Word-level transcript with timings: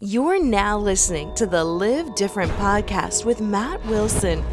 You're 0.00 0.40
now 0.40 0.78
listening 0.78 1.34
to 1.34 1.44
the 1.44 1.64
Live 1.64 2.14
Different 2.14 2.52
podcast 2.52 3.24
with 3.24 3.40
Matt 3.40 3.84
Wilson. 3.86 4.44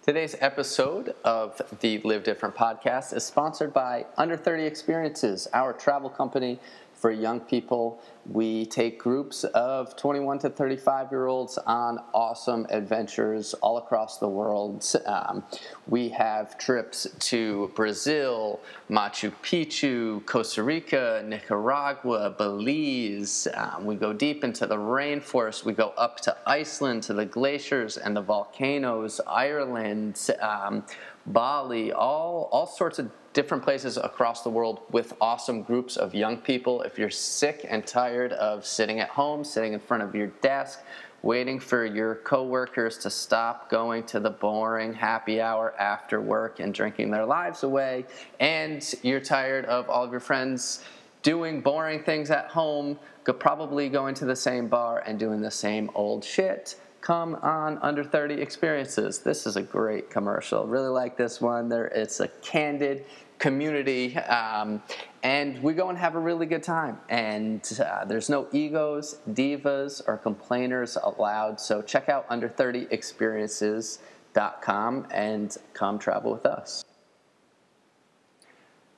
Today's 0.00 0.36
episode 0.38 1.16
of 1.24 1.60
the 1.80 1.98
Live 2.04 2.22
Different 2.22 2.54
podcast 2.54 3.12
is 3.16 3.24
sponsored 3.24 3.72
by 3.72 4.06
Under 4.16 4.36
30 4.36 4.62
Experiences, 4.62 5.48
our 5.52 5.72
travel 5.72 6.08
company 6.08 6.60
for 7.00 7.10
young 7.10 7.40
people. 7.40 8.00
We 8.26 8.66
take 8.66 8.98
groups 8.98 9.44
of 9.44 9.96
21 9.96 10.40
to 10.40 10.50
35 10.50 11.10
year 11.10 11.26
olds 11.26 11.56
on 11.58 11.98
awesome 12.12 12.66
adventures 12.68 13.54
all 13.54 13.78
across 13.78 14.18
the 14.18 14.28
world. 14.28 14.84
Um, 15.06 15.44
we 15.86 16.10
have 16.10 16.58
trips 16.58 17.06
to 17.20 17.72
Brazil, 17.74 18.60
Machu 18.90 19.32
Picchu, 19.42 20.24
Costa 20.26 20.62
Rica, 20.62 21.22
Nicaragua, 21.26 22.34
Belize. 22.36 23.48
Um, 23.54 23.86
we 23.86 23.94
go 23.94 24.12
deep 24.12 24.44
into 24.44 24.66
the 24.66 24.76
rainforest. 24.76 25.64
We 25.64 25.72
go 25.72 25.94
up 25.96 26.20
to 26.20 26.36
Iceland 26.46 27.04
to 27.04 27.14
the 27.14 27.24
glaciers 27.24 27.96
and 27.96 28.14
the 28.14 28.22
volcanoes, 28.22 29.20
Ireland, 29.26 30.20
um, 30.40 30.84
Bali, 31.32 31.92
all, 31.92 32.48
all 32.52 32.66
sorts 32.66 32.98
of 32.98 33.10
different 33.32 33.62
places 33.62 33.96
across 33.96 34.42
the 34.42 34.50
world 34.50 34.80
with 34.90 35.12
awesome 35.20 35.62
groups 35.62 35.96
of 35.96 36.14
young 36.14 36.38
people. 36.38 36.82
If 36.82 36.98
you're 36.98 37.10
sick 37.10 37.66
and 37.68 37.86
tired 37.86 38.32
of 38.32 38.66
sitting 38.66 39.00
at 39.00 39.10
home, 39.10 39.44
sitting 39.44 39.74
in 39.74 39.80
front 39.80 40.02
of 40.02 40.14
your 40.14 40.28
desk, 40.42 40.80
waiting 41.22 41.60
for 41.60 41.84
your 41.84 42.16
coworkers 42.16 42.96
to 42.98 43.10
stop 43.10 43.68
going 43.70 44.04
to 44.04 44.20
the 44.20 44.30
boring 44.30 44.92
happy 44.94 45.40
hour 45.40 45.74
after 45.78 46.20
work 46.20 46.60
and 46.60 46.72
drinking 46.72 47.10
their 47.10 47.24
lives 47.24 47.62
away, 47.62 48.06
and 48.40 48.94
you're 49.02 49.20
tired 49.20 49.64
of 49.66 49.88
all 49.88 50.04
of 50.04 50.10
your 50.10 50.20
friends 50.20 50.84
doing 51.22 51.60
boring 51.60 52.02
things 52.02 52.30
at 52.30 52.46
home, 52.46 52.98
probably 53.38 53.90
going 53.90 54.14
to 54.14 54.24
the 54.24 54.36
same 54.36 54.68
bar 54.68 55.02
and 55.06 55.18
doing 55.18 55.40
the 55.42 55.50
same 55.50 55.90
old 55.94 56.24
shit 56.24 56.76
come 57.00 57.36
on 57.36 57.78
under 57.78 58.04
30 58.04 58.34
experiences 58.34 59.20
this 59.20 59.46
is 59.46 59.56
a 59.56 59.62
great 59.62 60.10
commercial 60.10 60.66
really 60.66 60.88
like 60.88 61.16
this 61.16 61.40
one 61.40 61.68
there 61.68 61.86
it's 61.86 62.20
a 62.20 62.28
candid 62.42 63.04
community, 63.38 64.16
um, 64.16 64.82
and 65.22 65.62
we 65.62 65.74
go 65.74 65.88
and 65.88 65.96
have 65.98 66.16
a 66.16 66.18
really 66.18 66.46
good 66.46 66.62
time. 66.62 66.98
And 67.08 67.66
uh, 67.84 68.04
there's 68.04 68.28
no 68.28 68.46
egos, 68.52 69.18
divas, 69.30 70.02
or 70.06 70.18
complainers 70.18 70.96
allowed. 71.02 71.60
So 71.60 71.82
check 71.82 72.08
out 72.08 72.28
under30experiences.com 72.28 75.06
and 75.10 75.56
come 75.72 75.98
travel 75.98 76.30
with 76.32 76.46
us. 76.46 76.84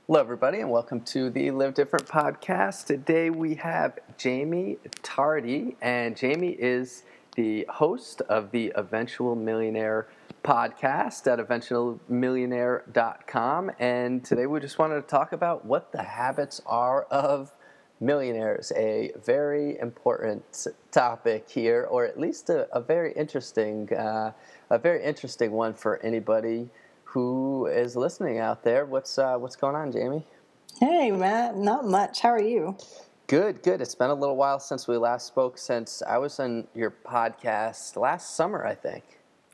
Hello, 0.07 0.21
everybody, 0.21 0.61
and 0.61 0.71
welcome 0.71 1.01
to 1.03 1.29
the 1.31 1.51
Live 1.53 1.75
Different 1.75 2.07
podcast. 2.07 2.87
Today 2.87 3.31
we 3.31 3.55
have 3.55 3.97
Jaime 4.21 4.79
Tardy, 5.03 5.77
and 5.81 6.19
Jaime 6.19 6.49
is 6.49 7.05
the 7.41 7.65
host 7.71 8.21
of 8.29 8.51
the 8.51 8.71
Eventual 8.77 9.35
Millionaire 9.35 10.07
podcast 10.45 11.27
at 11.27 11.39
eventualmillionaire.com. 11.39 13.71
And 13.79 14.23
today 14.23 14.45
we 14.45 14.61
just 14.61 14.79
wanted 14.79 14.97
to 14.97 15.07
talk 15.07 15.33
about 15.33 15.65
what 15.65 15.91
the 15.91 16.03
habits 16.03 16.61
are 16.67 17.05
of 17.05 17.51
millionaires, 17.99 18.73
a 18.77 19.13
very 19.25 19.79
important 19.79 20.67
topic 20.91 21.49
here, 21.49 21.89
or 21.91 22.05
at 22.05 22.21
least 22.21 22.51
a, 22.51 22.69
a 22.77 22.81
very 22.83 23.15
interesting, 23.15 23.91
uh, 23.95 24.33
a 24.69 24.79
very 24.79 25.03
interesting 25.03 25.53
one 25.53 25.73
for 25.73 25.97
anybody 26.03 26.69
who 27.05 27.69
is 27.69 27.97
listening 27.97 28.39
out 28.39 28.65
there. 28.65 28.85
What's 28.85 29.19
uh, 29.19 29.39
what's 29.39 29.57
going 29.57 29.77
on, 29.77 29.93
Jaime? 29.93 30.27
Hey, 30.79 31.11
Matt. 31.11 31.57
Not 31.57 31.87
much. 31.87 32.21
How 32.21 32.29
are 32.29 32.43
you? 32.43 32.77
Good, 33.31 33.63
good. 33.63 33.81
It's 33.81 33.95
been 33.95 34.11
a 34.11 34.15
little 34.15 34.35
while 34.35 34.59
since 34.59 34.89
we 34.89 34.97
last 34.97 35.29
spoke. 35.29 35.57
Since 35.57 36.03
I 36.03 36.19
was 36.19 36.41
on 36.41 36.67
your 36.75 36.91
podcast 36.91 37.95
last 37.95 38.35
summer, 38.35 38.67
I 38.67 38.75
think. 38.75 39.05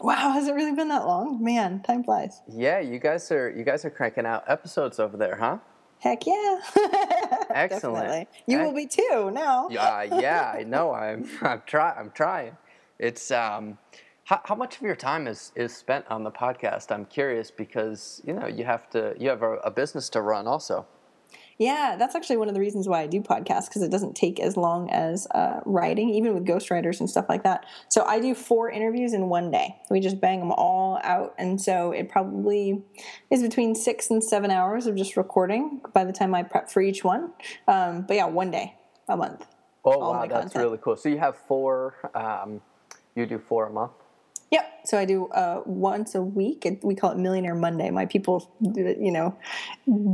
Wow, 0.01 0.33
has 0.33 0.49
it 0.49 0.55
really 0.55 0.75
been 0.75 0.89
that 0.89 1.07
long? 1.07 1.45
Man, 1.45 1.83
time 1.83 2.03
flies. 2.03 2.41
Yeah, 2.49 2.81
you 2.81 2.99
guys 2.99 3.31
are 3.31 3.51
you 3.51 3.65
guys 3.65 3.85
are 3.85 3.91
cranking 3.91 4.25
out 4.25 4.45
episodes 4.47 4.99
over 4.99 5.19
there, 5.19 5.37
huh? 5.37 5.59
Heck 5.99 6.27
yeah. 6.27 6.59
Excellent. 7.51 8.07
Definitely. 8.07 8.29
You 8.47 8.61
will 8.61 8.73
be 8.73 8.87
too 8.87 9.31
now. 9.31 9.69
Yeah, 9.71 10.05
yeah, 10.05 10.55
I 10.57 10.63
know. 10.63 10.95
I'm 10.95 11.29
I'm 11.43 11.61
try 11.67 11.93
I'm 11.99 12.13
trying. 12.13 12.57
It's 12.99 13.31
um 13.31 13.77
how, 14.25 14.41
how 14.43 14.55
much 14.55 14.77
of 14.77 14.83
your 14.85 14.97
time 14.97 15.29
is, 15.29 15.53
is 15.55 15.77
spent 15.77 16.07
on 16.09 16.25
the 16.25 16.31
podcast? 16.31 16.91
I'm 16.91 17.05
curious 17.05 17.51
because 17.51 18.23
you 18.25 18.33
know 18.33 18.47
you 18.47 18.65
have 18.65 18.89
to 18.93 19.15
you 19.19 19.29
have 19.29 19.43
a, 19.43 19.57
a 19.57 19.71
business 19.71 20.09
to 20.11 20.23
run 20.23 20.47
also. 20.47 20.87
Yeah, 21.59 21.97
that's 21.99 22.15
actually 22.15 22.37
one 22.37 22.49
of 22.49 22.55
the 22.55 22.61
reasons 22.61 22.87
why 22.87 23.01
I 23.01 23.07
do 23.07 23.21
podcasts 23.23 23.67
because 23.67 23.83
it 23.83 23.91
doesn't 23.91 24.15
take 24.15 24.39
as 24.41 24.57
long 24.57 24.91
as 24.91 25.27
uh, 25.29 25.61
writing, 25.65 26.11
even 26.11 26.35
with 26.35 26.45
ghostwriters 26.45 27.01
and 27.01 27.09
stuff 27.09 27.27
like 27.29 27.45
that. 27.45 27.65
So 27.89 28.05
I 28.05 28.21
do 28.21 28.35
four 28.35 28.71
interviews 28.71 29.15
in 29.15 29.29
one 29.29 29.51
day. 29.51 29.77
We 29.91 30.01
just 30.01 30.21
bang 30.21 30.41
them 30.41 30.53
all 30.53 31.01
out, 31.03 31.35
and 31.39 31.61
so 31.61 31.93
it 31.93 32.11
probably 32.11 32.83
is 33.31 33.43
between 33.43 33.75
six 33.75 34.11
and 34.11 34.23
seven 34.23 34.51
hours 34.51 34.87
of 34.87 34.97
just 34.97 35.17
recording 35.17 35.81
by 35.95 36.05
the 36.05 36.13
time 36.13 36.35
I 36.35 36.43
prep 36.43 36.71
for 36.71 36.83
each 36.83 37.03
one. 37.03 37.33
Um, 37.67 38.03
but 38.03 38.17
yeah, 38.17 38.27
one 38.27 38.51
day 38.51 38.75
a 39.09 39.17
month. 39.17 39.47
Oh 39.85 39.99
wow, 39.99 40.27
that's 40.27 40.53
content. 40.53 40.65
really 40.65 40.79
cool. 40.79 40.97
So 40.97 41.09
you 41.09 41.19
have 41.19 41.37
four. 41.37 41.95
Um, 42.15 42.61
you 43.15 43.25
do 43.25 43.39
four 43.39 43.67
a 43.67 43.71
month. 43.71 43.93
Yep. 44.51 44.81
So 44.85 44.99
I 44.99 45.05
do 45.05 45.27
uh, 45.29 45.63
once 45.67 46.15
a 46.15 46.23
week. 46.23 46.67
We 46.83 46.95
call 46.95 47.11
it 47.11 47.19
Millionaire 47.19 47.55
Monday. 47.55 47.91
My 47.91 48.07
people, 48.07 48.51
you 48.61 49.11
know, 49.11 49.37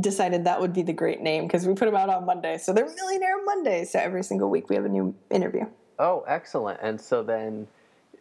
decided 0.01 0.45
that 0.45 0.59
would 0.59 0.73
be 0.73 0.81
the 0.81 0.93
great 0.93 1.21
name 1.21 1.45
because 1.45 1.67
we 1.67 1.73
put 1.75 1.85
them 1.85 1.95
out 1.95 2.09
on 2.09 2.25
Monday. 2.25 2.57
So 2.57 2.73
they're 2.73 2.89
Millionaire 2.93 3.43
Monday. 3.45 3.85
So 3.85 3.99
every 3.99 4.23
single 4.23 4.49
week 4.49 4.69
we 4.69 4.75
have 4.75 4.85
a 4.85 4.89
new 4.89 5.15
interview. 5.29 5.65
Oh, 5.99 6.23
excellent! 6.27 6.79
And 6.81 6.99
so 6.99 7.21
then 7.21 7.67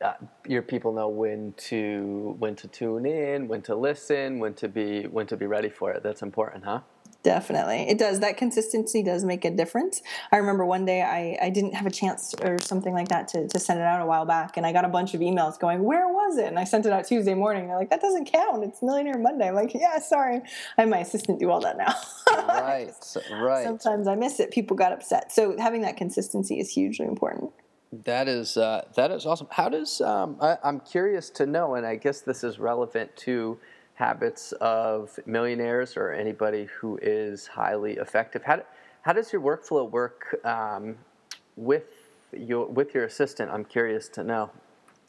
uh, 0.03 0.15
your 0.47 0.63
people 0.63 0.93
know 0.93 1.09
when 1.09 1.55
to 1.57 2.37
when 2.39 2.55
to 2.57 2.69
tune 2.69 3.07
in, 3.07 3.49
when 3.49 3.63
to 3.63 3.75
listen, 3.75 4.39
when 4.39 4.55
to 4.55 4.69
be 4.69 5.05
when 5.05 5.27
to 5.29 5.37
be 5.37 5.47
ready 5.47 5.71
for 5.71 5.93
it. 5.93 6.03
That's 6.03 6.23
important, 6.23 6.65
huh? 6.65 6.81
Definitely. 7.23 7.89
It 7.89 7.99
does. 7.99 8.19
That 8.19 8.37
consistency 8.37 9.03
does 9.03 9.25
make 9.25 9.45
a 9.45 9.51
difference. 9.51 10.03
I 10.33 10.39
remember 10.39 10.67
one 10.67 10.85
day 10.85 11.03
I, 11.03 11.47
I 11.47 11.51
didn't 11.51 11.75
have 11.75 11.87
a 11.87 11.91
chance 11.91 12.35
or 12.43 12.59
something 12.59 12.93
like 12.93 13.09
that 13.09 13.29
to, 13.29 13.47
to 13.47 13.59
send 13.61 13.79
it 13.79 13.85
out 13.85 14.01
a 14.01 14.07
while 14.07 14.27
back, 14.27 14.57
and 14.57 14.67
I 14.67 14.73
got 14.73 14.85
a 14.85 14.89
bunch 14.89 15.15
of 15.15 15.21
emails 15.21 15.59
going, 15.59 15.85
Where 15.85 16.09
was 16.09 16.37
it? 16.39 16.47
And 16.47 16.59
I 16.59 16.65
sent 16.65 16.85
it 16.85 16.93
out 16.93 17.07
Tuesday 17.07 17.35
morning. 17.35 17.69
They're 17.69 17.79
like, 17.79 17.91
That 17.91 18.01
doesn't 18.01 18.33
count. 18.33 18.65
It's 18.65 18.83
Millionaire 18.83 19.19
Monday. 19.19 19.49
I'm 19.49 19.55
like, 19.55 19.73
Yeah, 19.73 20.01
sorry. 20.01 20.41
I 20.77 20.81
have 20.81 20.89
my 20.89 20.99
assistant 20.99 21.39
do 21.39 21.51
all 21.51 21.61
that 21.61 21.77
now. 21.77 21.95
right, 22.49 22.91
right. 23.33 23.65
Sometimes 23.65 24.09
I 24.09 24.17
miss 24.17 24.41
it. 24.41 24.51
People 24.51 24.77
got 24.77 24.93
upset. 24.93 25.31
So 25.31 25.57
having 25.59 25.83
that 25.83 25.97
consistency 25.97 26.59
is 26.59 26.71
hugely 26.71 27.07
important. 27.07 27.53
That 28.05 28.27
is 28.27 28.57
uh, 28.57 28.87
that 28.97 29.11
is 29.11 29.27
awesome. 29.27 29.49
How 29.51 29.69
does 29.69 30.01
um, 30.01 30.39
I, 30.41 30.57
I'm 30.65 30.81
curious 30.81 31.29
to 31.31 31.47
know, 31.47 31.75
and 31.75 31.87
I 31.87 31.97
guess 31.97 32.23
this 32.23 32.43
is 32.43 32.59
relevant 32.59 33.15
to 33.19 33.59
habits 33.95 34.53
of 34.53 35.19
millionaires 35.27 35.97
or 35.97 36.13
anybody 36.13 36.69
who 36.81 36.99
is 37.03 37.47
highly 37.47 37.95
effective. 37.95 38.43
How, 38.45 38.63
how 39.03 39.13
does 39.13 39.33
your 39.33 39.43
workflow 39.43 39.89
work 39.91 40.39
um, 40.45 40.97
with 41.57 41.85
your 42.33 42.67
with 42.67 42.95
your 42.95 43.05
assistant? 43.05 43.51
I'm 43.51 43.65
curious 43.65 44.09
to 44.11 44.25
know. 44.25 44.51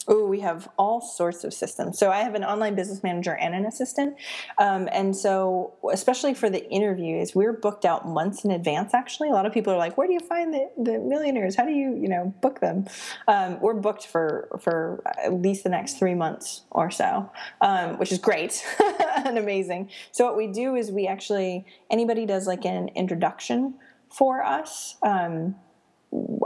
Oh, 0.07 0.25
we 0.27 0.41
have 0.41 0.69
all 0.77 0.99
sorts 0.99 1.45
of 1.45 1.53
systems. 1.53 1.97
So 1.97 2.11
I 2.11 2.19
have 2.19 2.35
an 2.35 2.43
online 2.43 2.75
business 2.75 3.03
manager 3.03 3.35
and 3.35 3.55
an 3.55 3.65
assistant, 3.65 4.17
um, 4.57 4.89
and 4.91 5.15
so 5.15 5.75
especially 5.91 6.33
for 6.33 6.49
the 6.49 6.69
interviews, 6.69 7.33
we're 7.33 7.53
booked 7.53 7.85
out 7.85 8.07
months 8.07 8.43
in 8.43 8.51
advance. 8.51 8.93
Actually, 8.93 9.29
a 9.29 9.31
lot 9.31 9.45
of 9.45 9.53
people 9.53 9.71
are 9.71 9.77
like, 9.77 9.97
"Where 9.97 10.07
do 10.07 10.13
you 10.13 10.19
find 10.19 10.53
the, 10.53 10.69
the 10.77 10.99
millionaires? 10.99 11.55
How 11.55 11.63
do 11.63 11.71
you 11.71 11.95
you 11.95 12.09
know 12.09 12.33
book 12.41 12.59
them?" 12.59 12.85
Um, 13.29 13.61
we're 13.61 13.75
booked 13.75 14.05
for 14.05 14.49
for 14.59 15.01
at 15.23 15.33
least 15.33 15.63
the 15.63 15.69
next 15.69 15.99
three 15.99 16.15
months 16.15 16.63
or 16.71 16.91
so, 16.91 17.31
um, 17.61 17.97
which 17.97 18.11
is 18.11 18.17
great 18.17 18.61
and 19.25 19.37
amazing. 19.37 19.89
So 20.11 20.25
what 20.25 20.35
we 20.35 20.47
do 20.47 20.75
is 20.75 20.91
we 20.91 21.07
actually 21.07 21.65
anybody 21.89 22.25
does 22.25 22.45
like 22.45 22.65
an 22.65 22.89
introduction 22.89 23.75
for 24.09 24.43
us. 24.43 24.97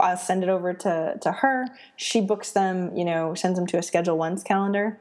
I'll 0.00 0.16
send 0.16 0.42
it 0.42 0.48
over 0.48 0.72
to, 0.74 1.18
to 1.20 1.32
her. 1.32 1.66
She 1.96 2.20
books 2.20 2.52
them, 2.52 2.96
you 2.96 3.04
know, 3.04 3.34
sends 3.34 3.58
them 3.58 3.66
to 3.68 3.78
a 3.78 3.82
Schedule 3.82 4.18
Once 4.18 4.42
calendar. 4.42 4.98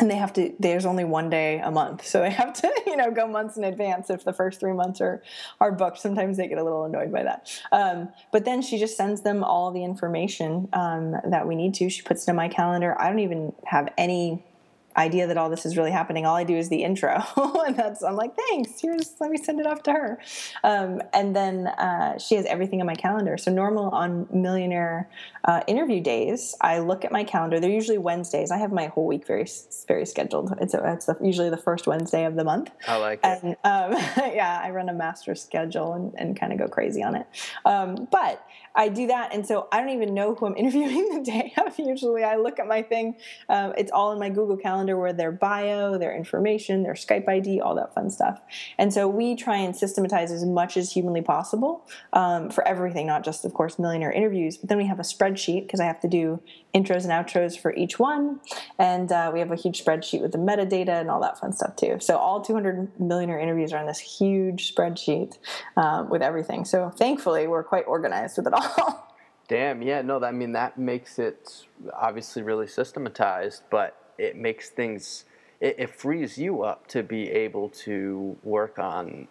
And 0.00 0.08
they 0.08 0.14
have 0.14 0.32
to, 0.34 0.54
there's 0.60 0.86
only 0.86 1.02
one 1.02 1.28
day 1.28 1.58
a 1.58 1.72
month. 1.72 2.06
So 2.06 2.20
they 2.20 2.30
have 2.30 2.52
to, 2.60 2.72
you 2.86 2.96
know, 2.96 3.10
go 3.10 3.26
months 3.26 3.56
in 3.56 3.64
advance 3.64 4.10
if 4.10 4.24
the 4.24 4.32
first 4.32 4.60
three 4.60 4.72
months 4.72 5.00
are, 5.00 5.22
are 5.60 5.72
booked. 5.72 5.98
Sometimes 5.98 6.36
they 6.36 6.46
get 6.46 6.58
a 6.58 6.62
little 6.62 6.84
annoyed 6.84 7.10
by 7.10 7.24
that. 7.24 7.50
Um, 7.72 8.10
but 8.30 8.44
then 8.44 8.62
she 8.62 8.78
just 8.78 8.96
sends 8.96 9.22
them 9.22 9.42
all 9.42 9.72
the 9.72 9.82
information 9.82 10.68
um, 10.72 11.16
that 11.24 11.48
we 11.48 11.56
need 11.56 11.74
to. 11.74 11.90
She 11.90 12.02
puts 12.02 12.28
it 12.28 12.30
in 12.30 12.36
my 12.36 12.48
calendar. 12.48 13.00
I 13.00 13.08
don't 13.08 13.18
even 13.18 13.52
have 13.64 13.92
any 13.98 14.44
idea 14.96 15.26
that 15.26 15.36
all 15.36 15.50
this 15.50 15.64
is 15.66 15.76
really 15.76 15.90
happening. 15.90 16.26
All 16.26 16.36
I 16.36 16.44
do 16.44 16.56
is 16.56 16.68
the 16.68 16.82
intro, 16.82 17.22
and 17.36 17.76
that's 17.76 18.02
I'm 18.02 18.16
like, 18.16 18.34
thanks. 18.36 18.80
Here's 18.80 19.14
let 19.20 19.30
me 19.30 19.38
send 19.38 19.60
it 19.60 19.66
off 19.66 19.82
to 19.84 19.92
her, 19.92 20.20
um, 20.64 21.02
and 21.12 21.34
then 21.34 21.66
uh, 21.66 22.18
she 22.18 22.34
has 22.34 22.46
everything 22.46 22.80
on 22.80 22.86
my 22.86 22.94
calendar. 22.94 23.36
So 23.36 23.52
normal 23.52 23.90
on 23.90 24.26
Millionaire 24.32 25.08
uh, 25.44 25.62
interview 25.66 26.00
days, 26.00 26.54
I 26.60 26.78
look 26.78 27.04
at 27.04 27.12
my 27.12 27.24
calendar. 27.24 27.60
They're 27.60 27.70
usually 27.70 27.98
Wednesdays. 27.98 28.50
I 28.50 28.58
have 28.58 28.72
my 28.72 28.86
whole 28.86 29.06
week 29.06 29.26
very 29.26 29.46
very 29.86 30.06
scheduled. 30.06 30.54
It's 30.60 30.74
a, 30.74 30.92
it's 30.92 31.06
the, 31.06 31.16
usually 31.22 31.50
the 31.50 31.56
first 31.56 31.86
Wednesday 31.86 32.24
of 32.24 32.36
the 32.36 32.44
month. 32.44 32.70
I 32.86 32.96
like 32.96 33.20
it. 33.22 33.40
And 33.42 33.56
um, 33.64 33.92
yeah, 34.34 34.60
I 34.62 34.70
run 34.70 34.88
a 34.88 34.94
master 34.94 35.34
schedule 35.34 35.92
and, 35.94 36.14
and 36.16 36.38
kind 36.38 36.52
of 36.52 36.58
go 36.58 36.68
crazy 36.68 37.02
on 37.02 37.14
it. 37.14 37.26
Um, 37.64 38.08
but 38.10 38.44
I 38.78 38.88
do 38.88 39.08
that, 39.08 39.34
and 39.34 39.44
so 39.44 39.66
I 39.72 39.80
don't 39.80 39.90
even 39.90 40.14
know 40.14 40.36
who 40.36 40.46
I'm 40.46 40.56
interviewing 40.56 41.12
the 41.12 41.22
day 41.22 41.52
of. 41.58 41.76
Usually, 41.78 42.22
I 42.22 42.36
look 42.36 42.60
at 42.60 42.68
my 42.68 42.80
thing. 42.82 43.16
Um, 43.48 43.74
it's 43.76 43.90
all 43.90 44.12
in 44.12 44.20
my 44.20 44.30
Google 44.30 44.56
Calendar, 44.56 44.96
where 44.96 45.12
their 45.12 45.32
bio, 45.32 45.98
their 45.98 46.16
information, 46.16 46.84
their 46.84 46.94
Skype 46.94 47.28
ID, 47.28 47.60
all 47.60 47.74
that 47.74 47.92
fun 47.92 48.08
stuff. 48.08 48.40
And 48.78 48.94
so 48.94 49.08
we 49.08 49.34
try 49.34 49.56
and 49.56 49.74
systematize 49.74 50.30
as 50.30 50.44
much 50.44 50.76
as 50.76 50.92
humanly 50.92 51.22
possible 51.22 51.86
um, 52.12 52.50
for 52.50 52.66
everything, 52.66 53.08
not 53.08 53.24
just, 53.24 53.44
of 53.44 53.52
course, 53.52 53.78
millionaire 53.80 54.12
interviews. 54.12 54.56
But 54.56 54.68
then 54.68 54.78
we 54.78 54.86
have 54.86 55.00
a 55.00 55.02
spreadsheet 55.02 55.62
because 55.62 55.80
I 55.80 55.84
have 55.84 56.00
to 56.00 56.08
do 56.08 56.40
intros 56.74 57.04
and 57.04 57.12
outros 57.12 57.58
for 57.58 57.74
each 57.74 57.98
one, 57.98 58.40
and 58.78 59.10
uh, 59.10 59.30
we 59.32 59.40
have 59.40 59.50
a 59.50 59.56
huge 59.56 59.84
spreadsheet 59.84 60.20
with 60.20 60.32
the 60.32 60.38
metadata 60.38 61.00
and 61.00 61.10
all 61.10 61.20
that 61.20 61.38
fun 61.38 61.52
stuff 61.52 61.76
too. 61.76 61.98
So 62.00 62.16
all 62.16 62.40
200 62.40 63.00
millionaire 63.00 63.38
interviews 63.38 63.72
are 63.72 63.78
on 63.78 63.86
this 63.86 63.98
huge 63.98 64.74
spreadsheet 64.74 65.38
um, 65.76 66.08
with 66.08 66.22
everything. 66.22 66.64
So 66.64 66.90
thankfully, 66.90 67.46
we're 67.46 67.64
quite 67.64 67.84
organized 67.86 68.36
with 68.36 68.46
it 68.46 68.52
all. 68.52 69.06
Damn, 69.48 69.80
yeah, 69.80 70.02
no, 70.02 70.22
I 70.22 70.30
mean 70.30 70.52
that 70.52 70.78
makes 70.78 71.18
it 71.18 71.64
obviously 71.94 72.42
really 72.42 72.66
systematized, 72.66 73.62
but 73.70 73.96
it 74.18 74.36
makes 74.36 74.68
things 74.68 75.24
it, 75.60 75.76
it 75.78 75.90
frees 75.90 76.38
you 76.38 76.62
up 76.62 76.86
to 76.88 77.02
be 77.02 77.30
able 77.30 77.70
to 77.70 78.36
work 78.42 78.78
on 78.78 79.28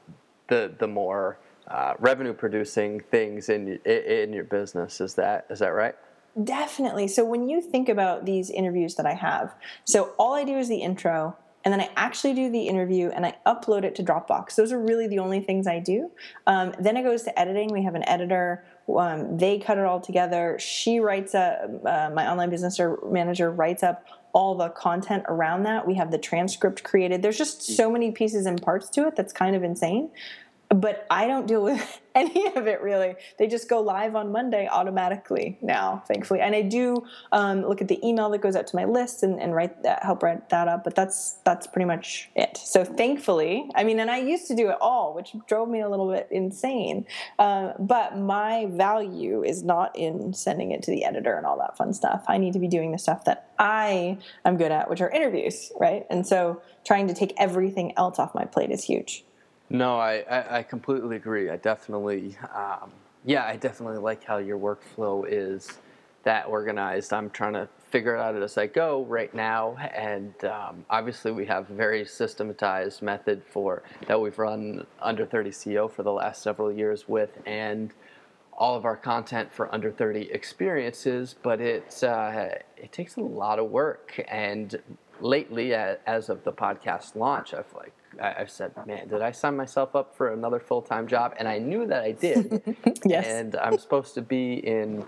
the 0.48 0.74
the 0.80 0.88
more 0.88 1.38
uh, 1.68 1.94
revenue 2.00 2.34
producing 2.34 3.00
things 3.00 3.50
in 3.50 3.78
in 3.86 4.34
your 4.34 4.44
business. 4.44 5.02
Is 5.02 5.14
that 5.16 5.46
is 5.50 5.60
that 5.60 5.70
right? 5.70 5.96
Definitely. 6.44 7.08
So 7.08 7.26
when 7.26 7.50
you 7.50 7.62
think 7.62 7.90
about 7.90 8.26
these 8.26 8.50
interviews 8.50 8.96
that 8.96 9.06
I 9.06 9.14
have, 9.14 9.56
so 9.86 10.14
all 10.20 10.36
I 10.36 10.44
do 10.44 10.58
is 10.58 10.70
the 10.70 10.78
intro, 10.78 11.36
and 11.68 11.74
then 11.74 11.82
I 11.82 11.90
actually 11.98 12.34
do 12.34 12.50
the 12.50 12.68
interview 12.68 13.10
and 13.10 13.26
I 13.26 13.36
upload 13.46 13.84
it 13.84 13.94
to 13.96 14.04
Dropbox. 14.04 14.56
Those 14.56 14.72
are 14.72 14.80
really 14.80 15.08
the 15.08 15.20
only 15.20 15.42
things 15.42 15.68
I 15.68 15.80
do. 15.80 16.12
Um, 16.46 16.74
then 16.80 16.96
it 16.96 17.04
goes 17.04 17.24
to 17.24 17.38
editing. 17.38 17.74
We 17.74 17.84
have 17.84 17.96
an 17.96 18.08
editor. 18.08 18.64
Um, 18.88 19.38
they 19.38 19.60
cut 19.60 19.78
it 19.78 19.84
all 19.84 20.00
together. 20.00 20.58
She 20.62 21.00
writes 21.02 21.34
a, 21.34 21.70
uh, 21.84 22.10
my 22.14 22.32
online 22.32 22.50
business 22.50 22.80
manager 23.06 23.52
writes 23.52 23.84
up 23.84 24.06
all 24.32 24.56
the 24.56 24.70
content 24.70 25.24
around 25.28 25.64
that. 25.64 25.86
We 25.86 25.96
have 25.96 26.10
the 26.10 26.18
transcript 26.18 26.84
created. 26.84 27.22
There's 27.22 27.38
just 27.38 27.62
so 27.62 27.92
many 27.92 28.12
pieces 28.12 28.46
and 28.46 28.62
parts 28.62 28.88
to 28.92 29.08
it 29.08 29.18
that's 29.18 29.34
kind 29.34 29.54
of 29.54 29.64
insane 29.64 30.10
but 30.70 31.06
I 31.10 31.28
don't 31.28 31.48
deal 31.48 31.64
with 31.64 32.02
any 32.16 32.48
of 32.56 32.68
it 32.68 32.82
really. 32.82 33.16
They 33.38 33.48
just 33.48 33.70
go 33.70 33.80
live 33.80 34.16
on 34.16 34.32
Monday 34.32 34.68
automatically 34.68 35.58
now, 35.62 36.04
thankfully. 36.08 36.42
And 36.42 36.56
I 36.56 36.64
do 36.64 37.06
um, 37.32 37.62
look 37.62 37.82
at 37.82 37.88
the 37.88 38.06
email 38.06 38.30
that 38.32 38.40
goes 38.40 38.56
out 38.56 38.68
to 38.68 38.76
my 38.76 38.86
list 38.86 39.24
and, 39.24 39.40
and 39.40 39.54
write 39.54 39.84
that, 39.84 40.04
help 40.04 40.24
write 40.24 40.50
that 40.50 40.68
up. 40.68 40.84
But 40.84 40.96
that's 40.96 41.38
that's 41.46 41.68
pretty 41.68 41.86
much 41.86 42.30
it. 42.36 42.58
So 42.58 42.84
thankfully, 42.84 43.70
I 43.76 43.84
mean, 43.84 44.00
and 44.00 44.10
I 44.10 44.18
used 44.18 44.48
to 44.48 44.56
do 44.56 44.70
it 44.70 44.78
all, 44.82 45.14
which 45.14 45.36
drove 45.48 45.70
me 45.70 45.82
a 45.82 45.90
little 45.90 46.12
bit 46.12 46.28
insane. 46.32 47.06
Uh, 47.38 47.74
but 47.80 48.18
my 48.18 48.68
value 48.70 49.44
is 49.44 49.64
not 49.64 49.96
in 49.96 50.34
sending 50.34 50.72
it 50.72 50.82
to 50.84 50.92
the 50.92 51.06
editor 51.06 51.36
and 51.38 51.46
all 51.46 51.58
that 51.60 51.78
fun 51.78 51.94
stuff. 51.94 52.26
I 52.28 52.38
need 52.38 52.54
to 52.54 52.60
be 52.60 52.68
doing 52.68 52.92
the 52.92 52.98
stuff 52.98 53.26
that 53.26 53.52
I 53.60 54.18
am 54.44 54.58
good 54.58 54.72
at, 54.72 54.90
which 54.90 55.02
are 55.02 55.10
interviews, 55.10 55.72
right? 55.80 56.06
And 56.10 56.26
so 56.26 56.62
trying 56.84 57.08
to 57.08 57.14
take 57.14 57.34
everything 57.38 57.94
else 57.98 58.20
off 58.20 58.34
my 58.34 58.46
plate 58.46 58.72
is 58.72 58.84
huge. 58.84 59.24
No, 59.70 59.98
I, 59.98 60.24
I, 60.30 60.58
I 60.60 60.64
completely 60.64 61.18
agree. 61.18 61.50
I 61.50 61.58
definitely, 61.58 62.38
um, 62.56 62.92
yeah, 63.26 63.46
I 63.46 63.58
definitely 63.58 63.98
like 63.98 64.24
how 64.24 64.38
your 64.38 64.58
workflow 64.58 65.26
is 65.28 65.80
that 66.24 66.48
organized. 66.48 67.12
I'm 67.12 67.30
trying 67.30 67.54
to 67.54 67.68
figure 67.90 68.16
it 68.16 68.20
out 68.20 68.36
as 68.36 68.58
I 68.58 68.68
go 68.68 69.04
right 69.06 69.34
now, 69.34 69.78
and 69.78 70.34
um, 70.46 70.86
obviously 70.90 71.32
we 71.32 71.46
have 71.46 71.70
a 71.70 71.74
very 71.74 72.06
systematized 72.06 73.02
method 73.02 73.44
for 73.50 73.84
that 74.08 74.20
we've 74.20 74.38
run 74.38 74.86
under 75.02 75.26
30 75.26 75.52
CEO 75.52 75.92
for 75.92 76.04
the 76.04 76.12
last 76.12 76.42
several 76.42 76.72
years 76.72 77.08
with, 77.08 77.30
and 77.46 77.92
all 78.54 78.76
of 78.76 78.86
our 78.86 78.98
content 78.98 79.54
for 79.54 79.74
under 79.74 79.92
30 79.92 80.32
experiences. 80.32 81.36
But 81.42 81.62
it's 81.62 82.04
uh, 82.04 82.60
it 82.76 82.92
takes 82.92 83.16
a 83.18 83.22
lot 83.22 83.60
of 83.60 83.70
work, 83.70 84.22
and 84.30 84.82
lately, 85.22 85.74
as 85.74 86.30
of 86.30 86.44
the 86.44 86.52
podcast 86.52 87.16
launch, 87.16 87.54
I've 87.54 87.74
like 87.74 87.94
I've 88.22 88.52
said, 88.52 88.74
man, 88.86 89.08
did 89.08 89.22
I 89.22 89.32
sign 89.32 89.56
myself 89.56 89.96
up 89.96 90.16
for 90.16 90.34
another 90.34 90.60
full 90.60 90.82
time 90.82 91.08
job? 91.08 91.34
And 91.38 91.48
I 91.48 91.60
knew 91.60 91.88
that 91.88 92.04
I 92.04 92.12
did. 92.12 92.62
yes. 93.06 93.26
And 93.26 93.56
I'm 93.56 93.78
supposed 93.78 94.14
to 94.16 94.22
be 94.22 94.56
in 94.56 95.06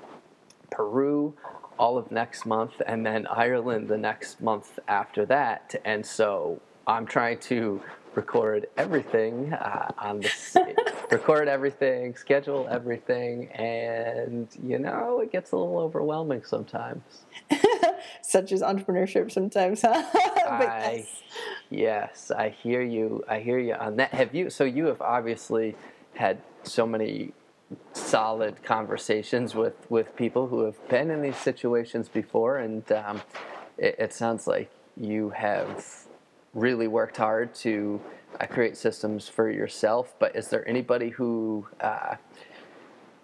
Peru 0.71 1.33
all 1.77 1.97
of 1.97 2.11
next 2.11 2.45
month 2.45 2.73
and 2.85 3.06
then 3.06 3.25
Ireland 3.27 3.88
the 3.88 3.97
next 3.97 4.41
month 4.41 4.79
after 4.88 5.25
that. 5.27 5.75
And 5.85 6.06
so 6.06 6.61
I'm 6.85 7.06
trying 7.06 7.39
to 7.39 7.81
record 8.15 8.67
everything 8.77 9.53
uh, 9.53 9.91
on 9.97 10.19
the 10.19 10.75
record 11.12 11.47
everything, 11.47 12.15
schedule 12.15 12.67
everything, 12.69 13.47
and 13.51 14.47
you 14.63 14.79
know 14.79 15.21
it 15.21 15.31
gets 15.31 15.51
a 15.51 15.57
little 15.57 15.77
overwhelming 15.77 16.44
sometimes. 16.44 17.03
Such 18.21 18.51
as 18.51 18.62
entrepreneurship 18.62 19.31
sometimes, 19.31 19.81
huh? 19.81 20.03
I, 20.13 20.95
yes. 20.97 21.21
Yes, 21.69 22.31
I 22.31 22.50
hear 22.50 22.81
you. 22.81 23.24
I 23.27 23.39
hear 23.39 23.60
you 23.60 23.74
on 23.74 23.98
that. 23.98 24.13
Have 24.13 24.33
you? 24.33 24.50
So 24.50 24.63
you 24.63 24.86
have 24.86 25.01
obviously 25.01 25.75
had 26.16 26.42
so 26.63 26.86
many 26.86 27.33
solid 27.94 28.63
conversations 28.63 29.56
with 29.56 29.75
with 29.89 30.16
people 30.16 30.48
who 30.48 30.62
have 30.62 30.89
been 30.89 31.12
in 31.12 31.21
these 31.21 31.38
situations 31.38 32.10
before, 32.10 32.57
and 32.57 32.92
um, 32.92 33.21
it, 33.77 33.95
it 34.00 34.13
sounds 34.13 34.48
like 34.48 34.69
you 34.98 35.30
have 35.30 36.07
really 36.54 36.88
worked 36.88 37.18
hard 37.18 37.54
to 37.54 38.01
uh, 38.39 38.45
create 38.45 38.75
systems 38.75 39.27
for 39.27 39.50
yourself. 39.50 40.13
But 40.19 40.36
is 40.36 40.50
there 40.50 40.68
anybody 40.68 41.10
who 41.10 41.68
uh, 41.80 42.15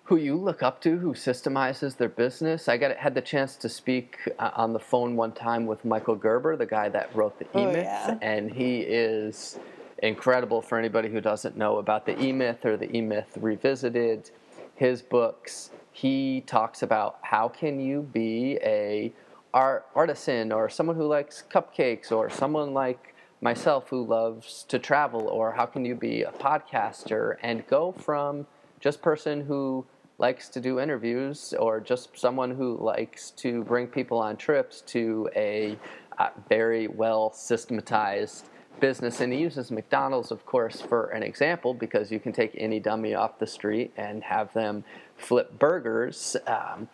who 0.06 0.18
you 0.18 0.36
look 0.36 0.62
up 0.62 0.82
to 0.82 0.98
who 0.98 1.14
systemizes 1.14 1.98
their 1.98 2.10
business? 2.10 2.70
I 2.70 2.78
got 2.78 2.96
had 2.96 3.16
the 3.16 3.22
chance 3.22 3.56
to 3.58 3.70
speak 3.70 4.18
uh, 4.38 4.52
on 4.56 4.72
the 4.72 4.80
phone 4.80 5.16
one 5.16 5.32
time 5.32 5.66
with 5.66 5.84
Michael 5.84 6.16
Gerber, 6.16 6.56
the 6.56 6.66
guy 6.66 6.90
that 6.90 7.14
wrote 7.16 7.38
the 7.40 7.46
E 7.60 7.66
Myth, 7.66 7.78
oh, 7.78 8.12
yeah. 8.12 8.18
and 8.22 8.52
he 8.52 8.82
is 8.82 9.60
incredible 10.04 10.62
for 10.62 10.78
anybody 10.78 11.10
who 11.10 11.20
doesn't 11.22 11.58
know 11.58 11.78
about 11.78 12.06
the 12.06 12.20
E 12.24 12.32
Myth 12.32 12.66
or 12.66 12.78
the 12.78 12.96
E 12.96 13.02
Myth 13.02 13.38
Revisited. 13.40 14.30
His 14.76 15.02
books, 15.02 15.72
he 15.92 16.42
talks 16.46 16.84
about 16.84 17.18
how 17.22 17.48
can 17.48 17.80
you 17.80 18.02
be 18.02 18.60
a 18.62 19.12
art 19.54 19.86
artisan 19.96 20.52
or 20.52 20.70
someone 20.70 20.98
who 20.98 21.08
likes 21.08 21.44
cupcakes 21.50 22.12
or 22.12 22.30
someone 22.30 22.74
like 22.74 23.16
myself 23.42 23.90
who 23.90 24.06
loves 24.06 24.66
to 24.68 24.78
travel, 24.78 25.28
or 25.28 25.54
how 25.54 25.66
can 25.66 25.84
you 25.84 25.96
be 25.96 26.22
a 26.22 26.32
podcaster 26.32 27.38
and 27.42 27.66
go 27.68 27.92
from 27.92 28.46
just 28.80 29.02
person 29.02 29.42
who 29.42 29.86
likes 30.18 30.50
to 30.50 30.62
do 30.62 30.80
interviews 30.80 31.54
or 31.60 31.80
just 31.80 32.18
someone 32.18 32.52
who 32.52 32.78
likes 32.78 33.32
to 33.32 33.64
bring 33.64 33.88
people 33.88 34.18
on 34.18 34.38
trips 34.38 34.82
to 34.82 35.30
a 35.36 35.78
uh, 36.18 36.30
very 36.48 36.88
well 36.88 37.34
systematized 37.34 38.46
business. 38.80 39.22
And 39.22 39.32
he 39.32 39.40
uses 39.40 39.72
mcdonald's 39.72 40.32
of 40.32 40.46
course 40.46 40.82
for 40.82 41.08
an 41.08 41.24
example 41.24 41.74
because 41.74 42.12
you 42.12 42.20
can 42.20 42.34
take 42.34 42.52
any 42.58 42.80
dummy 42.80 43.14
off 43.14 43.40
the 43.40 43.48
street 43.48 43.94
and 43.98 44.24
have 44.24 44.54
them 44.54 44.84
flip 45.18 45.58
burgers. 45.60 46.36
Um, 46.48 46.90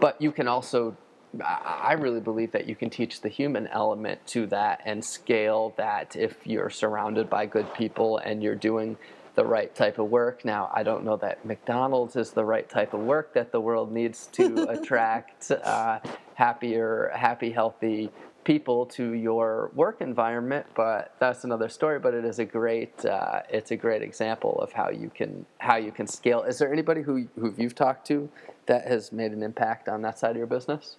but 0.00 0.20
you 0.20 0.32
can 0.32 0.48
also 0.48 0.96
I 1.44 1.94
really 1.94 2.20
believe 2.20 2.52
that 2.52 2.68
you 2.68 2.76
can 2.76 2.90
teach 2.90 3.20
the 3.20 3.28
human 3.28 3.66
element 3.68 4.24
to 4.28 4.46
that 4.46 4.82
and 4.84 5.04
scale 5.04 5.74
that 5.76 6.14
if 6.14 6.46
you're 6.46 6.70
surrounded 6.70 7.28
by 7.28 7.46
good 7.46 7.72
people 7.74 8.18
and 8.18 8.42
you're 8.42 8.54
doing 8.54 8.96
the 9.34 9.44
right 9.44 9.74
type 9.74 9.98
of 9.98 10.10
work. 10.10 10.44
Now, 10.44 10.70
I 10.72 10.82
don't 10.82 11.04
know 11.04 11.16
that 11.16 11.44
McDonald's 11.44 12.16
is 12.16 12.30
the 12.30 12.44
right 12.44 12.68
type 12.68 12.94
of 12.94 13.00
work 13.00 13.34
that 13.34 13.52
the 13.52 13.60
world 13.60 13.92
needs 13.92 14.28
to 14.32 14.68
attract 14.68 15.50
uh, 15.50 16.00
happier, 16.34 17.12
happy, 17.14 17.50
healthy 17.50 18.10
people 18.44 18.84
to 18.84 19.12
your 19.14 19.70
work 19.74 20.00
environment, 20.00 20.66
but 20.74 21.14
that's 21.18 21.44
another 21.44 21.68
story. 21.68 21.98
But 21.98 22.14
it 22.14 22.24
is 22.24 22.38
a 22.38 22.44
great, 22.44 23.04
uh, 23.04 23.40
it's 23.48 23.70
a 23.70 23.76
great 23.76 24.02
example 24.02 24.58
of 24.60 24.72
how 24.72 24.90
you 24.90 25.10
can 25.14 25.46
how 25.58 25.76
you 25.76 25.90
can 25.90 26.06
scale. 26.06 26.42
Is 26.42 26.58
there 26.58 26.72
anybody 26.72 27.02
who 27.02 27.26
who 27.38 27.54
you've 27.56 27.74
talked 27.74 28.06
to 28.08 28.28
that 28.66 28.86
has 28.86 29.12
made 29.12 29.32
an 29.32 29.42
impact 29.42 29.88
on 29.88 30.02
that 30.02 30.18
side 30.18 30.32
of 30.32 30.36
your 30.36 30.46
business? 30.46 30.96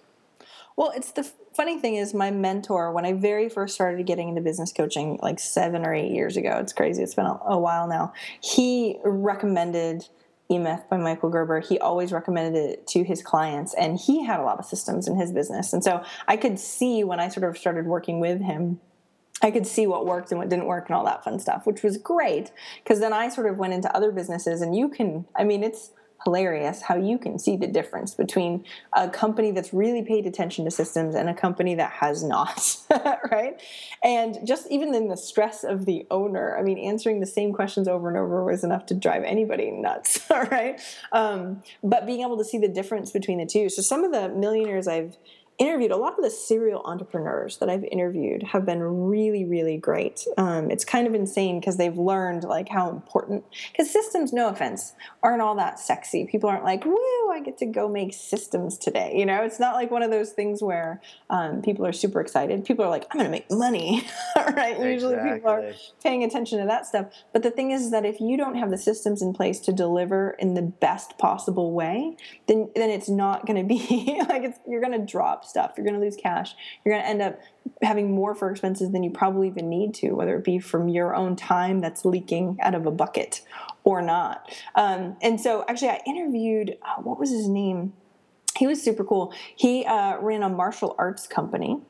Well, 0.76 0.92
it's 0.94 1.12
the 1.12 1.24
funny 1.54 1.78
thing 1.78 1.94
is 1.94 2.12
my 2.12 2.30
mentor 2.30 2.92
when 2.92 3.06
I 3.06 3.14
very 3.14 3.48
first 3.48 3.74
started 3.74 4.04
getting 4.06 4.28
into 4.28 4.42
business 4.42 4.72
coaching 4.72 5.18
like 5.22 5.38
7 5.38 5.86
or 5.86 5.94
8 5.94 6.10
years 6.10 6.36
ago. 6.36 6.58
It's 6.60 6.74
crazy. 6.74 7.02
It's 7.02 7.14
been 7.14 7.26
a, 7.26 7.40
a 7.46 7.58
while 7.58 7.88
now. 7.88 8.12
He 8.40 8.98
recommended 9.02 10.06
E-Myth 10.50 10.84
by 10.88 10.96
Michael 10.96 11.30
Gerber, 11.30 11.60
he 11.60 11.78
always 11.78 12.12
recommended 12.12 12.56
it 12.56 12.86
to 12.88 13.02
his 13.02 13.22
clients, 13.22 13.74
and 13.74 13.98
he 13.98 14.24
had 14.24 14.38
a 14.38 14.44
lot 14.44 14.58
of 14.58 14.64
systems 14.64 15.08
in 15.08 15.16
his 15.16 15.32
business. 15.32 15.72
And 15.72 15.82
so 15.82 16.04
I 16.28 16.36
could 16.36 16.58
see 16.58 17.02
when 17.02 17.18
I 17.18 17.28
sort 17.28 17.48
of 17.48 17.58
started 17.58 17.86
working 17.86 18.20
with 18.20 18.40
him, 18.40 18.80
I 19.42 19.50
could 19.50 19.66
see 19.66 19.86
what 19.86 20.06
worked 20.06 20.30
and 20.30 20.38
what 20.38 20.48
didn't 20.48 20.66
work 20.66 20.88
and 20.88 20.96
all 20.96 21.04
that 21.04 21.24
fun 21.24 21.38
stuff, 21.40 21.66
which 21.66 21.82
was 21.82 21.98
great 21.98 22.52
because 22.82 23.00
then 23.00 23.12
I 23.12 23.28
sort 23.28 23.48
of 23.48 23.58
went 23.58 23.74
into 23.74 23.94
other 23.94 24.12
businesses, 24.12 24.60
and 24.60 24.74
you 24.74 24.88
can, 24.88 25.26
I 25.34 25.44
mean, 25.44 25.64
it's 25.64 25.90
hilarious 26.26 26.82
how 26.82 26.96
you 26.96 27.18
can 27.18 27.38
see 27.38 27.56
the 27.56 27.68
difference 27.68 28.14
between 28.14 28.64
a 28.92 29.08
company 29.08 29.52
that's 29.52 29.72
really 29.72 30.02
paid 30.02 30.26
attention 30.26 30.64
to 30.64 30.72
systems 30.72 31.14
and 31.14 31.28
a 31.28 31.34
company 31.34 31.76
that 31.76 31.92
has 31.92 32.24
not, 32.24 32.76
right? 33.30 33.62
And 34.02 34.36
just 34.44 34.66
even 34.72 34.92
in 34.92 35.06
the 35.06 35.16
stress 35.16 35.62
of 35.62 35.86
the 35.86 36.04
owner, 36.10 36.58
I 36.58 36.62
mean, 36.62 36.78
answering 36.78 37.20
the 37.20 37.26
same 37.26 37.52
questions 37.52 37.86
over 37.86 38.08
and 38.08 38.16
over 38.16 38.44
was 38.44 38.64
enough 38.64 38.86
to 38.86 38.94
drive 38.94 39.22
anybody 39.22 39.70
nuts, 39.70 40.20
right? 40.30 40.80
Um, 41.12 41.62
but 41.84 42.06
being 42.06 42.22
able 42.22 42.38
to 42.38 42.44
see 42.44 42.58
the 42.58 42.68
difference 42.68 43.12
between 43.12 43.38
the 43.38 43.46
two. 43.46 43.68
So 43.68 43.80
some 43.80 44.02
of 44.02 44.10
the 44.10 44.28
millionaires 44.30 44.88
I've 44.88 45.16
interviewed 45.58 45.90
a 45.90 45.96
lot 45.96 46.18
of 46.18 46.22
the 46.22 46.30
serial 46.30 46.82
entrepreneurs 46.84 47.58
that 47.58 47.68
I've 47.68 47.84
interviewed 47.84 48.42
have 48.42 48.66
been 48.66 48.82
really, 48.82 49.44
really 49.44 49.78
great. 49.78 50.26
Um, 50.36 50.70
it's 50.70 50.84
kind 50.84 51.06
of 51.06 51.14
insane 51.14 51.60
because 51.60 51.76
they've 51.76 51.96
learned 51.96 52.44
like 52.44 52.68
how 52.68 52.90
important 52.90 53.44
because 53.72 53.90
systems, 53.90 54.32
no 54.32 54.48
offense, 54.48 54.94
aren't 55.22 55.42
all 55.42 55.54
that 55.56 55.78
sexy. 55.78 56.26
People 56.26 56.50
aren't 56.50 56.64
like, 56.64 56.84
"Woo, 56.84 57.30
I 57.30 57.40
get 57.42 57.58
to 57.58 57.66
go 57.66 57.88
make 57.88 58.12
systems 58.12 58.76
today." 58.76 59.14
You 59.16 59.24
know, 59.24 59.42
it's 59.42 59.58
not 59.58 59.74
like 59.74 59.90
one 59.90 60.02
of 60.02 60.10
those 60.10 60.32
things 60.32 60.62
where 60.62 61.00
um, 61.30 61.62
people 61.62 61.86
are 61.86 61.92
super 61.92 62.20
excited. 62.20 62.64
People 62.64 62.84
are 62.84 62.90
like, 62.90 63.06
"I'm 63.10 63.18
going 63.18 63.30
to 63.30 63.30
make 63.30 63.50
money," 63.50 64.06
right? 64.36 64.72
Exactly. 64.72 64.92
Usually, 64.92 65.16
people 65.16 65.50
are 65.50 65.72
paying 66.02 66.22
attention 66.24 66.58
to 66.60 66.66
that 66.66 66.86
stuff. 66.86 67.06
But 67.32 67.42
the 67.42 67.50
thing 67.50 67.70
is, 67.70 67.90
that 67.90 68.04
if 68.04 68.20
you 68.20 68.36
don't 68.36 68.56
have 68.56 68.70
the 68.70 68.78
systems 68.78 69.22
in 69.22 69.32
place 69.32 69.60
to 69.60 69.72
deliver 69.72 70.36
in 70.38 70.54
the 70.54 70.62
best 70.62 71.16
possible 71.18 71.72
way, 71.72 72.16
then 72.46 72.70
then 72.74 72.90
it's 72.90 73.08
not 73.08 73.46
going 73.46 73.56
to 73.56 73.66
be 73.66 74.20
like 74.28 74.42
it's 74.42 74.58
you're 74.68 74.80
going 74.80 74.98
to 74.98 75.06
drop 75.06 75.45
stuff. 75.46 75.72
You're 75.76 75.84
going 75.84 75.98
to 75.98 76.04
lose 76.04 76.16
cash. 76.16 76.54
You're 76.84 76.94
going 76.94 77.04
to 77.04 77.08
end 77.08 77.22
up 77.22 77.40
having 77.82 78.14
more 78.14 78.34
for 78.34 78.50
expenses 78.50 78.92
than 78.92 79.02
you 79.02 79.10
probably 79.10 79.48
even 79.48 79.68
need 79.68 79.94
to, 79.94 80.12
whether 80.12 80.36
it 80.36 80.44
be 80.44 80.58
from 80.58 80.88
your 80.88 81.14
own 81.14 81.36
time 81.36 81.80
that's 81.80 82.04
leaking 82.04 82.58
out 82.60 82.74
of 82.74 82.86
a 82.86 82.90
bucket 82.90 83.42
or 83.84 84.02
not. 84.02 84.50
Um, 84.74 85.16
and 85.22 85.40
so, 85.40 85.64
actually, 85.68 85.90
I 85.90 86.00
interviewed 86.06 86.76
uh, 86.82 87.02
what 87.02 87.18
was 87.18 87.30
his 87.30 87.48
name? 87.48 87.92
He 88.56 88.66
was 88.66 88.82
super 88.82 89.04
cool. 89.04 89.34
He 89.54 89.84
uh, 89.84 90.18
ran 90.20 90.42
a 90.42 90.48
martial 90.48 90.94
arts 90.98 91.26
company 91.26 91.80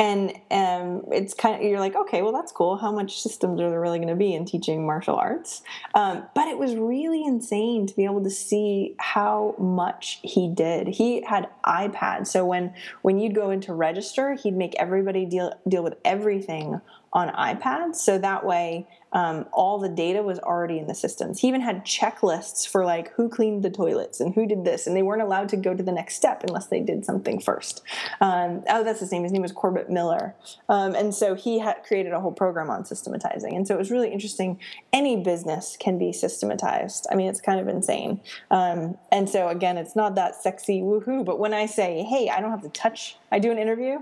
and 0.00 0.30
um, 0.50 1.04
it's 1.12 1.34
kind 1.34 1.56
of 1.56 1.62
you're 1.62 1.78
like 1.78 1.94
okay 1.94 2.22
well 2.22 2.32
that's 2.32 2.50
cool. 2.52 2.78
How 2.78 2.90
much 2.90 3.20
systems 3.20 3.60
are 3.60 3.68
there 3.68 3.80
really 3.80 3.98
going 3.98 4.08
to 4.08 4.16
be 4.16 4.34
in 4.34 4.46
teaching 4.46 4.86
martial 4.86 5.14
arts? 5.14 5.62
Um, 5.94 6.24
but 6.34 6.48
it 6.48 6.58
was 6.58 6.74
really 6.74 7.22
insane 7.22 7.86
to 7.86 7.94
be 7.94 8.06
able 8.06 8.24
to 8.24 8.30
see 8.30 8.94
how 8.98 9.54
much 9.58 10.18
he 10.22 10.48
did. 10.48 10.88
He 10.88 11.22
had 11.22 11.50
ipads 11.66 12.28
so 12.28 12.46
when 12.46 12.72
when 13.02 13.18
you'd 13.18 13.34
go 13.34 13.50
into 13.50 13.74
register 13.74 14.34
he'd 14.34 14.56
make 14.56 14.74
everybody 14.78 15.26
deal 15.26 15.52
deal 15.68 15.84
with 15.84 15.98
everything 16.04 16.80
on 17.12 17.28
ipads. 17.34 17.96
So 17.96 18.16
that 18.18 18.46
way 18.46 18.86
um, 19.12 19.46
all 19.52 19.78
the 19.78 19.88
data 19.88 20.22
was 20.22 20.38
already 20.38 20.78
in 20.78 20.86
the 20.86 20.94
systems. 20.94 21.40
He 21.40 21.48
even 21.48 21.60
had 21.60 21.84
checklists 21.84 22.68
for 22.68 22.84
like 22.84 23.12
who 23.14 23.28
cleaned 23.28 23.62
the 23.62 23.70
toilets 23.70 24.20
and 24.20 24.34
who 24.34 24.46
did 24.46 24.64
this, 24.64 24.86
and 24.86 24.96
they 24.96 25.02
weren't 25.02 25.22
allowed 25.22 25.48
to 25.50 25.56
go 25.56 25.74
to 25.74 25.82
the 25.82 25.92
next 25.92 26.16
step 26.16 26.44
unless 26.44 26.66
they 26.68 26.80
did 26.80 27.04
something 27.04 27.40
first. 27.40 27.82
Um, 28.20 28.62
oh, 28.68 28.84
that's 28.84 29.00
his 29.00 29.12
name. 29.12 29.22
His 29.22 29.32
name 29.32 29.42
was 29.42 29.52
Corbett 29.52 29.90
Miller, 29.90 30.34
um, 30.68 30.94
and 30.94 31.14
so 31.14 31.34
he 31.34 31.58
had 31.58 31.82
created 31.84 32.12
a 32.12 32.20
whole 32.20 32.32
program 32.32 32.70
on 32.70 32.84
systematizing. 32.84 33.56
And 33.56 33.66
so 33.66 33.74
it 33.74 33.78
was 33.78 33.90
really 33.90 34.12
interesting. 34.12 34.58
Any 34.92 35.22
business 35.22 35.76
can 35.78 35.98
be 35.98 36.12
systematized. 36.12 37.06
I 37.10 37.14
mean, 37.14 37.28
it's 37.28 37.40
kind 37.40 37.60
of 37.60 37.68
insane. 37.68 38.20
Um, 38.50 38.96
and 39.10 39.28
so 39.28 39.48
again, 39.48 39.76
it's 39.76 39.96
not 39.96 40.14
that 40.14 40.40
sexy 40.40 40.80
woohoo. 40.80 41.24
But 41.24 41.38
when 41.38 41.54
I 41.54 41.66
say, 41.66 42.02
hey, 42.02 42.28
I 42.28 42.40
don't 42.40 42.50
have 42.50 42.62
to 42.62 42.68
touch, 42.68 43.16
I 43.32 43.38
do 43.38 43.50
an 43.50 43.58
interview 43.58 44.00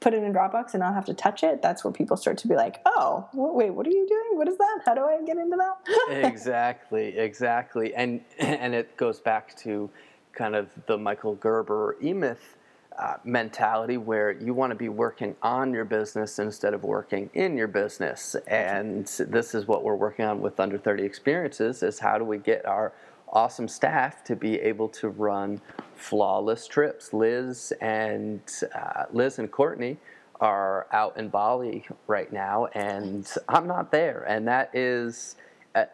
put 0.00 0.14
it 0.14 0.22
in 0.22 0.32
Dropbox 0.32 0.74
and 0.74 0.80
not 0.80 0.94
have 0.94 1.04
to 1.06 1.14
touch 1.14 1.42
it, 1.42 1.62
that's 1.62 1.84
where 1.84 1.92
people 1.92 2.16
start 2.16 2.38
to 2.38 2.48
be 2.48 2.54
like, 2.54 2.80
oh, 2.86 3.28
wait, 3.32 3.70
what 3.70 3.86
are 3.86 3.90
you 3.90 4.06
doing? 4.08 4.38
What 4.38 4.48
is 4.48 4.56
that? 4.58 4.80
How 4.84 4.94
do 4.94 5.02
I 5.02 5.20
get 5.24 5.36
into 5.36 5.56
that? 5.56 6.24
exactly, 6.24 7.16
exactly. 7.18 7.94
And, 7.94 8.20
and 8.38 8.74
it 8.74 8.96
goes 8.96 9.20
back 9.20 9.56
to 9.58 9.90
kind 10.32 10.54
of 10.54 10.68
the 10.86 10.96
Michael 10.96 11.34
Gerber 11.34 11.96
E-Myth 12.02 12.56
uh, 12.98 13.14
mentality 13.24 13.96
where 13.96 14.32
you 14.32 14.52
want 14.52 14.70
to 14.70 14.74
be 14.74 14.88
working 14.88 15.36
on 15.42 15.72
your 15.72 15.84
business 15.84 16.40
instead 16.40 16.74
of 16.74 16.82
working 16.82 17.30
in 17.34 17.56
your 17.56 17.68
business. 17.68 18.34
And 18.48 19.06
this 19.06 19.54
is 19.54 19.68
what 19.68 19.84
we're 19.84 19.94
working 19.94 20.24
on 20.24 20.40
with 20.40 20.58
Under 20.58 20.78
30 20.78 21.04
Experiences 21.04 21.82
is 21.82 22.00
how 22.00 22.18
do 22.18 22.24
we 22.24 22.38
get 22.38 22.66
our 22.66 22.92
awesome 23.32 23.68
staff 23.68 24.24
to 24.24 24.36
be 24.36 24.60
able 24.60 24.88
to 24.88 25.08
run 25.08 25.60
flawless 25.94 26.66
trips. 26.66 27.12
Liz 27.12 27.72
and 27.80 28.40
uh, 28.74 29.04
Liz 29.12 29.38
and 29.38 29.50
Courtney 29.50 29.98
are 30.40 30.86
out 30.92 31.16
in 31.16 31.28
Bali 31.28 31.84
right 32.06 32.32
now, 32.32 32.66
and 32.66 33.28
I'm 33.48 33.66
not 33.66 33.90
there. 33.90 34.24
And 34.28 34.46
that 34.46 34.70
is, 34.74 35.36
uh, 35.74 35.84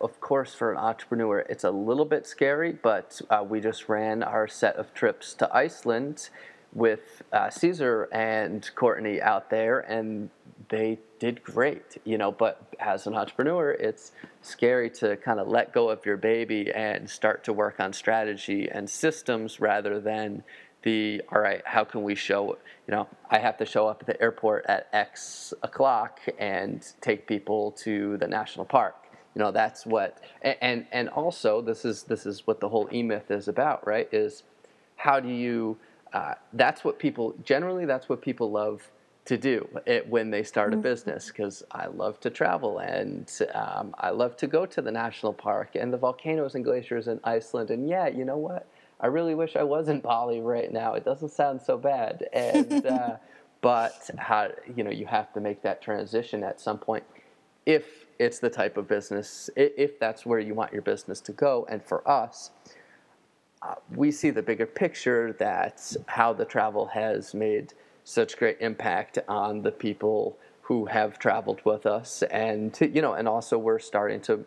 of 0.00 0.20
course, 0.20 0.54
for 0.54 0.70
an 0.70 0.78
entrepreneur, 0.78 1.38
it's 1.48 1.64
a 1.64 1.70
little 1.70 2.04
bit 2.04 2.26
scary. 2.26 2.72
But 2.72 3.20
uh, 3.30 3.44
we 3.48 3.60
just 3.60 3.88
ran 3.88 4.22
our 4.22 4.46
set 4.46 4.76
of 4.76 4.92
trips 4.92 5.34
to 5.34 5.56
Iceland 5.56 6.28
with 6.72 7.22
uh, 7.32 7.48
Caesar 7.50 8.08
and 8.12 8.68
Courtney 8.74 9.22
out 9.22 9.48
there, 9.48 9.80
and 9.80 10.28
they 10.68 10.98
did 11.18 11.42
great, 11.42 11.98
you 12.04 12.18
know. 12.18 12.32
But 12.32 12.62
as 12.80 13.06
an 13.06 13.14
entrepreneur, 13.14 13.72
it's 13.72 14.12
scary 14.42 14.90
to 14.90 15.16
kind 15.16 15.40
of 15.40 15.48
let 15.48 15.72
go 15.72 15.90
of 15.90 16.04
your 16.06 16.16
baby 16.16 16.70
and 16.74 17.08
start 17.08 17.44
to 17.44 17.52
work 17.52 17.80
on 17.80 17.92
strategy 17.92 18.68
and 18.70 18.88
systems 18.88 19.60
rather 19.60 20.00
than 20.00 20.42
the 20.84 21.22
all 21.32 21.40
right 21.40 21.62
how 21.64 21.82
can 21.82 22.02
we 22.02 22.14
show 22.14 22.58
you 22.86 22.94
know 22.94 23.08
i 23.30 23.38
have 23.38 23.56
to 23.56 23.64
show 23.64 23.88
up 23.88 24.02
at 24.02 24.06
the 24.06 24.20
airport 24.20 24.66
at 24.66 24.86
x 24.92 25.54
o'clock 25.62 26.20
and 26.38 26.92
take 27.00 27.26
people 27.26 27.72
to 27.72 28.18
the 28.18 28.28
national 28.28 28.66
park 28.66 28.94
you 29.34 29.40
know 29.42 29.50
that's 29.50 29.86
what 29.86 30.20
and 30.42 30.86
and 30.92 31.08
also 31.08 31.62
this 31.62 31.86
is 31.86 32.02
this 32.04 32.26
is 32.26 32.46
what 32.46 32.60
the 32.60 32.68
whole 32.68 32.88
e-myth 32.92 33.30
is 33.30 33.48
about 33.48 33.84
right 33.86 34.12
is 34.12 34.42
how 34.96 35.18
do 35.18 35.28
you 35.28 35.76
uh, 36.12 36.34
that's 36.52 36.84
what 36.84 36.98
people 36.98 37.34
generally 37.42 37.86
that's 37.86 38.08
what 38.08 38.22
people 38.22 38.50
love 38.50 38.88
to 39.24 39.38
do 39.38 39.66
it 39.86 40.06
when 40.08 40.30
they 40.30 40.42
start 40.42 40.72
a 40.72 40.76
mm-hmm. 40.76 40.82
business 40.82 41.28
because 41.28 41.62
I 41.70 41.86
love 41.86 42.20
to 42.20 42.30
travel 42.30 42.78
and 42.78 43.30
um, 43.54 43.94
I 43.98 44.10
love 44.10 44.36
to 44.38 44.46
go 44.46 44.66
to 44.66 44.82
the 44.82 44.92
national 44.92 45.32
park 45.32 45.76
and 45.76 45.92
the 45.92 45.96
volcanoes 45.96 46.54
and 46.54 46.64
glaciers 46.64 47.08
in 47.08 47.20
Iceland. 47.24 47.70
And 47.70 47.88
yeah, 47.88 48.06
you 48.06 48.24
know 48.24 48.36
what? 48.36 48.66
I 49.00 49.06
really 49.06 49.34
wish 49.34 49.56
I 49.56 49.62
was 49.62 49.88
in 49.88 50.00
Bali 50.00 50.40
right 50.40 50.72
now. 50.72 50.94
It 50.94 51.04
doesn't 51.04 51.30
sound 51.30 51.62
so 51.62 51.78
bad. 51.78 52.28
And 52.32 52.86
uh, 52.86 53.16
but 53.62 54.10
how 54.18 54.48
you 54.76 54.84
know 54.84 54.90
you 54.90 55.06
have 55.06 55.32
to 55.32 55.40
make 55.40 55.62
that 55.62 55.80
transition 55.80 56.44
at 56.44 56.60
some 56.60 56.76
point 56.78 57.04
if 57.64 58.04
it's 58.18 58.38
the 58.38 58.50
type 58.50 58.76
of 58.76 58.86
business 58.86 59.48
if 59.56 59.98
that's 59.98 60.26
where 60.26 60.38
you 60.38 60.54
want 60.54 60.72
your 60.72 60.82
business 60.82 61.20
to 61.22 61.32
go. 61.32 61.66
And 61.70 61.82
for 61.82 62.06
us. 62.08 62.50
Uh, 63.62 63.76
we 63.94 64.10
see 64.10 64.28
the 64.28 64.42
bigger 64.42 64.66
picture 64.66 65.32
that 65.38 65.96
how 66.04 66.34
the 66.34 66.44
travel 66.44 66.84
has 66.84 67.32
made 67.32 67.72
such 68.04 68.36
great 68.36 68.58
impact 68.60 69.18
on 69.28 69.62
the 69.62 69.72
people 69.72 70.36
who 70.62 70.86
have 70.86 71.18
traveled 71.18 71.60
with 71.64 71.86
us. 71.86 72.22
And 72.30 72.72
to, 72.74 72.88
you 72.88 73.02
know 73.02 73.14
and 73.14 73.26
also 73.26 73.58
we're 73.58 73.78
starting 73.78 74.20
to 74.22 74.44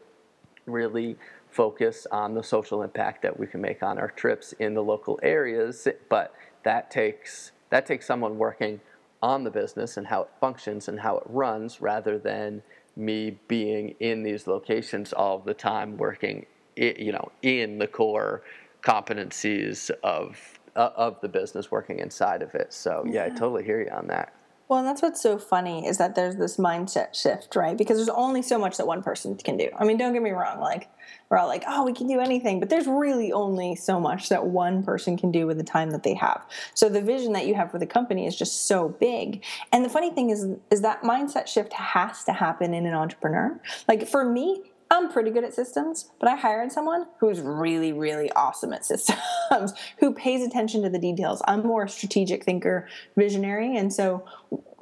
really 0.66 1.18
focus 1.50 2.06
on 2.12 2.34
the 2.34 2.44
social 2.44 2.84
impact 2.84 3.22
that 3.24 3.40
we 3.40 3.48
can 3.48 3.62
make 3.62 3.82
on 3.82 3.98
our 3.98 4.12
trips 4.12 4.54
in 4.54 4.74
the 4.74 4.84
local 4.84 5.20
areas. 5.24 5.88
But 6.10 6.34
that 6.64 6.92
takes 6.92 7.52
that 7.70 7.86
takes 7.86 8.06
someone 8.06 8.38
working 8.38 8.80
on 9.22 9.44
the 9.44 9.52
business 9.52 9.98
and 9.98 10.08
how 10.08 10.22
it 10.22 10.30
functions 10.40 10.88
and 10.88 11.00
how 11.00 11.18
it 11.18 11.24
runs 11.28 11.82
rather 11.82 12.18
than 12.20 12.62
me 12.96 13.38
being 13.48 13.96
in 14.00 14.24
these 14.24 14.48
locations 14.48 15.14
all 15.14 15.40
the 15.40 15.54
time 15.54 15.98
working 15.98 16.46
you 16.76 17.12
know 17.12 17.32
in 17.42 17.78
the 17.78 17.88
core 17.88 18.44
competencies 18.82 19.90
of 20.04 20.57
of 20.78 21.20
the 21.22 21.28
business 21.30 21.72
working 21.72 22.00
inside 22.00 22.42
of 22.42 22.56
it. 22.56 22.74
So 22.74 23.04
yeah, 23.06 23.26
yeah, 23.26 23.26
I 23.26 23.30
totally 23.38 23.64
hear 23.64 23.82
you 23.82 23.90
on 23.90 24.08
that. 24.08 24.34
Well, 24.68 24.80
and 24.80 24.88
that's 24.88 25.02
what's 25.02 25.22
so 25.22 25.38
funny 25.38 25.88
is 25.88 25.98
that 25.98 26.16
there's 26.16 26.36
this 26.36 26.58
mindset 26.58 27.16
shift, 27.16 27.56
right? 27.56 27.78
Because 27.78 27.98
there's 27.98 28.10
only 28.10 28.42
so 28.42 28.60
much 28.60 28.76
that 28.78 28.86
one 28.86 29.02
person 29.02 29.36
can 29.36 29.56
do. 29.56 29.70
I 29.80 29.86
mean, 29.86 29.98
don't 29.98 30.12
get 30.12 30.22
me 30.22 30.32
wrong, 30.32 30.60
like 30.60 30.90
we're 31.30 31.38
all 31.38 31.48
like, 31.48 31.64
oh, 31.66 31.86
we 31.86 31.94
can 31.94 32.08
do 32.08 32.20
anything, 32.20 32.60
but 32.60 32.70
there's 32.70 32.86
really 32.86 33.32
only 33.32 33.76
so 33.76 33.98
much 33.98 34.28
that 34.28 34.46
one 34.46 34.84
person 34.84 35.18
can 35.18 35.32
do 35.32 35.48
with 35.48 35.58
the 35.58 35.64
time 35.64 35.92
that 35.92 36.04
they 36.04 36.16
have. 36.16 36.46
So 36.74 36.90
the 36.90 37.02
vision 37.02 37.32
that 37.34 37.48
you 37.48 37.56
have 37.56 37.72
for 37.72 37.80
the 37.80 37.86
company 37.86 38.28
is 38.28 38.36
just 38.36 38.68
so 38.68 38.90
big. 38.90 39.44
And 39.72 39.86
the 39.86 39.90
funny 39.90 40.12
thing 40.12 40.32
is 40.32 40.46
is 40.70 40.82
that 40.82 41.02
mindset 41.02 41.48
shift 41.48 41.72
has 41.72 42.26
to 42.26 42.34
happen 42.34 42.74
in 42.74 42.86
an 42.86 42.94
entrepreneur. 42.94 43.58
Like 43.88 44.06
for 44.06 44.26
me, 44.26 44.64
I'm 44.90 45.12
pretty 45.12 45.32
good 45.32 45.44
at 45.44 45.54
systems, 45.54 46.10
but 46.20 46.30
I 46.30 46.36
hired 46.36 46.72
someone 46.72 47.08
who's 47.20 47.42
really, 47.42 47.92
really 47.92 48.32
awesome 48.32 48.72
at 48.72 48.86
systems, 48.86 49.74
who 50.00 50.14
pays 50.14 50.46
attention 50.46 50.82
to 50.84 50.90
the 50.90 51.00
details. 51.00 51.42
I'm 51.46 51.66
more 51.66 51.84
a 51.84 51.90
strategic 51.90 52.44
thinker, 52.44 52.88
visionary, 53.16 53.76
and 53.76 53.92
so 53.92 54.24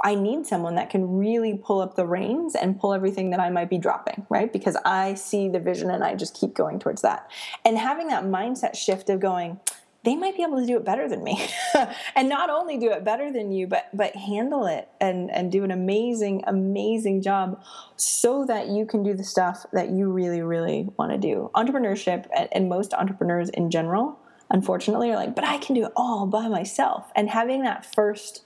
I 0.04 0.14
need 0.14 0.46
someone 0.46 0.76
that 0.76 0.90
can 0.90 1.18
really 1.18 1.58
pull 1.58 1.82
up 1.82 1.96
the 1.96 2.06
reins 2.06 2.54
and 2.54 2.80
pull 2.80 2.94
everything 2.94 3.32
that 3.32 3.40
I 3.40 3.50
might 3.50 3.70
be 3.70 3.78
dropping, 3.78 4.28
right? 4.30 4.52
Because 4.52 4.78
I 4.86 5.16
see 5.16 5.50
the 5.50 5.60
vision 5.60 5.90
and 5.90 6.04
I 6.04 6.16
just 6.16 6.36
keep 6.40 6.54
going 6.54 6.80
towards 6.80 7.02
that. 7.02 7.30
And 7.64 7.78
having 7.78 8.08
that 8.10 8.26
mindset 8.26 8.76
shift 8.76 9.10
of 9.10 9.20
going, 9.20 9.60
they 10.06 10.16
might 10.16 10.38
be 10.38 10.44
able 10.44 10.60
to 10.60 10.66
do 10.66 10.78
it 10.78 10.86
better 10.86 11.10
than 11.10 11.24
me. 11.24 11.50
And 12.16 12.30
not 12.30 12.50
only 12.50 12.78
do 12.78 12.92
it 12.92 13.04
better 13.04 13.32
than 13.32 13.52
you 13.52 13.68
but 13.68 13.90
but 13.94 14.16
handle 14.16 14.66
it 14.66 14.88
and 15.02 15.30
and 15.30 15.52
do 15.52 15.64
an 15.64 15.72
amazing 15.72 16.44
amazing 16.48 17.22
job 17.22 17.62
so 17.98 18.46
that 18.46 18.68
you 18.68 18.86
can 18.86 19.04
do 19.04 19.14
the 19.14 19.24
stuff 19.24 19.66
that 19.74 19.90
you 19.90 20.10
really 20.10 20.42
really 20.42 20.88
want 20.98 21.12
to 21.12 21.18
do. 21.18 21.52
Entrepreneurship 21.54 22.28
and, 22.36 22.48
and 22.54 22.70
most 22.70 22.94
entrepreneurs 22.94 23.50
in 23.50 23.70
general 23.70 24.18
unfortunately 24.50 25.10
are 25.10 25.16
like 25.16 25.36
but 25.36 25.44
i 25.44 25.58
can 25.58 25.76
do 25.76 25.86
it 25.86 25.92
all 25.96 26.26
by 26.26 26.48
myself. 26.48 27.12
And 27.16 27.30
having 27.30 27.64
that 27.64 27.86
first 27.94 28.44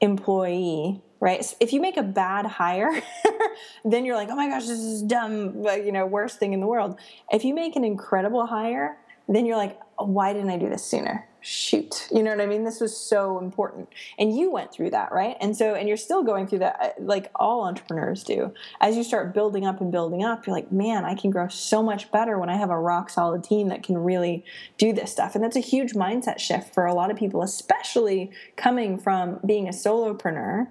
employee 0.00 1.02
right? 1.20 1.42
If 1.58 1.72
you 1.72 1.80
make 1.80 1.96
a 1.96 2.04
bad 2.04 2.46
hire 2.46 3.02
then 3.84 4.04
you're 4.04 4.14
like 4.14 4.28
oh 4.30 4.36
my 4.36 4.48
gosh 4.48 4.66
this 4.66 4.78
is 4.78 5.02
dumb 5.02 5.64
you 5.64 5.90
know 5.90 6.06
worst 6.06 6.38
thing 6.38 6.52
in 6.52 6.60
the 6.60 6.66
world. 6.66 6.98
If 7.32 7.44
you 7.44 7.54
make 7.54 7.74
an 7.74 7.84
incredible 7.84 8.46
hire 8.46 8.98
then 9.28 9.44
you're 9.44 9.56
like, 9.56 9.78
why 9.98 10.32
didn't 10.32 10.50
I 10.50 10.58
do 10.58 10.68
this 10.68 10.84
sooner? 10.84 11.26
Shoot. 11.40 12.08
You 12.12 12.22
know 12.22 12.30
what 12.30 12.40
I 12.40 12.46
mean? 12.46 12.64
This 12.64 12.80
was 12.80 12.96
so 12.96 13.38
important. 13.38 13.88
And 14.18 14.36
you 14.36 14.50
went 14.50 14.72
through 14.72 14.90
that, 14.90 15.12
right? 15.12 15.36
And 15.40 15.56
so, 15.56 15.74
and 15.74 15.88
you're 15.88 15.96
still 15.96 16.22
going 16.22 16.46
through 16.46 16.60
that, 16.60 16.76
uh, 16.80 16.90
like 17.00 17.30
all 17.36 17.64
entrepreneurs 17.64 18.24
do. 18.24 18.52
As 18.80 18.96
you 18.96 19.04
start 19.04 19.34
building 19.34 19.64
up 19.64 19.80
and 19.80 19.90
building 19.92 20.24
up, 20.24 20.46
you're 20.46 20.54
like, 20.54 20.72
man, 20.72 21.04
I 21.04 21.14
can 21.14 21.30
grow 21.30 21.48
so 21.48 21.82
much 21.82 22.10
better 22.10 22.38
when 22.38 22.50
I 22.50 22.56
have 22.56 22.70
a 22.70 22.78
rock 22.78 23.08
solid 23.10 23.44
team 23.44 23.68
that 23.68 23.82
can 23.82 23.98
really 23.98 24.44
do 24.78 24.92
this 24.92 25.12
stuff. 25.12 25.34
And 25.34 25.42
that's 25.42 25.56
a 25.56 25.60
huge 25.60 25.92
mindset 25.92 26.38
shift 26.38 26.74
for 26.74 26.86
a 26.86 26.94
lot 26.94 27.10
of 27.10 27.16
people, 27.16 27.42
especially 27.42 28.30
coming 28.56 28.98
from 28.98 29.40
being 29.46 29.68
a 29.68 29.72
solopreneur 29.72 30.66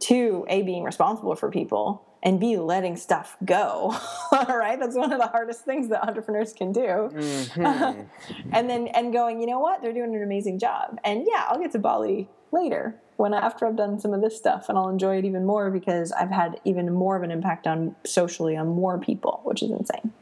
to 0.00 0.44
A, 0.48 0.62
being 0.62 0.84
responsible 0.84 1.34
for 1.34 1.50
people 1.50 2.04
and 2.24 2.40
be 2.40 2.56
letting 2.56 2.96
stuff 2.96 3.36
go. 3.44 3.94
All 4.32 4.46
right, 4.58 4.80
that's 4.80 4.96
one 4.96 5.12
of 5.12 5.20
the 5.20 5.26
hardest 5.26 5.64
things 5.64 5.88
that 5.90 6.02
entrepreneurs 6.02 6.54
can 6.54 6.72
do. 6.72 6.80
Mm-hmm. 6.80 8.00
and 8.52 8.70
then 8.70 8.88
and 8.88 9.12
going, 9.12 9.40
you 9.40 9.46
know 9.46 9.60
what? 9.60 9.82
They're 9.82 9.92
doing 9.92 10.14
an 10.16 10.22
amazing 10.22 10.58
job. 10.58 10.98
And 11.04 11.26
yeah, 11.30 11.44
I'll 11.48 11.60
get 11.60 11.72
to 11.72 11.78
Bali 11.78 12.28
later 12.50 12.96
when 13.16 13.34
after 13.34 13.66
I've 13.66 13.76
done 13.76 14.00
some 14.00 14.12
of 14.12 14.22
this 14.22 14.36
stuff, 14.36 14.68
and 14.68 14.76
I'll 14.76 14.88
enjoy 14.88 15.18
it 15.18 15.24
even 15.24 15.44
more 15.44 15.70
because 15.70 16.10
I've 16.12 16.30
had 16.30 16.60
even 16.64 16.92
more 16.92 17.16
of 17.16 17.22
an 17.22 17.30
impact 17.30 17.66
on 17.66 17.94
socially 18.04 18.56
on 18.56 18.68
more 18.68 18.98
people, 18.98 19.40
which 19.44 19.62
is 19.62 19.70
insane. 19.70 20.12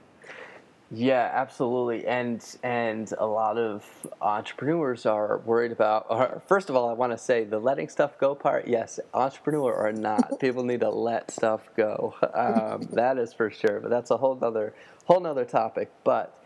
Yeah, 0.94 1.30
absolutely. 1.32 2.06
And 2.06 2.44
and 2.62 3.10
a 3.16 3.24
lot 3.24 3.56
of 3.56 3.82
entrepreneurs 4.20 5.06
are 5.06 5.38
worried 5.38 5.72
about 5.72 6.04
or 6.10 6.42
first 6.46 6.68
of 6.68 6.76
all, 6.76 6.90
I 6.90 6.92
want 6.92 7.12
to 7.12 7.18
say 7.18 7.44
the 7.44 7.58
letting 7.58 7.88
stuff 7.88 8.18
go 8.18 8.34
part, 8.34 8.68
yes, 8.68 9.00
entrepreneur 9.14 9.72
or 9.72 9.90
not, 9.92 10.38
people 10.40 10.64
need 10.64 10.80
to 10.80 10.90
let 10.90 11.30
stuff 11.30 11.62
go. 11.78 12.14
Um, 12.34 12.88
that 12.92 13.16
is 13.16 13.32
for 13.32 13.50
sure. 13.50 13.80
But 13.80 13.88
that's 13.88 14.10
a 14.10 14.18
whole 14.18 14.38
other 14.42 14.74
whole 15.06 15.20
nother 15.20 15.46
topic. 15.46 15.90
But 16.04 16.38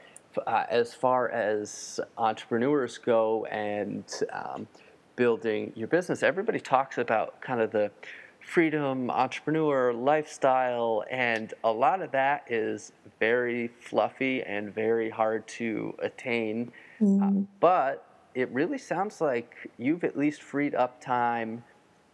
uh, 0.47 0.65
as 0.69 0.95
far 0.95 1.29
as 1.31 1.99
entrepreneurs 2.17 2.99
go 2.99 3.47
and 3.47 4.05
um, 4.33 4.69
building 5.17 5.73
your 5.75 5.89
business, 5.89 6.23
everybody 6.23 6.61
talks 6.61 6.99
about 6.99 7.41
kind 7.41 7.61
of 7.61 7.73
the 7.73 7.91
freedom, 8.47 9.11
entrepreneur, 9.11 9.93
lifestyle, 9.93 11.05
and 11.11 11.53
a 11.65 11.71
lot 11.71 12.01
of 12.01 12.13
that 12.13 12.45
is 12.49 12.93
very 13.19 13.69
fluffy 13.81 14.41
and 14.45 14.73
very 14.73 15.11
hard 15.11 15.47
to 15.49 15.93
attain. 15.99 16.71
Mm. 17.01 17.23
Uh, 17.23 17.47
but 17.59 18.07
it 18.37 18.49
really 18.51 18.79
sounds 18.79 19.21
like 19.21 19.69
you've 19.79 20.05
at 20.05 20.17
least 20.17 20.43
freed 20.43 20.77
up 20.77 21.01
time 21.01 21.65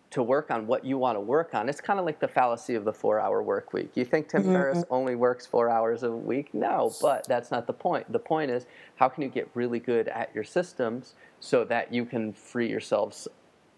to 0.08 0.22
work 0.22 0.50
on 0.50 0.66
what 0.66 0.86
you 0.86 0.96
want 0.96 1.16
to 1.16 1.20
work 1.20 1.54
on. 1.54 1.68
It's 1.68 1.82
kind 1.82 1.98
of 1.98 2.06
like 2.06 2.18
the 2.18 2.28
fallacy 2.28 2.76
of 2.76 2.86
the 2.86 2.92
four 2.92 3.20
hour 3.20 3.42
work 3.42 3.74
week. 3.74 3.90
You 3.94 4.04
think 4.06 4.28
Tim 4.28 4.42
mm-hmm. 4.42 4.52
Ferriss 4.52 4.84
only 4.90 5.16
works 5.16 5.46
four 5.46 5.68
hours 5.68 6.02
a 6.02 6.10
week? 6.10 6.54
No, 6.54 6.92
but 7.02 7.26
that's 7.28 7.50
not 7.50 7.66
the 7.66 7.72
point. 7.74 8.10
The 8.10 8.18
point 8.18 8.50
is 8.50 8.66
how 8.96 9.08
can 9.10 9.22
you 9.22 9.28
get 9.28 9.50
really 9.52 9.80
good 9.80 10.08
at 10.08 10.34
your 10.34 10.44
systems 10.44 11.14
so 11.40 11.64
that 11.64 11.92
you 11.92 12.06
can 12.06 12.32
free 12.32 12.68
yourselves 12.68 13.28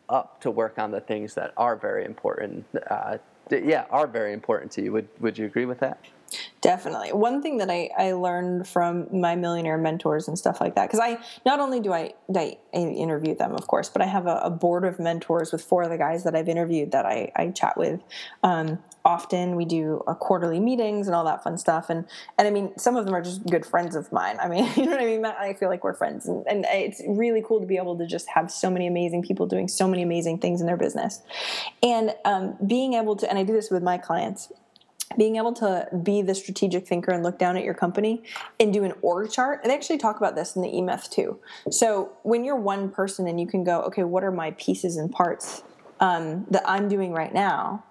up 0.09 0.41
to 0.41 0.51
work 0.51 0.79
on 0.79 0.91
the 0.91 1.01
things 1.01 1.35
that 1.35 1.53
are 1.57 1.77
very 1.77 2.05
important. 2.05 2.67
Uh, 2.91 3.19
yeah, 3.51 3.85
are 3.91 4.07
very 4.07 4.33
important 4.33 4.73
to 4.73 4.83
you. 4.83 4.93
Would 4.93 5.09
Would 5.21 5.39
you 5.39 5.47
agree 5.47 5.67
with 5.67 5.81
that? 5.81 5.99
Definitely. 6.65 7.13
One 7.13 7.43
thing 7.43 7.59
that 7.59 7.71
I, 7.71 7.91
I 7.95 8.13
learned 8.13 8.67
from 8.67 9.07
my 9.13 9.37
millionaire 9.37 9.77
mentors 9.77 10.29
and 10.29 10.39
stuff 10.39 10.63
like 10.63 10.77
that, 10.77 10.87
because 10.87 10.99
I 10.99 11.19
not 11.45 11.61
only 11.61 11.79
do 11.79 11.93
I, 11.93 12.15
I, 12.35 12.57
interview 12.73 13.35
them, 13.35 13.53
of 13.53 13.67
course, 13.67 13.91
but 13.91 14.01
I 14.01 14.07
have 14.07 14.27
a, 14.27 14.37
a, 14.37 14.49
board 14.49 14.87
of 14.87 14.99
mentors 14.99 15.53
with 15.53 15.63
four 15.63 15.83
of 15.83 15.91
the 15.91 15.99
guys 15.99 16.25
that 16.25 16.35
I've 16.35 16.49
interviewed 16.49 16.93
that 16.93 17.05
I, 17.05 17.31
I 17.37 17.49
chat 17.49 17.77
with 17.77 18.01
um, 18.43 18.79
often. 19.05 19.57
We 19.57 19.67
do 19.67 20.03
uh, 20.07 20.15
quarterly 20.15 20.59
meetings 20.59 21.07
and 21.07 21.15
all 21.15 21.27
that 21.27 21.45
fun 21.45 21.59
stuff. 21.59 21.91
And 21.91 22.07
and 22.39 22.49
I 22.49 22.51
mean, 22.51 22.73
some 22.79 22.97
of 22.97 23.05
them 23.05 23.15
are 23.15 23.21
just 23.21 23.45
good 23.45 23.67
friends 23.67 23.95
of 23.95 24.11
mine. 24.11 24.39
I 24.41 24.49
mean, 24.49 24.65
you 24.77 24.87
know 24.87 24.93
what 24.93 25.03
I 25.03 25.05
mean? 25.05 25.27
I 25.27 25.53
feel 25.53 25.69
like 25.69 25.85
we're 25.85 25.93
friends, 25.93 26.27
and, 26.27 26.47
and 26.49 26.65
it's 26.71 27.03
really 27.07 27.43
cool 27.47 27.61
to 27.61 27.67
be 27.67 27.77
able 27.77 27.99
to 27.99 28.07
just 28.07 28.27
have 28.31 28.51
so 28.51 28.71
many 28.71 28.87
amazing 28.87 29.23
people 29.23 29.47
doing 29.47 29.69
so 29.69 29.87
many 29.87 30.03
amazing 30.03 30.39
things 30.39 30.63
in 30.63 30.67
their 30.67 30.79
business, 30.79 31.21
and 31.83 32.15
um, 32.25 32.57
being 32.67 32.95
able 32.95 33.17
to. 33.17 33.29
And 33.29 33.39
I 33.39 33.43
do 33.43 33.53
this 33.53 33.71
with 33.71 33.83
my 33.83 33.99
clients 33.99 34.51
being 35.17 35.37
able 35.37 35.53
to 35.55 35.89
be 36.03 36.23
the 36.23 36.35
strategic 36.35 36.87
thinker 36.87 37.11
and 37.13 37.23
look 37.23 37.39
down 37.39 37.57
at 37.57 37.65
your 37.65 37.75
company 37.75 38.23
and 38.59 38.73
do 38.73 38.85
an 38.85 38.93
org 39.03 39.31
chart. 39.31 39.61
And 39.63 39.71
they 39.71 39.75
actually 39.75 39.99
talk 39.99 40.17
about 40.17 40.35
this 40.35 40.57
in 40.57 40.63
the 40.63 40.77
E-Myth 40.77 41.11
too. 41.11 41.39
So 41.71 42.13
when 42.23 42.45
you're 42.45 42.57
one 42.57 42.91
person 42.91 43.27
and 43.27 43.41
you 43.41 43.47
can 43.47 43.65
go, 43.65 43.83
okay, 43.83 44.05
what 44.05 44.25
are 44.25 44.33
my 44.33 44.53
pieces 44.53 44.97
and 44.97 45.11
parts 45.11 45.63
um, 46.01 46.47
that 46.51 46.63
I'm 46.69 46.89
doing 46.89 47.13
right 47.13 47.33
now? 47.33 47.85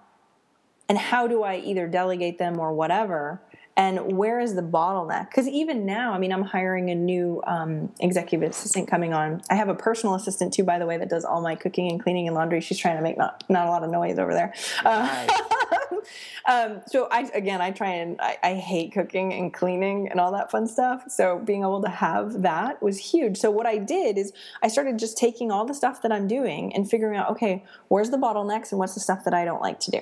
And 0.88 0.98
how 0.98 1.26
do 1.26 1.42
I 1.42 1.56
either 1.56 1.88
delegate 1.88 2.38
them 2.38 2.58
or 2.58 2.72
whatever? 2.72 3.40
And 3.76 4.16
where 4.16 4.38
is 4.38 4.54
the 4.54 4.62
bottleneck? 4.62 5.28
Because 5.28 5.48
even 5.48 5.84
now 5.84 6.12
i 6.12 6.18
mean 6.18 6.32
i'm 6.32 6.42
hiring 6.42 6.90
a 6.90 6.94
new 6.94 7.42
um, 7.46 7.92
executive 8.00 8.50
assistant 8.50 8.88
coming 8.88 9.12
on. 9.12 9.42
I 9.50 9.54
have 9.54 9.68
a 9.68 9.74
personal 9.74 10.14
assistant 10.14 10.52
too 10.52 10.64
by 10.64 10.78
the 10.78 10.86
way 10.86 10.96
that 10.98 11.08
does 11.08 11.24
all 11.24 11.40
my 11.40 11.54
cooking 11.54 11.90
and 11.90 12.02
cleaning 12.02 12.26
and 12.26 12.34
laundry. 12.34 12.60
She's 12.60 12.78
trying 12.78 12.96
to 12.96 13.02
make 13.02 13.16
not, 13.16 13.44
not 13.48 13.66
a 13.66 13.70
lot 13.70 13.82
of 13.82 13.90
noise 13.90 14.18
over 14.18 14.32
there. 14.32 14.54
Nice. 14.84 15.30
uh, 15.30 16.46
um, 16.46 16.82
so 16.86 17.08
i 17.10 17.28
again 17.34 17.60
i 17.60 17.70
try 17.70 17.90
and 17.90 18.20
I, 18.20 18.38
I 18.42 18.54
hate 18.54 18.92
cooking 18.92 19.32
and 19.32 19.52
cleaning 19.52 20.08
and 20.08 20.20
all 20.20 20.32
that 20.32 20.50
fun 20.50 20.66
stuff. 20.66 21.04
So 21.08 21.38
being 21.38 21.62
able 21.62 21.82
to 21.82 21.88
have 21.88 22.42
that 22.42 22.82
was 22.82 22.98
huge. 22.98 23.38
So 23.38 23.50
what 23.50 23.66
i 23.66 23.78
did 23.78 24.18
is 24.18 24.32
i 24.62 24.68
started 24.68 24.98
just 24.98 25.16
taking 25.18 25.50
all 25.50 25.64
the 25.64 25.74
stuff 25.74 26.02
that 26.02 26.12
i'm 26.12 26.28
doing 26.28 26.74
and 26.74 26.88
figuring 26.88 27.16
out 27.16 27.30
okay 27.30 27.64
where's 27.88 28.10
the 28.10 28.16
bottlenecks 28.16 28.70
and 28.70 28.78
what's 28.78 28.94
the 28.94 29.00
stuff 29.00 29.24
that 29.24 29.34
i 29.34 29.44
don't 29.44 29.60
like 29.60 29.80
to 29.80 29.90
do? 29.90 30.00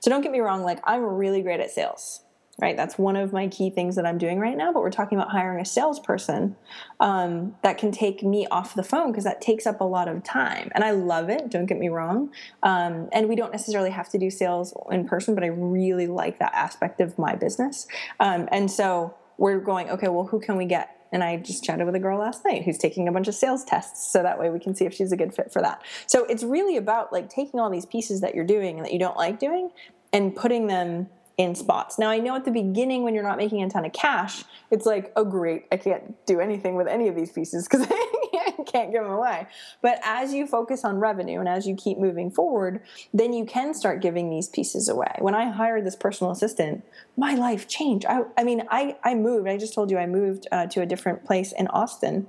So 0.00 0.10
don't 0.10 0.22
get 0.22 0.32
me 0.32 0.40
wrong 0.40 0.62
like 0.62 0.80
i'm 0.84 1.02
really 1.02 1.42
great 1.42 1.60
at 1.60 1.70
sales 1.70 2.20
right? 2.60 2.76
That's 2.76 2.96
one 2.98 3.16
of 3.16 3.32
my 3.32 3.48
key 3.48 3.70
things 3.70 3.96
that 3.96 4.06
I'm 4.06 4.18
doing 4.18 4.38
right 4.38 4.56
now. 4.56 4.72
But 4.72 4.82
we're 4.82 4.90
talking 4.90 5.18
about 5.18 5.30
hiring 5.30 5.60
a 5.60 5.64
salesperson 5.64 6.56
um, 7.00 7.54
that 7.62 7.78
can 7.78 7.90
take 7.90 8.22
me 8.22 8.46
off 8.50 8.74
the 8.74 8.82
phone 8.82 9.10
because 9.10 9.24
that 9.24 9.40
takes 9.40 9.66
up 9.66 9.80
a 9.80 9.84
lot 9.84 10.08
of 10.08 10.22
time. 10.22 10.70
And 10.74 10.84
I 10.84 10.92
love 10.92 11.28
it, 11.28 11.50
don't 11.50 11.66
get 11.66 11.78
me 11.78 11.88
wrong. 11.88 12.30
Um, 12.62 13.08
and 13.12 13.28
we 13.28 13.36
don't 13.36 13.52
necessarily 13.52 13.90
have 13.90 14.08
to 14.10 14.18
do 14.18 14.30
sales 14.30 14.74
in 14.90 15.06
person, 15.06 15.34
but 15.34 15.44
I 15.44 15.48
really 15.48 16.06
like 16.06 16.38
that 16.38 16.54
aspect 16.54 17.00
of 17.00 17.18
my 17.18 17.34
business. 17.34 17.86
Um, 18.20 18.48
and 18.52 18.70
so 18.70 19.14
we're 19.36 19.58
going, 19.58 19.90
okay, 19.90 20.08
well, 20.08 20.26
who 20.26 20.40
can 20.40 20.56
we 20.56 20.64
get? 20.64 20.90
And 21.12 21.22
I 21.22 21.36
just 21.36 21.62
chatted 21.62 21.86
with 21.86 21.94
a 21.94 22.00
girl 22.00 22.18
last 22.18 22.44
night 22.44 22.64
who's 22.64 22.78
taking 22.78 23.06
a 23.06 23.12
bunch 23.12 23.28
of 23.28 23.34
sales 23.36 23.64
tests 23.64 24.12
so 24.12 24.22
that 24.22 24.38
way 24.38 24.50
we 24.50 24.58
can 24.58 24.74
see 24.74 24.84
if 24.84 24.92
she's 24.92 25.12
a 25.12 25.16
good 25.16 25.32
fit 25.32 25.52
for 25.52 25.62
that. 25.62 25.82
So 26.06 26.24
it's 26.24 26.42
really 26.42 26.76
about 26.76 27.12
like 27.12 27.28
taking 27.28 27.60
all 27.60 27.70
these 27.70 27.86
pieces 27.86 28.20
that 28.20 28.34
you're 28.34 28.44
doing 28.44 28.78
and 28.78 28.84
that 28.84 28.92
you 28.92 28.98
don't 28.98 29.16
like 29.16 29.38
doing 29.38 29.70
and 30.12 30.34
putting 30.34 30.66
them 30.66 31.08
in 31.36 31.54
spots. 31.54 31.98
Now, 31.98 32.10
I 32.10 32.18
know 32.18 32.36
at 32.36 32.44
the 32.44 32.50
beginning 32.50 33.02
when 33.02 33.14
you're 33.14 33.24
not 33.24 33.38
making 33.38 33.62
a 33.62 33.68
ton 33.68 33.84
of 33.84 33.92
cash, 33.92 34.44
it's 34.70 34.86
like, 34.86 35.12
oh, 35.16 35.24
great, 35.24 35.66
I 35.72 35.76
can't 35.76 36.14
do 36.26 36.40
anything 36.40 36.76
with 36.76 36.86
any 36.86 37.08
of 37.08 37.16
these 37.16 37.32
pieces 37.32 37.66
because 37.66 37.86
I 37.90 38.62
can't 38.66 38.92
give 38.92 39.02
them 39.02 39.12
away. 39.12 39.46
But 39.82 39.98
as 40.04 40.32
you 40.32 40.46
focus 40.46 40.84
on 40.84 40.98
revenue 40.98 41.40
and 41.40 41.48
as 41.48 41.66
you 41.66 41.74
keep 41.74 41.98
moving 41.98 42.30
forward, 42.30 42.80
then 43.12 43.32
you 43.32 43.44
can 43.44 43.74
start 43.74 44.00
giving 44.00 44.30
these 44.30 44.48
pieces 44.48 44.88
away. 44.88 45.12
When 45.18 45.34
I 45.34 45.50
hired 45.50 45.84
this 45.84 45.96
personal 45.96 46.32
assistant, 46.32 46.84
my 47.16 47.34
life 47.34 47.66
changed. 47.66 48.06
I, 48.06 48.22
I 48.38 48.44
mean, 48.44 48.62
I, 48.70 48.96
I 49.02 49.14
moved, 49.14 49.48
I 49.48 49.56
just 49.56 49.74
told 49.74 49.90
you 49.90 49.98
I 49.98 50.06
moved 50.06 50.46
uh, 50.52 50.66
to 50.66 50.82
a 50.82 50.86
different 50.86 51.24
place 51.24 51.52
in 51.52 51.66
Austin 51.68 52.28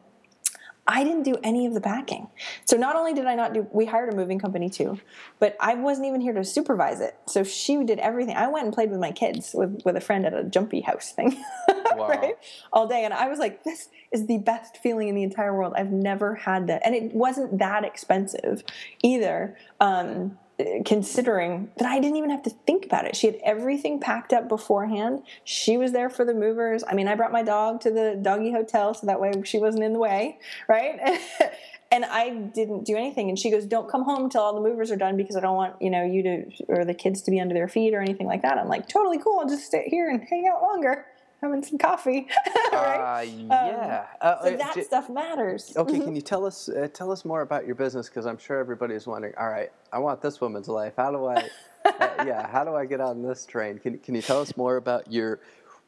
I 0.88 1.04
didn't 1.04 1.24
do 1.24 1.36
any 1.44 1.66
of 1.66 1.74
the 1.74 1.82
packing. 1.82 2.28
So 2.66 2.78
not 2.78 2.96
only 2.96 3.14
did 3.14 3.26
I 3.26 3.34
not 3.34 3.54
do, 3.54 3.68
we 3.72 3.86
hired 3.86 4.14
a 4.14 4.16
moving 4.16 4.38
company 4.38 4.70
too, 4.70 5.00
but 5.40 5.58
I 5.60 5.74
wasn't 5.74 6.08
even 6.08 6.22
here 6.22 6.34
to 6.34 6.44
supervise 6.44 7.00
it. 7.00 7.18
So 7.28 7.44
she 7.44 7.84
did 7.84 7.98
everything. 8.00 8.36
I 8.36 8.48
went 8.48 8.66
and 8.66 8.74
played 8.74 8.92
with 8.92 9.00
my 9.00 9.12
kids 9.12 9.52
with, 9.54 9.82
with 9.84 9.96
a 9.96 10.02
friend 10.02 10.26
at 10.28 10.34
a 10.36 10.44
jumpy 10.44 10.82
house 10.82 11.12
thing, 11.12 11.44
wow. 11.96 12.08
right? 12.08 12.36
All 12.72 12.88
day. 12.88 13.04
And 13.04 13.14
I 13.14 13.28
was 13.28 13.40
like, 13.40 13.64
this 13.64 13.90
is 14.12 14.28
the 14.28 14.38
best 14.38 14.78
feeling 14.78 15.08
in 15.08 15.16
the 15.16 15.24
entire 15.24 15.56
world. 15.58 15.74
I've 15.76 15.92
never 15.92 16.36
had 16.36 16.68
that. 16.68 16.84
And 16.86 16.94
it 16.94 17.16
wasn't 17.16 17.58
that 17.58 17.84
expensive 17.84 18.64
either. 19.02 19.58
Um, 19.80 20.38
considering 20.86 21.70
that 21.78 21.88
I 21.88 22.00
didn't 22.00 22.16
even 22.18 22.30
have 22.30 22.44
to 22.44 22.50
think 22.50 22.86
about 22.86 23.06
it. 23.06 23.16
She 23.16 23.28
had 23.28 23.38
everything 23.44 24.00
packed 24.00 24.32
up 24.32 24.48
beforehand. 24.48 25.24
She 25.44 25.78
was 25.78 25.92
there 25.92 26.10
for 26.10 26.24
the 26.24 26.34
movers. 26.34 26.84
I 26.88 26.94
mean, 26.94 27.08
I 27.08 27.16
brought 27.16 27.32
my 27.32 27.44
dog 27.44 27.82
to 27.82 27.92
the 27.92 28.18
doggy 28.22 28.52
hotel 28.52 28.94
so 28.94 29.08
that 29.08 29.20
way 29.20 29.34
she 29.44 29.60
wasn't 29.60 29.84
in 29.84 29.94
the 29.94 30.00
way, 30.00 30.40
right? 30.68 31.20
and 31.92 32.06
I 32.06 32.30
didn't 32.30 32.86
do 32.86 32.96
anything. 32.96 33.30
And 33.30 33.38
she 33.38 33.52
goes, 33.52 33.66
"Don't 33.66 33.90
come 33.90 34.04
home 34.04 34.26
until 34.26 34.42
all 34.42 34.54
the 34.54 34.62
movers 34.62 34.92
are 34.92 34.96
done 34.96 35.18
because 35.18 35.36
I 35.36 35.42
don't 35.42 35.56
want 35.56 35.82
you 35.82 35.90
know 35.90 36.04
you 36.04 36.24
to 36.24 36.46
or 36.68 36.86
the 36.86 36.94
kids 36.94 37.22
to 37.24 37.32
be 37.32 37.40
under 37.40 37.54
their 37.54 37.68
feet 37.68 37.94
or 37.94 38.02
anything 38.02 38.28
like 38.28 38.42
that." 38.44 38.58
I'm 38.58 38.70
like, 38.70 38.88
"Totally 38.88 39.18
cool. 39.18 39.40
I'll 39.40 39.50
just 39.50 39.70
sit 39.70 39.86
here 39.88 40.10
and 40.10 40.24
hang 40.24 40.48
out 40.48 40.62
longer." 40.62 41.06
Having 41.42 41.64
some 41.64 41.78
coffee, 41.78 42.28
right? 42.74 43.20
Uh, 43.20 43.22
yeah. 43.22 44.06
Um, 44.22 44.28
Uh, 44.30 44.44
so 44.44 44.54
uh, 44.54 44.58
that 44.58 44.76
j- 44.76 44.84
stuff 44.84 45.10
matters. 45.10 45.74
Okay, 45.76 46.00
can 46.00 46.16
you 46.16 46.22
tell 46.22 46.46
us 46.46 46.70
uh, 46.70 46.88
tell 46.94 47.12
us 47.12 47.26
more 47.26 47.42
about 47.42 47.66
your 47.66 47.76
business? 47.76 48.10
Because 48.10 48.26
I'm 48.26 48.38
sure 48.38 48.60
everybody's 48.60 49.08
wondering. 49.08 49.34
All 49.38 49.50
right, 49.50 49.72
I 49.92 50.00
want 50.00 50.22
this 50.22 50.42
woman's 50.42 50.68
life. 50.68 50.94
How 50.98 51.12
do 51.12 51.26
I? 51.26 51.50
uh, 51.86 52.24
yeah, 52.26 52.48
how 52.48 52.64
do 52.64 52.76
I 52.76 52.86
get 52.86 53.02
on 53.02 53.22
this 53.22 53.46
train? 53.46 53.80
Can 53.80 53.98
Can 54.00 54.16
you 54.16 54.22
tell 54.22 54.42
us 54.42 54.56
more 54.58 54.78
about 54.78 55.12
your 55.12 55.40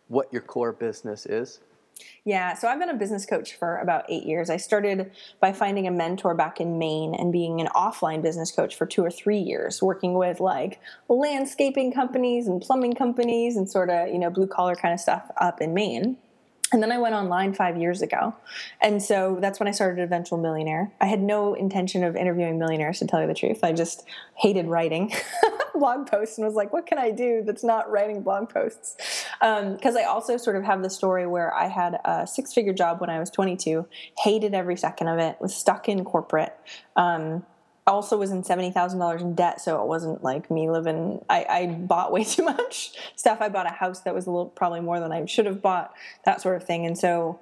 what 0.07 0.31
your 0.31 0.41
core 0.41 0.71
business 0.73 1.25
is? 1.25 1.60
Yeah, 2.25 2.53
so 2.55 2.67
I've 2.67 2.79
been 2.79 2.89
a 2.89 2.95
business 2.95 3.25
coach 3.25 3.55
for 3.55 3.77
about 3.77 4.05
eight 4.10 4.25
years. 4.25 4.49
I 4.49 4.57
started 4.57 5.12
by 5.39 5.53
finding 5.53 5.88
a 5.88 5.91
mentor 5.91 6.33
back 6.33 6.60
in 6.60 6.77
Maine 6.77 7.15
and 7.15 7.31
being 7.31 7.62
an 7.62 7.67
offline 7.67 8.21
business 8.21 8.51
coach 8.51 8.75
for 8.75 8.86
two 8.86 9.03
or 9.03 9.12
three 9.12 9.39
years, 9.39 9.81
working 9.81 10.13
with 10.13 10.39
like 10.39 10.79
landscaping 11.07 11.93
companies 11.93 12.47
and 12.47 12.62
plumbing 12.62 12.93
companies 12.93 13.55
and 13.55 13.69
sort 13.69 13.89
of, 13.89 14.10
you 14.10 14.19
know, 14.19 14.29
blue 14.29 14.47
collar 14.47 14.75
kind 14.75 14.93
of 14.93 14.99
stuff 14.99 15.31
up 15.38 15.62
in 15.62 15.73
Maine. 15.73 16.17
And 16.73 16.84
then 16.84 16.91
I 16.91 16.97
went 16.97 17.15
online 17.15 17.53
five 17.53 17.77
years 17.77 18.01
ago. 18.01 18.36
And 18.82 19.01
so 19.01 19.38
that's 19.39 19.60
when 19.60 19.67
I 19.67 19.71
started 19.71 20.01
Eventual 20.01 20.38
Millionaire. 20.38 20.91
I 20.99 21.06
had 21.06 21.21
no 21.21 21.53
intention 21.53 22.03
of 22.03 22.15
interviewing 22.15 22.60
millionaires, 22.60 22.99
to 22.99 23.08
tell 23.08 23.21
you 23.21 23.27
the 23.27 23.34
truth. 23.34 23.63
I 23.63 23.71
just 23.71 24.06
hated 24.36 24.67
writing 24.67 25.13
blog 25.75 26.08
posts 26.08 26.38
and 26.38 26.45
was 26.45 26.56
like, 26.56 26.73
what 26.73 26.86
can 26.86 26.97
I 26.97 27.12
do 27.12 27.41
that's 27.45 27.63
not 27.63 27.89
writing 27.89 28.21
blog 28.21 28.49
posts? 28.49 28.97
Because 29.39 29.95
I 29.95 30.03
also 30.03 30.36
sort 30.36 30.58
of 30.58 30.63
have 30.63 30.82
the 30.82 30.89
story 30.89 31.25
where 31.25 31.53
I 31.53 31.67
had 31.67 31.99
a 32.03 32.27
six 32.27 32.53
figure 32.53 32.73
job 32.73 32.99
when 32.99 33.10
I 33.10 33.19
was 33.19 33.30
22, 33.30 33.88
hated 34.17 34.53
every 34.53 34.75
second 34.75 35.08
of 35.08 35.19
it, 35.19 35.38
was 35.39 35.56
stuck 35.56 35.88
in 35.88 36.03
corporate. 36.03 36.53
Um, 36.97 37.45
also 37.88 38.17
was 38.17 38.32
in 38.32 38.43
seventy 38.43 38.71
thousand 38.71 39.00
dollars 39.00 39.21
in 39.21 39.34
debt, 39.34 39.62
so 39.62 39.82
it 39.82 39.88
wasn't 39.88 40.23
like 40.23 40.52
me 40.52 40.69
living. 40.69 41.23
I, 41.30 41.45
I 41.50 41.65
bought 41.67 42.12
way 42.12 42.23
too 42.26 42.43
much 42.43 42.93
stuff. 43.15 43.39
I 43.41 43.50
bought 43.50 43.65
a 43.65 43.71
house 43.73 44.02
that 44.02 44.13
was 44.13 44.28
a 44.28 44.32
little 44.32 44.47
probably 44.47 44.82
more 44.82 45.00
than 45.00 45.12
I 45.12 45.26
should 45.26 45.45
have 45.45 45.62
bought, 45.62 45.93
that 46.26 46.41
sort 46.41 46.58
of 46.58 46.63
thing. 46.63 46.86
And 46.86 46.97
so 46.97 47.39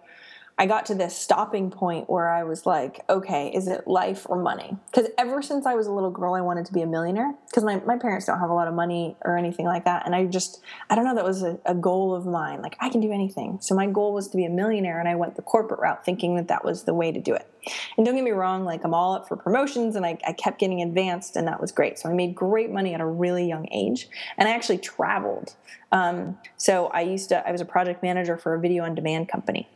I 0.58 0.68
got 0.68 0.86
to 0.86 0.96
this 0.96 1.18
stopping 1.18 1.70
point 1.70 2.10
where 2.10 2.30
I 2.30 2.44
was 2.44 2.66
like, 2.66 3.02
okay, 3.10 3.50
is 3.50 3.68
it 3.68 3.88
life 3.88 4.26
or 4.30 4.42
money? 4.42 4.78
Because 4.86 5.10
ever 5.18 5.42
since 5.42 5.66
I 5.66 5.74
was 5.74 5.86
a 5.86 5.92
little 5.92 6.12
girl, 6.12 6.34
I 6.34 6.40
wanted 6.40 6.66
to 6.68 6.74
be 6.74 6.82
a 6.82 6.86
millionaire. 6.86 7.34
Because 7.48 7.66
my, 7.66 7.82
my 7.82 7.98
parents 7.98 8.26
don't 8.26 8.40
have 8.40 8.50
a 8.50 8.54
lot 8.54 8.70
of 8.70 8.74
money 8.74 9.18
or 9.26 9.38
anything 9.38 9.66
like 9.66 9.84
that. 9.84 10.06
And 10.06 10.16
I 10.16 10.26
just, 10.26 10.62
I 10.90 10.96
don't 10.96 11.04
know, 11.04 11.16
that 11.16 11.26
was 11.26 11.44
a, 11.44 11.60
a 11.66 11.76
goal 11.76 12.16
of 12.16 12.26
mine. 12.26 12.62
Like, 12.62 12.78
I 12.80 12.90
can 12.90 13.02
do 13.02 13.12
anything. 13.12 13.58
So 13.60 13.76
my 13.76 13.86
goal 13.86 14.14
was 14.14 14.30
to 14.30 14.38
be 14.38 14.46
a 14.46 14.50
millionaire. 14.50 14.98
And 14.98 15.10
I 15.10 15.16
went 15.16 15.36
the 15.36 15.42
corporate 15.42 15.82
route 15.82 16.06
thinking 16.06 16.38
that 16.38 16.48
that 16.48 16.64
was 16.64 16.84
the 16.84 16.94
way 16.94 17.12
to 17.12 17.20
do 17.20 17.34
it. 17.34 17.52
And 17.98 18.06
don't 18.06 18.16
get 18.16 18.24
me 18.24 18.32
wrong, 18.32 18.64
like, 18.64 18.86
I'm 18.86 18.94
all 18.94 19.14
up 19.14 19.28
for 19.28 19.36
promotions 19.36 19.98
and 19.98 20.06
I, 20.06 20.18
I 20.26 20.32
kept 20.32 20.60
getting 20.60 20.82
advanced, 20.84 21.36
and 21.36 21.48
that 21.48 21.60
was 21.60 21.72
great. 21.72 22.00
So 22.00 22.10
I 22.10 22.14
made 22.14 22.34
great 22.34 22.72
money 22.72 22.94
at 22.94 23.02
a 23.02 23.06
really 23.06 23.46
young 23.46 23.68
age. 23.74 24.08
And 24.38 24.48
I 24.48 24.54
actually 24.54 24.78
traveled. 24.78 25.56
Um, 25.92 26.38
so 26.56 26.88
I 26.88 27.02
used 27.02 27.30
to, 27.30 27.46
I 27.46 27.52
was 27.52 27.60
a 27.60 27.66
project 27.66 28.04
manager 28.04 28.38
for 28.38 28.54
a 28.54 28.60
video 28.60 28.86
on 28.86 28.96
demand 28.96 29.28
company. 29.28 29.68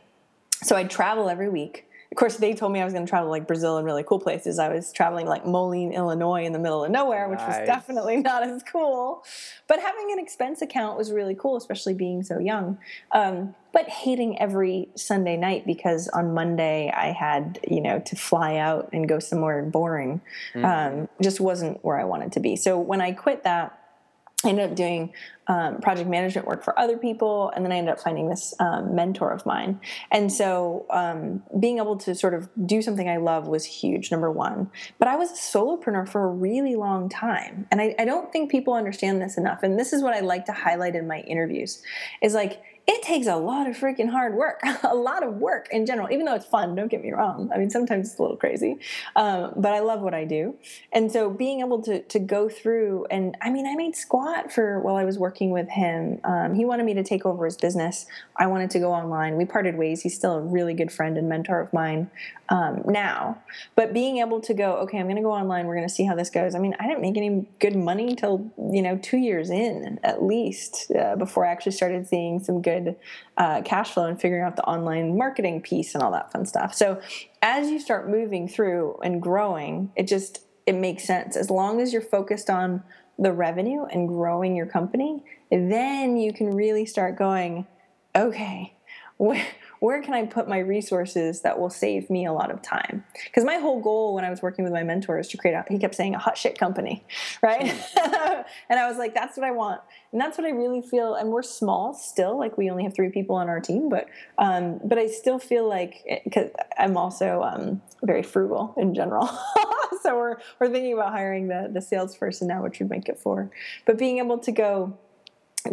So 0.62 0.76
I'd 0.76 0.90
travel 0.90 1.28
every 1.28 1.48
week. 1.48 1.86
Of 2.10 2.16
course, 2.16 2.38
they 2.38 2.54
told 2.54 2.72
me 2.72 2.80
I 2.80 2.84
was 2.84 2.92
going 2.92 3.06
to 3.06 3.08
travel 3.08 3.30
like 3.30 3.46
Brazil 3.46 3.76
and 3.76 3.86
really 3.86 4.02
cool 4.02 4.18
places. 4.18 4.58
I 4.58 4.68
was 4.68 4.92
traveling 4.92 5.28
like 5.28 5.46
Moline, 5.46 5.92
Illinois, 5.92 6.44
in 6.44 6.52
the 6.52 6.58
middle 6.58 6.84
of 6.84 6.90
nowhere, 6.90 7.28
which 7.28 7.38
was 7.38 7.56
definitely 7.66 8.16
not 8.22 8.42
as 8.42 8.64
cool. 8.64 9.22
But 9.68 9.78
having 9.78 10.10
an 10.10 10.18
expense 10.18 10.60
account 10.60 10.98
was 10.98 11.12
really 11.12 11.36
cool, 11.36 11.56
especially 11.56 11.94
being 11.94 12.24
so 12.24 12.40
young. 12.40 12.78
Um, 13.12 13.54
but 13.72 13.88
hating 13.88 14.40
every 14.40 14.88
Sunday 14.96 15.36
night 15.36 15.64
because 15.64 16.08
on 16.08 16.34
Monday 16.34 16.90
I 16.90 17.12
had, 17.12 17.60
you 17.68 17.80
know, 17.80 18.00
to 18.00 18.16
fly 18.16 18.56
out 18.56 18.88
and 18.92 19.08
go 19.08 19.20
somewhere 19.20 19.62
boring. 19.62 20.20
Um, 20.64 21.08
just 21.22 21.38
wasn't 21.38 21.84
where 21.84 21.96
I 21.96 22.02
wanted 22.02 22.32
to 22.32 22.40
be. 22.40 22.56
So 22.56 22.76
when 22.76 23.00
I 23.00 23.12
quit 23.12 23.44
that, 23.44 23.79
I 24.44 24.48
ended 24.48 24.70
up 24.70 24.76
doing 24.76 25.12
um, 25.48 25.80
project 25.80 26.08
management 26.08 26.46
work 26.46 26.64
for 26.64 26.78
other 26.78 26.96
people, 26.96 27.52
and 27.54 27.64
then 27.64 27.72
I 27.72 27.76
ended 27.76 27.92
up 27.92 28.00
finding 28.00 28.30
this 28.30 28.54
um, 28.58 28.94
mentor 28.94 29.32
of 29.32 29.44
mine. 29.44 29.80
And 30.10 30.32
so, 30.32 30.86
um, 30.90 31.42
being 31.58 31.78
able 31.78 31.96
to 31.98 32.14
sort 32.14 32.34
of 32.34 32.48
do 32.66 32.80
something 32.80 33.08
I 33.08 33.18
love 33.18 33.48
was 33.48 33.64
huge, 33.64 34.10
number 34.10 34.30
one. 34.30 34.70
But 34.98 35.08
I 35.08 35.16
was 35.16 35.30
a 35.30 35.34
solopreneur 35.34 36.08
for 36.08 36.24
a 36.24 36.28
really 36.28 36.76
long 36.76 37.08
time, 37.08 37.66
and 37.70 37.80
I, 37.80 37.94
I 37.98 38.04
don't 38.04 38.32
think 38.32 38.50
people 38.50 38.74
understand 38.74 39.20
this 39.20 39.36
enough. 39.36 39.62
And 39.62 39.78
this 39.78 39.92
is 39.92 40.02
what 40.02 40.14
I 40.14 40.20
like 40.20 40.46
to 40.46 40.52
highlight 40.52 40.94
in 40.94 41.06
my 41.06 41.20
interviews: 41.20 41.82
is 42.22 42.32
like 42.32 42.62
it 42.90 43.02
takes 43.02 43.28
a 43.28 43.36
lot 43.36 43.68
of 43.68 43.76
freaking 43.76 44.10
hard 44.10 44.34
work, 44.34 44.60
a 44.82 44.94
lot 44.94 45.22
of 45.22 45.34
work 45.34 45.68
in 45.70 45.86
general, 45.86 46.10
even 46.10 46.26
though 46.26 46.34
it's 46.34 46.46
fun, 46.46 46.74
don't 46.74 46.88
get 46.88 47.02
me 47.02 47.12
wrong. 47.12 47.48
I 47.54 47.58
mean, 47.58 47.70
sometimes 47.70 48.10
it's 48.10 48.18
a 48.18 48.22
little 48.22 48.36
crazy, 48.36 48.78
um, 49.14 49.52
but 49.56 49.72
I 49.72 49.78
love 49.78 50.00
what 50.00 50.12
I 50.12 50.24
do. 50.24 50.56
And 50.92 51.10
so 51.12 51.30
being 51.30 51.60
able 51.60 51.80
to, 51.82 52.02
to 52.02 52.18
go 52.18 52.48
through, 52.48 53.06
and 53.08 53.36
I 53.40 53.50
mean, 53.50 53.66
I 53.66 53.76
made 53.76 53.94
squat 53.94 54.52
for 54.52 54.80
while 54.80 54.96
I 54.96 55.04
was 55.04 55.18
working 55.18 55.52
with 55.52 55.68
him. 55.68 56.20
Um, 56.24 56.54
he 56.54 56.64
wanted 56.64 56.84
me 56.84 56.94
to 56.94 57.04
take 57.04 57.24
over 57.24 57.44
his 57.44 57.56
business. 57.56 58.06
I 58.36 58.48
wanted 58.48 58.70
to 58.70 58.80
go 58.80 58.92
online. 58.92 59.36
We 59.36 59.44
parted 59.44 59.76
ways. 59.76 60.02
He's 60.02 60.16
still 60.16 60.34
a 60.34 60.40
really 60.40 60.74
good 60.74 60.90
friend 60.90 61.16
and 61.16 61.28
mentor 61.28 61.60
of 61.60 61.72
mine 61.72 62.10
um, 62.48 62.82
now. 62.86 63.40
But 63.76 63.92
being 63.92 64.18
able 64.18 64.40
to 64.40 64.54
go, 64.54 64.76
okay, 64.78 64.98
I'm 64.98 65.06
going 65.06 65.16
to 65.16 65.22
go 65.22 65.32
online. 65.32 65.66
We're 65.66 65.76
going 65.76 65.88
to 65.88 65.94
see 65.94 66.04
how 66.04 66.16
this 66.16 66.30
goes. 66.30 66.54
I 66.54 66.58
mean, 66.58 66.74
I 66.80 66.88
didn't 66.88 67.02
make 67.02 67.16
any 67.16 67.46
good 67.60 67.76
money 67.76 68.08
until, 68.08 68.50
you 68.58 68.82
know, 68.82 68.98
two 69.00 69.18
years 69.18 69.50
in 69.50 70.00
at 70.02 70.22
least 70.22 70.90
uh, 70.98 71.16
before 71.16 71.46
I 71.46 71.52
actually 71.52 71.72
started 71.72 72.08
seeing 72.08 72.40
some 72.42 72.60
good 72.60 72.79
uh, 73.36 73.62
cash 73.62 73.92
flow 73.92 74.06
and 74.06 74.20
figuring 74.20 74.44
out 74.44 74.56
the 74.56 74.64
online 74.64 75.16
marketing 75.16 75.60
piece 75.62 75.94
and 75.94 76.02
all 76.02 76.12
that 76.12 76.32
fun 76.32 76.46
stuff. 76.46 76.74
So 76.74 77.00
as 77.42 77.70
you 77.70 77.78
start 77.78 78.08
moving 78.08 78.48
through 78.48 78.98
and 79.02 79.20
growing, 79.20 79.92
it 79.96 80.06
just, 80.06 80.42
it 80.66 80.74
makes 80.74 81.04
sense. 81.04 81.36
As 81.36 81.50
long 81.50 81.80
as 81.80 81.92
you're 81.92 82.02
focused 82.02 82.50
on 82.50 82.82
the 83.18 83.32
revenue 83.32 83.84
and 83.84 84.08
growing 84.08 84.56
your 84.56 84.66
company, 84.66 85.22
then 85.50 86.16
you 86.16 86.32
can 86.32 86.54
really 86.54 86.86
start 86.86 87.16
going, 87.16 87.66
okay, 88.16 88.74
where, 89.16 89.46
where 89.80 90.02
can 90.02 90.12
I 90.12 90.26
put 90.26 90.46
my 90.46 90.58
resources 90.58 91.40
that 91.40 91.58
will 91.58 91.70
save 91.70 92.10
me 92.10 92.26
a 92.26 92.32
lot 92.32 92.50
of 92.50 92.60
time? 92.60 93.04
Because 93.24 93.44
my 93.44 93.56
whole 93.56 93.80
goal 93.80 94.14
when 94.14 94.24
I 94.26 94.30
was 94.30 94.42
working 94.42 94.62
with 94.62 94.74
my 94.74 94.82
mentor 94.82 95.18
is 95.18 95.26
to 95.28 95.38
create 95.38 95.54
a, 95.54 95.64
he 95.68 95.78
kept 95.78 95.94
saying 95.94 96.14
a 96.14 96.18
hot 96.18 96.36
shit 96.36 96.58
company, 96.58 97.02
right? 97.42 97.62
and 98.68 98.78
I 98.78 98.86
was 98.88 98.98
like, 98.98 99.14
that's 99.14 99.36
what 99.36 99.46
I 99.46 99.50
want. 99.50 99.80
And 100.12 100.20
that's 100.20 100.36
what 100.36 100.46
I 100.46 100.50
really 100.50 100.82
feel. 100.82 101.14
And 101.14 101.30
we're 101.30 101.42
small 101.42 101.94
still, 101.94 102.38
like 102.38 102.58
we 102.58 102.70
only 102.70 102.84
have 102.84 102.94
three 102.94 103.08
people 103.08 103.36
on 103.36 103.48
our 103.48 103.60
team, 103.60 103.88
but, 103.88 104.06
um, 104.36 104.80
but 104.84 104.98
I 104.98 105.06
still 105.06 105.38
feel 105.38 105.66
like, 105.66 106.22
because 106.24 106.50
I'm 106.78 106.96
also 106.96 107.42
um, 107.42 107.80
very 108.02 108.22
frugal 108.22 108.74
in 108.76 108.94
general. 108.94 109.30
so 110.02 110.14
we're, 110.16 110.36
we're 110.58 110.68
thinking 110.68 110.92
about 110.92 111.12
hiring 111.12 111.48
the, 111.48 111.70
the 111.72 111.80
salesperson 111.80 112.48
now, 112.48 112.62
which 112.62 112.80
would 112.80 112.90
make 112.90 113.08
it 113.08 113.18
four. 113.18 113.50
But 113.86 113.96
being 113.96 114.18
able 114.18 114.38
to 114.40 114.52
go, 114.52 114.98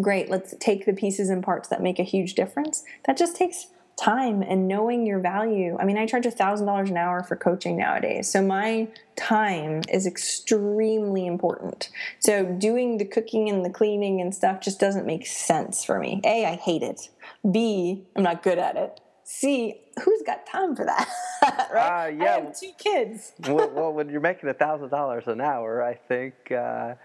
great 0.02 0.30
let's 0.30 0.54
take 0.60 0.86
the 0.86 0.94
pieces 0.94 1.30
and 1.30 1.42
parts 1.42 1.70
that 1.70 1.82
make 1.82 1.98
a 1.98 2.04
huge 2.04 2.34
difference 2.34 2.84
that 3.06 3.18
just 3.18 3.38
takes 3.38 3.68
time 4.00 4.44
and 4.44 4.68
knowing 4.68 5.06
your 5.06 5.20
value. 5.20 5.78
I 5.80 5.86
mean 5.86 5.98
i 5.98 6.06
charge 6.06 6.26
a 6.26 6.32
thousand 6.32 6.68
dollars 6.68 6.90
an 6.90 6.98
hour 6.98 7.24
for 7.24 7.36
coaching 7.36 7.78
nowadays. 7.78 8.30
So 8.30 8.42
my 8.42 8.88
time 9.16 9.82
is 9.92 10.06
extremely 10.06 11.26
important. 11.26 11.90
So 12.20 12.46
doing 12.46 12.98
the 12.98 13.06
cooking 13.06 13.50
and 13.50 13.66
the 13.66 13.70
cleaning 13.70 14.22
and 14.22 14.34
stuff 14.34 14.62
just 14.62 14.80
doesn't 14.80 15.06
make 15.06 15.26
sense 15.26 15.84
for 15.84 16.00
me. 16.00 16.22
A 16.24 16.46
i 16.46 16.56
hate 16.56 16.84
it. 16.84 17.10
B 17.50 18.06
i'm 18.16 18.24
not 18.24 18.44
good 18.44 18.60
at 18.60 18.76
it. 18.76 19.02
C 19.24 19.82
who's 20.04 20.22
got 20.26 20.46
time 20.46 20.76
for 20.76 20.86
that? 20.86 21.10
Right? 21.72 21.88
Uh, 21.88 21.90
i 21.90 22.08
yeah. 22.10 22.40
have 22.40 22.60
two 22.60 22.72
kids. 22.78 23.34
Well, 23.48 23.70
well, 23.70 23.94
when 23.94 24.10
you're 24.10 24.22
making 24.22 24.50
a 24.50 24.54
thousand 24.54 24.90
dollars 24.90 25.28
an 25.28 25.40
hour, 25.40 25.84
I 25.84 25.94
think, 25.94 26.34
uh, 26.52 26.96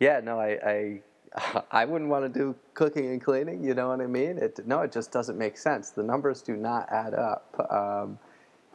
yeah, 0.00 0.20
no, 0.20 0.40
I, 0.40 0.58
I, 0.64 1.00
I 1.70 1.84
wouldn't 1.84 2.10
want 2.10 2.32
to 2.32 2.38
do 2.38 2.54
cooking 2.74 3.06
and 3.06 3.22
cleaning. 3.22 3.64
You 3.64 3.74
know 3.74 3.88
what 3.88 4.00
I 4.00 4.06
mean? 4.06 4.38
It, 4.38 4.66
no, 4.66 4.80
it 4.80 4.92
just 4.92 5.12
doesn't 5.12 5.38
make 5.38 5.56
sense. 5.56 5.90
The 5.90 6.02
numbers 6.02 6.42
do 6.42 6.56
not 6.56 6.90
add 6.90 7.14
up 7.14 7.66
um, 7.70 8.18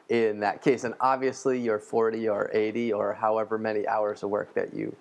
in 0.10 0.40
that 0.40 0.62
case. 0.62 0.84
And 0.84 0.94
obviously, 1.00 1.60
your 1.60 1.80
40 1.80 2.28
or 2.30 2.50
80 2.54 2.94
or 2.94 3.14
however 3.14 3.58
many 3.58 3.88
hours 3.88 4.24
of 4.24 4.30
work 4.30 4.54
that 4.56 4.74
you 4.74 4.96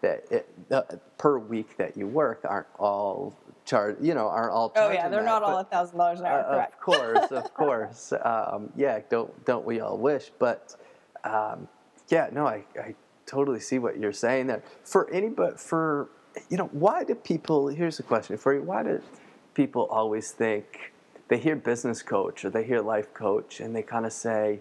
that 0.00 0.24
it, 0.30 0.48
uh, 0.70 0.82
per 1.16 1.38
week 1.38 1.76
that 1.76 1.96
you 1.96 2.06
work 2.08 2.40
aren't 2.44 2.66
all 2.78 3.34
charged. 3.64 4.04
You 4.04 4.14
know, 4.14 4.28
aren't 4.28 4.52
all. 4.52 4.72
oh 4.74 4.90
yeah 4.90 5.08
they're 5.08 5.20
that, 5.20 5.26
not 5.26 5.42
all 5.42 5.58
a 5.58 5.64
thousand 5.64 5.96
dollars 5.96 6.20
an 6.20 6.26
hour 6.26 6.40
uh, 6.40 6.50
correct 6.50 6.74
of 6.74 6.80
course, 6.80 7.30
of 7.30 7.54
course. 7.54 8.12
Um, 8.24 8.72
yeah, 8.76 9.00
don't 9.08 9.44
don't 9.44 9.64
we 9.64 9.80
all 9.80 9.96
wish? 9.96 10.32
But 10.38 10.74
um, 11.24 11.68
yeah, 12.08 12.28
no, 12.32 12.46
I, 12.46 12.64
I 12.78 12.94
totally 13.26 13.60
see 13.60 13.78
what 13.78 13.98
you're 13.98 14.12
saying 14.12 14.48
there. 14.48 14.62
For 14.84 15.08
any, 15.10 15.28
but 15.28 15.58
for 15.58 16.10
you 16.48 16.56
know, 16.56 16.68
why 16.72 17.04
do 17.04 17.14
people? 17.14 17.68
Here's 17.68 17.98
a 17.98 18.02
question 18.02 18.36
for 18.36 18.54
you: 18.54 18.62
Why 18.62 18.82
do 18.82 19.00
people 19.54 19.86
always 19.90 20.30
think 20.32 20.92
they 21.28 21.38
hear 21.38 21.56
business 21.56 22.02
coach 22.02 22.44
or 22.44 22.50
they 22.50 22.64
hear 22.64 22.80
life 22.80 23.12
coach 23.14 23.60
and 23.60 23.74
they 23.74 23.82
kind 23.82 24.04
of 24.04 24.12
say, 24.12 24.60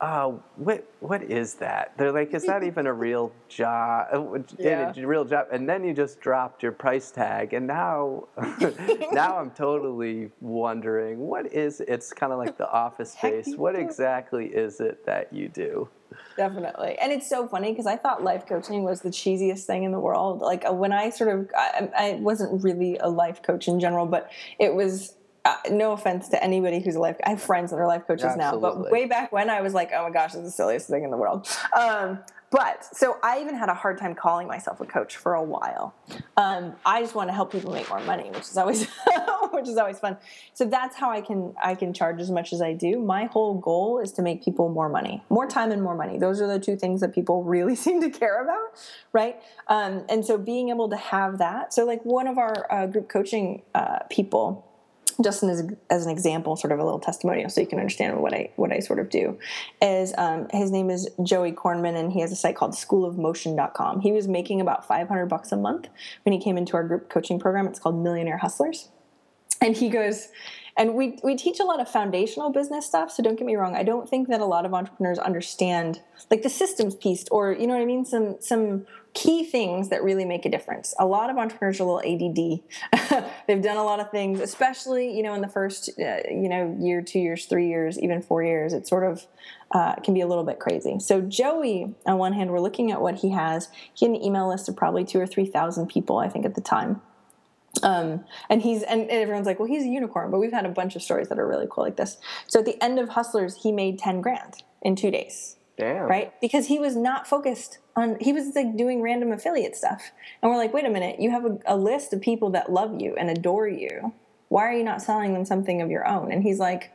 oh, 0.00 0.42
what 0.56 0.84
what 1.00 1.22
is 1.22 1.54
that? 1.54 1.96
They're 1.96 2.12
like, 2.12 2.34
is 2.34 2.44
that 2.44 2.62
even 2.62 2.86
a 2.86 2.92
real 3.08 3.32
job? 3.48 4.08
Uh, 4.12 4.38
Yeah. 4.58 4.92
A 4.96 5.06
real 5.06 5.24
job? 5.24 5.46
And 5.50 5.68
then 5.68 5.84
you 5.84 5.94
just 5.94 6.20
dropped 6.20 6.62
your 6.62 6.72
price 6.72 7.10
tag, 7.10 7.54
and 7.54 7.66
now 7.66 8.28
now 9.12 9.38
I'm 9.38 9.50
totally 9.50 10.30
wondering 10.40 11.18
what 11.18 11.52
is. 11.52 11.80
It's 11.80 12.12
kind 12.12 12.32
of 12.32 12.38
like 12.38 12.56
the 12.58 12.70
office 12.70 13.12
space. 13.12 13.54
What 13.56 13.74
exactly 13.74 14.46
is 14.46 14.80
it 14.80 15.04
that 15.06 15.32
you 15.32 15.48
do? 15.48 15.88
Definitely. 16.36 16.98
And 16.98 17.12
it's 17.12 17.28
so 17.28 17.48
funny 17.48 17.72
because 17.72 17.86
I 17.86 17.96
thought 17.96 18.22
life 18.22 18.46
coaching 18.46 18.84
was 18.84 19.00
the 19.00 19.08
cheesiest 19.08 19.64
thing 19.64 19.84
in 19.84 19.92
the 19.92 20.00
world. 20.00 20.40
Like 20.40 20.64
uh, 20.68 20.72
when 20.72 20.92
I 20.92 21.10
sort 21.10 21.30
of, 21.30 21.50
I, 21.56 21.88
I 21.96 22.12
wasn't 22.14 22.62
really 22.62 22.98
a 22.98 23.08
life 23.08 23.42
coach 23.42 23.68
in 23.68 23.80
general, 23.80 24.06
but 24.06 24.30
it 24.58 24.74
was. 24.74 25.14
Uh, 25.44 25.54
no 25.70 25.92
offense 25.92 26.28
to 26.28 26.42
anybody 26.42 26.80
who's 26.80 26.96
a 26.96 26.98
life. 26.98 27.16
I 27.24 27.30
have 27.30 27.40
friends 27.40 27.70
that 27.70 27.76
are 27.76 27.86
life 27.86 28.04
coaches 28.04 28.34
now, 28.36 28.58
but 28.58 28.90
way 28.90 29.06
back 29.06 29.30
when 29.30 29.48
I 29.48 29.60
was 29.60 29.74
like, 29.74 29.92
"Oh 29.94 30.02
my 30.02 30.10
gosh, 30.10 30.32
this 30.32 30.40
is 30.40 30.46
the 30.46 30.50
silliest 30.50 30.88
thing 30.88 31.04
in 31.04 31.12
the 31.12 31.16
world." 31.16 31.46
Um, 31.72 32.18
but 32.50 32.84
so 32.96 33.18
I 33.22 33.40
even 33.40 33.54
had 33.54 33.68
a 33.68 33.74
hard 33.74 33.98
time 33.98 34.14
calling 34.14 34.46
myself 34.46 34.80
a 34.80 34.86
coach 34.86 35.16
for 35.16 35.34
a 35.34 35.42
while. 35.42 35.94
Um, 36.36 36.74
I 36.84 37.00
just 37.00 37.14
want 37.14 37.28
to 37.28 37.34
help 37.34 37.50
people 37.50 37.72
make 37.72 37.88
more 37.88 38.00
money, 38.00 38.30
which 38.30 38.42
is 38.42 38.56
always 38.56 38.86
which 39.50 39.68
is 39.68 39.76
always 39.76 39.98
fun. 39.98 40.16
So 40.54 40.64
that's 40.64 40.96
how 40.96 41.10
I 41.10 41.20
can 41.20 41.54
I 41.62 41.74
can 41.74 41.92
charge 41.92 42.20
as 42.20 42.30
much 42.30 42.52
as 42.52 42.62
I 42.62 42.72
do. 42.72 43.00
My 43.00 43.24
whole 43.24 43.54
goal 43.54 43.98
is 43.98 44.12
to 44.12 44.22
make 44.22 44.44
people 44.44 44.68
more 44.68 44.88
money, 44.88 45.24
more 45.28 45.46
time 45.46 45.72
and 45.72 45.82
more 45.82 45.94
money. 45.94 46.18
Those 46.18 46.40
are 46.40 46.46
the 46.46 46.60
two 46.60 46.76
things 46.76 47.00
that 47.00 47.14
people 47.14 47.42
really 47.56 47.74
seem 47.74 48.00
to 48.00 48.10
care 48.10 48.42
about, 48.42 48.78
right? 49.12 49.40
Um, 49.68 50.04
and 50.08 50.24
so 50.24 50.38
being 50.38 50.68
able 50.68 50.88
to 50.90 50.96
have 50.96 51.38
that. 51.38 51.74
So 51.74 51.84
like 51.84 52.04
one 52.04 52.26
of 52.26 52.38
our 52.38 52.66
uh, 52.70 52.86
group 52.86 53.08
coaching 53.08 53.62
uh, 53.74 54.00
people 54.10 54.65
just 55.22 55.42
as, 55.42 55.64
as 55.90 56.04
an 56.04 56.12
example, 56.12 56.56
sort 56.56 56.72
of 56.72 56.78
a 56.78 56.84
little 56.84 57.00
testimonial, 57.00 57.48
so 57.48 57.60
you 57.60 57.66
can 57.66 57.78
understand 57.78 58.20
what 58.20 58.34
I 58.34 58.50
what 58.56 58.72
I 58.72 58.80
sort 58.80 58.98
of 58.98 59.08
do, 59.08 59.38
is 59.80 60.14
um, 60.18 60.48
his 60.52 60.70
name 60.70 60.90
is 60.90 61.08
Joey 61.22 61.52
Korenman, 61.52 61.96
and 61.96 62.12
he 62.12 62.20
has 62.20 62.32
a 62.32 62.36
site 62.36 62.56
called 62.56 62.72
SchoolofMotion.com. 62.72 64.00
He 64.00 64.12
was 64.12 64.28
making 64.28 64.60
about 64.60 64.86
500 64.86 65.26
bucks 65.26 65.52
a 65.52 65.56
month 65.56 65.88
when 66.24 66.32
he 66.32 66.38
came 66.38 66.56
into 66.56 66.76
our 66.76 66.84
group 66.84 67.08
coaching 67.08 67.38
program. 67.38 67.66
It's 67.66 67.78
called 67.78 68.02
Millionaire 68.02 68.38
Hustlers, 68.38 68.88
and 69.60 69.76
he 69.76 69.88
goes, 69.88 70.28
and 70.76 70.94
we 70.94 71.18
we 71.22 71.34
teach 71.34 71.58
a 71.58 71.64
lot 71.64 71.80
of 71.80 71.88
foundational 71.88 72.50
business 72.50 72.86
stuff. 72.86 73.10
So 73.10 73.22
don't 73.22 73.36
get 73.36 73.46
me 73.46 73.56
wrong, 73.56 73.74
I 73.74 73.82
don't 73.82 74.08
think 74.08 74.28
that 74.28 74.40
a 74.40 74.44
lot 74.44 74.66
of 74.66 74.74
entrepreneurs 74.74 75.18
understand 75.18 76.00
like 76.30 76.42
the 76.42 76.50
systems 76.50 76.94
piece, 76.94 77.24
or 77.30 77.52
you 77.52 77.66
know 77.66 77.74
what 77.74 77.82
I 77.82 77.86
mean, 77.86 78.04
some 78.04 78.36
some 78.40 78.86
key 79.14 79.44
things 79.44 79.88
that 79.88 80.04
really 80.04 80.26
make 80.26 80.44
a 80.44 80.50
difference. 80.50 80.94
A 80.98 81.06
lot 81.06 81.30
of 81.30 81.38
entrepreneurs 81.38 81.80
are 81.80 81.84
a 81.84 81.86
little 81.86 82.02
ADD. 82.04 83.24
They've 83.46 83.62
done 83.62 83.78
a 83.78 83.84
lot 83.84 83.98
of 83.98 84.10
things, 84.10 84.40
especially 84.40 85.16
you 85.16 85.22
know 85.22 85.34
in 85.34 85.40
the 85.40 85.48
first 85.48 85.88
uh, 85.98 86.18
you 86.28 86.48
know 86.48 86.76
year, 86.78 87.00
two 87.00 87.20
years, 87.20 87.46
three 87.46 87.68
years, 87.68 87.98
even 87.98 88.20
four 88.20 88.42
years. 88.42 88.74
It 88.74 88.86
sort 88.86 89.04
of 89.04 89.26
uh, 89.70 89.94
can 89.96 90.12
be 90.12 90.20
a 90.20 90.26
little 90.26 90.44
bit 90.44 90.58
crazy. 90.58 90.98
So 91.00 91.22
Joey, 91.22 91.94
on 92.04 92.18
one 92.18 92.34
hand, 92.34 92.50
we're 92.50 92.60
looking 92.60 92.92
at 92.92 93.00
what 93.00 93.16
he 93.16 93.30
has. 93.30 93.68
He 93.94 94.06
had 94.06 94.14
an 94.14 94.22
email 94.22 94.48
list 94.48 94.68
of 94.68 94.76
probably 94.76 95.04
two 95.04 95.20
or 95.20 95.26
three 95.26 95.46
thousand 95.46 95.86
people, 95.86 96.18
I 96.18 96.28
think, 96.28 96.44
at 96.44 96.54
the 96.54 96.60
time. 96.60 97.00
Um, 97.82 98.24
and 98.48 98.62
he's 98.62 98.82
and 98.82 99.08
everyone's 99.10 99.46
like, 99.46 99.58
well, 99.58 99.68
he's 99.68 99.84
a 99.84 99.88
unicorn, 99.88 100.30
but 100.30 100.38
we've 100.38 100.52
had 100.52 100.66
a 100.66 100.70
bunch 100.70 100.96
of 100.96 101.02
stories 101.02 101.28
that 101.28 101.38
are 101.38 101.46
really 101.46 101.66
cool 101.70 101.84
like 101.84 101.96
this. 101.96 102.18
So 102.46 102.60
at 102.60 102.66
the 102.66 102.82
end 102.82 102.98
of 102.98 103.10
Hustlers, 103.10 103.62
he 103.62 103.72
made 103.72 103.98
ten 103.98 104.20
grand 104.20 104.62
in 104.82 104.96
two 104.96 105.10
days 105.10 105.56
Damn. 105.76 106.06
right? 106.06 106.32
Because 106.40 106.66
he 106.66 106.78
was 106.78 106.96
not 106.96 107.26
focused 107.26 107.78
on, 107.94 108.16
he 108.20 108.32
was 108.32 108.54
like 108.54 108.76
doing 108.76 109.02
random 109.02 109.32
affiliate 109.32 109.76
stuff. 109.76 110.10
And 110.42 110.50
we're 110.50 110.56
like, 110.56 110.72
wait 110.72 110.84
a 110.84 110.90
minute, 110.90 111.20
you 111.20 111.30
have 111.30 111.44
a, 111.44 111.58
a 111.66 111.76
list 111.76 112.12
of 112.12 112.20
people 112.20 112.50
that 112.50 112.72
love 112.72 113.00
you 113.00 113.14
and 113.16 113.30
adore 113.30 113.68
you. 113.68 114.14
Why 114.48 114.62
are 114.62 114.72
you 114.72 114.84
not 114.84 115.02
selling 115.02 115.34
them 115.34 115.44
something 115.44 115.82
of 115.82 115.90
your 115.90 116.06
own? 116.06 116.32
And 116.32 116.42
he's 116.42 116.58
like, 116.58 116.92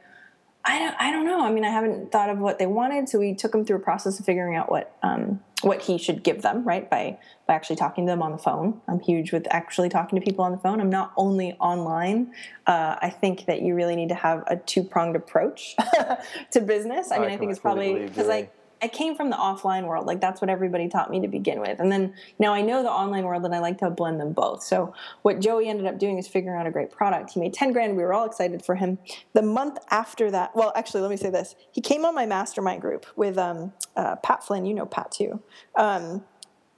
I 0.64 0.80
don't, 0.80 0.96
I 1.00 1.12
don't 1.12 1.26
know. 1.26 1.44
I 1.44 1.52
mean, 1.52 1.66
I 1.66 1.70
haven't 1.70 2.12
thought 2.12 2.30
of 2.30 2.38
what 2.38 2.60
they 2.60 2.68
wanted, 2.68 3.10
so 3.10 3.20
we 3.20 3.34
took 3.34 3.54
him 3.54 3.66
through 3.66 3.78
a 3.78 3.82
process 3.82 4.20
of 4.20 4.26
figuring 4.26 4.56
out 4.56 4.70
what 4.70 4.96
um, 5.02 5.42
what 5.62 5.82
he 5.82 5.98
should 5.98 6.24
give 6.24 6.42
them, 6.42 6.64
right? 6.64 6.88
By 6.90 7.18
by 7.48 7.56
actually 7.56 7.78
talking 7.78 8.06
to 8.06 8.12
them 8.12 8.22
on 8.22 8.32
the 8.32 8.38
phone. 8.38 8.80
I'm 8.88 9.00
huge 9.00 9.32
with 9.32 9.48
actually 9.50 9.90
talking 9.90 10.20
to 10.20 10.24
people 10.24 10.46
on 10.46 10.52
the 10.52 10.60
phone. 10.60 10.80
I'm 10.80 10.90
not 10.90 11.14
only 11.18 11.54
online. 11.54 12.34
Uh, 12.68 12.96
I 13.02 13.10
think 13.10 13.46
that 13.46 13.62
you 13.62 13.74
really 13.76 13.96
need 13.96 14.10
to 14.10 14.16
have 14.16 14.44
a 14.48 14.56
two 14.56 14.84
pronged 14.84 15.16
approach 15.16 15.76
to 16.52 16.62
business. 16.62 17.12
I 17.12 17.16
I 17.16 17.20
mean, 17.20 17.32
I, 17.32 17.38
think 17.38 17.52
it's 17.52 17.60
probably 17.60 18.08
because 18.08 18.28
like 18.28 18.54
I 18.82 18.88
came 18.88 19.16
from 19.16 19.30
the 19.30 19.36
offline 19.36 19.86
world. 19.86 20.08
Like 20.08 20.20
that's 20.20 20.42
what 20.42 20.50
everybody 20.50 20.88
taught 20.88 21.12
me 21.12 21.22
to 21.22 21.28
begin 21.28 21.60
with. 21.60 21.80
And 21.80 21.92
then 21.92 22.14
now 22.40 22.54
I 22.54 22.62
know 22.62 22.82
the 22.82 22.90
online 22.90 23.26
world 23.26 23.46
and 23.46 23.54
I 23.54 23.60
like 23.60 23.78
to 23.80 23.90
blend 23.90 24.20
them 24.20 24.34
both. 24.34 24.64
So 24.64 24.94
what 25.22 25.40
Joey 25.40 25.68
ended 25.68 25.86
up 25.86 26.00
doing 26.00 26.18
is 26.18 26.28
figuring 26.28 26.60
out 26.60 26.66
a 26.66 26.72
great 26.72 26.92
product. 26.92 27.32
He 27.32 27.40
made 27.40 27.54
10 27.54 27.74
grand. 27.74 27.96
We 27.96 28.04
were 28.04 28.14
all 28.14 28.26
excited 28.26 28.66
for 28.66 28.76
him. 28.76 28.98
The 29.34 29.44
month 29.44 29.78
after 29.92 30.32
that, 30.32 30.56
well, 30.56 30.74
actually, 30.76 31.02
let 31.02 31.12
me 31.12 31.18
say 31.18 31.30
this. 31.30 31.56
He 31.72 31.82
came 31.82 32.06
on 32.06 32.16
my 32.16 32.26
mastermind 32.26 32.82
group 32.82 33.06
with 33.16 33.38
um, 33.38 33.72
uh, 33.96 34.16
Pat 34.18 34.44
Flynn. 34.44 34.66
You 34.66 34.74
know 34.74 34.86
Pat 34.88 35.12
too. 35.12 35.42
Um, 35.76 36.24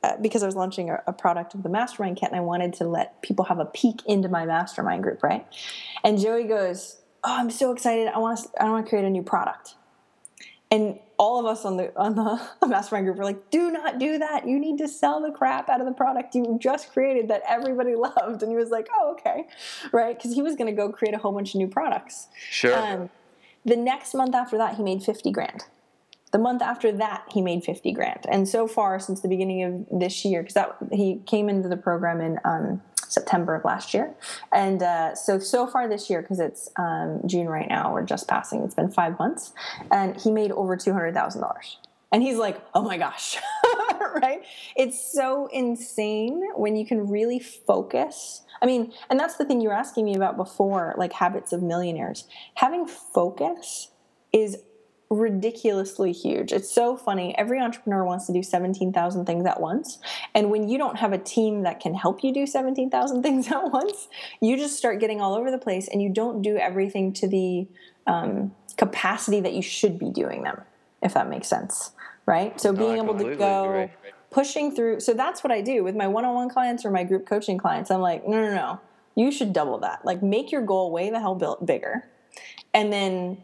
uh, 0.03 0.17
because 0.21 0.43
I 0.43 0.45
was 0.45 0.55
launching 0.55 0.89
a, 0.89 1.01
a 1.07 1.13
product 1.13 1.53
of 1.53 1.63
the 1.63 1.69
mastermind 1.69 2.17
kit 2.17 2.27
and 2.29 2.37
I 2.37 2.41
wanted 2.41 2.73
to 2.73 2.83
let 2.83 3.21
people 3.21 3.45
have 3.45 3.59
a 3.59 3.65
peek 3.65 4.01
into 4.05 4.27
my 4.27 4.45
mastermind 4.45 5.03
group, 5.03 5.23
right? 5.23 5.47
And 6.03 6.19
Joey 6.19 6.43
goes, 6.43 6.97
"Oh, 7.23 7.33
I'm 7.33 7.49
so 7.49 7.71
excited! 7.71 8.09
I 8.09 8.17
want 8.17 8.39
to, 8.39 8.61
I 8.61 8.69
want 8.69 8.85
to 8.85 8.89
create 8.89 9.05
a 9.05 9.09
new 9.09 9.23
product." 9.23 9.75
And 10.69 10.99
all 11.17 11.39
of 11.39 11.45
us 11.45 11.65
on 11.65 11.77
the 11.77 11.91
on 11.97 12.15
the 12.61 12.67
mastermind 12.67 13.05
group 13.05 13.17
were 13.17 13.23
like, 13.23 13.49
"Do 13.49 13.71
not 13.71 13.99
do 13.99 14.17
that! 14.19 14.47
You 14.47 14.59
need 14.59 14.77
to 14.79 14.87
sell 14.87 15.21
the 15.21 15.31
crap 15.31 15.69
out 15.69 15.79
of 15.79 15.87
the 15.87 15.93
product 15.93 16.35
you 16.35 16.57
just 16.61 16.91
created 16.91 17.27
that 17.29 17.43
everybody 17.47 17.95
loved." 17.95 18.43
And 18.43 18.51
he 18.51 18.57
was 18.57 18.69
like, 18.69 18.87
"Oh, 18.97 19.11
okay, 19.13 19.47
right," 19.91 20.17
because 20.17 20.33
he 20.33 20.41
was 20.41 20.55
going 20.55 20.67
to 20.67 20.75
go 20.75 20.91
create 20.91 21.13
a 21.13 21.17
whole 21.17 21.31
bunch 21.31 21.53
of 21.53 21.59
new 21.59 21.67
products. 21.67 22.27
Sure. 22.49 22.77
Um, 22.77 23.09
the 23.65 23.77
next 23.77 24.13
month 24.13 24.35
after 24.35 24.57
that, 24.57 24.75
he 24.75 24.83
made 24.83 25.03
50 25.03 25.31
grand. 25.31 25.65
The 26.31 26.39
month 26.39 26.61
after 26.61 26.91
that, 26.91 27.25
he 27.31 27.41
made 27.41 27.63
50 27.63 27.91
grand. 27.93 28.25
And 28.27 28.49
so 28.49 28.67
far, 28.67 28.99
since 28.99 29.21
the 29.21 29.27
beginning 29.27 29.63
of 29.63 29.99
this 29.99 30.25
year, 30.25 30.41
because 30.41 30.55
that 30.55 30.75
he 30.91 31.21
came 31.27 31.47
into 31.47 31.69
the 31.69 31.77
program 31.77 32.19
in 32.19 32.39
um, 32.43 32.81
September 33.13 33.55
of 33.55 33.65
last 33.65 33.93
year, 33.93 34.13
and 34.51 34.81
uh, 34.81 35.15
so 35.15 35.39
so 35.39 35.67
far 35.67 35.87
this 35.87 36.09
year, 36.09 36.21
because 36.21 36.39
it's 36.39 36.69
um, 36.77 37.21
June 37.25 37.47
right 37.47 37.69
now, 37.69 37.93
we're 37.93 38.03
just 38.03 38.27
passing. 38.27 38.63
It's 38.63 38.75
been 38.75 38.91
five 38.91 39.17
months, 39.19 39.53
and 39.91 40.19
he 40.19 40.31
made 40.31 40.51
over 40.51 40.75
two 40.75 40.93
hundred 40.93 41.13
thousand 41.13 41.41
dollars. 41.41 41.77
And 42.11 42.21
he's 42.21 42.37
like, 42.37 42.61
"Oh 42.73 42.83
my 42.83 42.97
gosh!" 42.97 43.37
right? 44.21 44.43
It's 44.75 45.11
so 45.11 45.47
insane 45.47 46.41
when 46.55 46.75
you 46.75 46.85
can 46.85 47.09
really 47.09 47.39
focus. 47.39 48.41
I 48.61 48.65
mean, 48.65 48.93
and 49.09 49.19
that's 49.19 49.35
the 49.35 49.45
thing 49.45 49.61
you 49.61 49.69
were 49.69 49.75
asking 49.75 50.05
me 50.05 50.15
about 50.15 50.37
before, 50.37 50.93
like 50.97 51.13
habits 51.13 51.53
of 51.53 51.61
millionaires. 51.61 52.27
Having 52.55 52.87
focus 52.87 53.91
is 54.31 54.57
ridiculously 55.13 56.11
huge. 56.11 56.51
It's 56.51 56.69
so 56.69 56.97
funny. 56.97 57.37
Every 57.37 57.59
entrepreneur 57.59 58.03
wants 58.03 58.25
to 58.27 58.33
do 58.33 58.43
17,000 58.43 59.25
things 59.25 59.45
at 59.45 59.59
once. 59.59 59.99
And 60.33 60.49
when 60.49 60.69
you 60.69 60.77
don't 60.77 60.97
have 60.97 61.13
a 61.13 61.17
team 61.17 61.63
that 61.63 61.79
can 61.79 61.93
help 61.93 62.23
you 62.23 62.33
do 62.33 62.45
17,000 62.45 63.23
things 63.23 63.51
at 63.51 63.71
once, 63.71 64.07
you 64.41 64.57
just 64.57 64.77
start 64.77 64.99
getting 64.99 65.21
all 65.21 65.33
over 65.33 65.51
the 65.51 65.57
place 65.57 65.87
and 65.87 66.01
you 66.01 66.09
don't 66.09 66.41
do 66.41 66.57
everything 66.57 67.13
to 67.13 67.27
the 67.27 67.67
um, 68.07 68.53
capacity 68.77 69.39
that 69.39 69.53
you 69.53 69.61
should 69.61 69.97
be 69.97 70.09
doing 70.09 70.43
them, 70.43 70.61
if 71.01 71.13
that 71.13 71.29
makes 71.29 71.47
sense. 71.47 71.91
Right? 72.25 72.59
So 72.59 72.71
being 72.71 72.97
able 72.97 73.17
to 73.17 73.35
go 73.35 73.69
agree. 73.69 73.91
pushing 74.31 74.73
through. 74.73 75.01
So 75.01 75.13
that's 75.13 75.43
what 75.43 75.51
I 75.51 75.59
do 75.61 75.83
with 75.83 75.95
my 75.95 76.07
one 76.07 76.23
on 76.23 76.33
one 76.33 76.49
clients 76.49 76.85
or 76.85 76.91
my 76.91 77.03
group 77.03 77.25
coaching 77.25 77.57
clients. 77.57 77.91
I'm 77.91 77.99
like, 77.99 78.25
no, 78.25 78.41
no, 78.41 78.55
no. 78.55 78.79
You 79.15 79.31
should 79.31 79.51
double 79.51 79.77
that. 79.79 80.05
Like, 80.05 80.23
make 80.23 80.51
your 80.51 80.61
goal 80.61 80.91
way 80.91 81.09
the 81.09 81.19
hell 81.19 81.35
built 81.35 81.65
bigger 81.65 82.05
and 82.73 82.91
then 82.91 83.37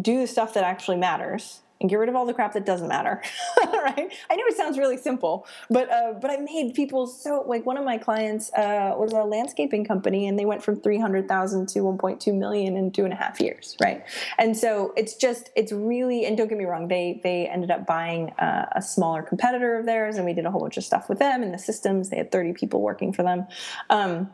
do 0.00 0.20
the 0.20 0.26
stuff 0.26 0.54
that 0.54 0.64
actually 0.64 0.96
matters 0.96 1.60
and 1.80 1.90
get 1.90 1.96
rid 1.96 2.08
of 2.08 2.14
all 2.14 2.24
the 2.24 2.32
crap 2.32 2.52
that 2.54 2.64
doesn't 2.64 2.88
matter 2.88 3.20
right? 3.72 4.12
I 4.30 4.36
know 4.36 4.44
it 4.46 4.56
sounds 4.56 4.78
really 4.78 4.96
simple 4.96 5.46
but 5.68 5.90
uh, 5.90 6.14
but 6.20 6.30
i 6.30 6.36
made 6.36 6.74
people 6.74 7.06
so 7.06 7.44
like 7.46 7.66
one 7.66 7.76
of 7.76 7.84
my 7.84 7.98
clients 7.98 8.52
uh, 8.54 8.94
was 8.96 9.12
a 9.12 9.22
landscaping 9.24 9.84
company 9.84 10.26
and 10.26 10.38
they 10.38 10.44
went 10.44 10.62
from 10.62 10.80
300000 10.80 11.68
to 11.68 11.80
1.2 11.80 12.34
million 12.34 12.76
in 12.76 12.90
two 12.90 13.04
and 13.04 13.12
a 13.12 13.16
half 13.16 13.40
years 13.40 13.76
right? 13.82 14.04
And 14.38 14.56
so 14.56 14.92
it's 14.96 15.14
just 15.16 15.50
it's 15.56 15.72
really 15.72 16.24
and 16.24 16.36
don't 16.36 16.48
get 16.48 16.58
me 16.58 16.64
wrong 16.64 16.88
they 16.88 17.20
they 17.22 17.48
ended 17.48 17.70
up 17.70 17.86
buying 17.86 18.30
uh, 18.38 18.66
a 18.72 18.82
smaller 18.82 19.22
competitor 19.22 19.78
of 19.78 19.86
theirs 19.86 20.16
and 20.16 20.24
we 20.24 20.32
did 20.32 20.46
a 20.46 20.50
whole 20.50 20.60
bunch 20.60 20.76
of 20.76 20.84
stuff 20.84 21.08
with 21.08 21.18
them 21.18 21.42
and 21.42 21.52
the 21.52 21.58
systems 21.58 22.10
they 22.10 22.16
had 22.16 22.30
30 22.30 22.52
people 22.52 22.80
working 22.80 23.12
for 23.12 23.22
them. 23.22 23.46
Um, 23.90 24.30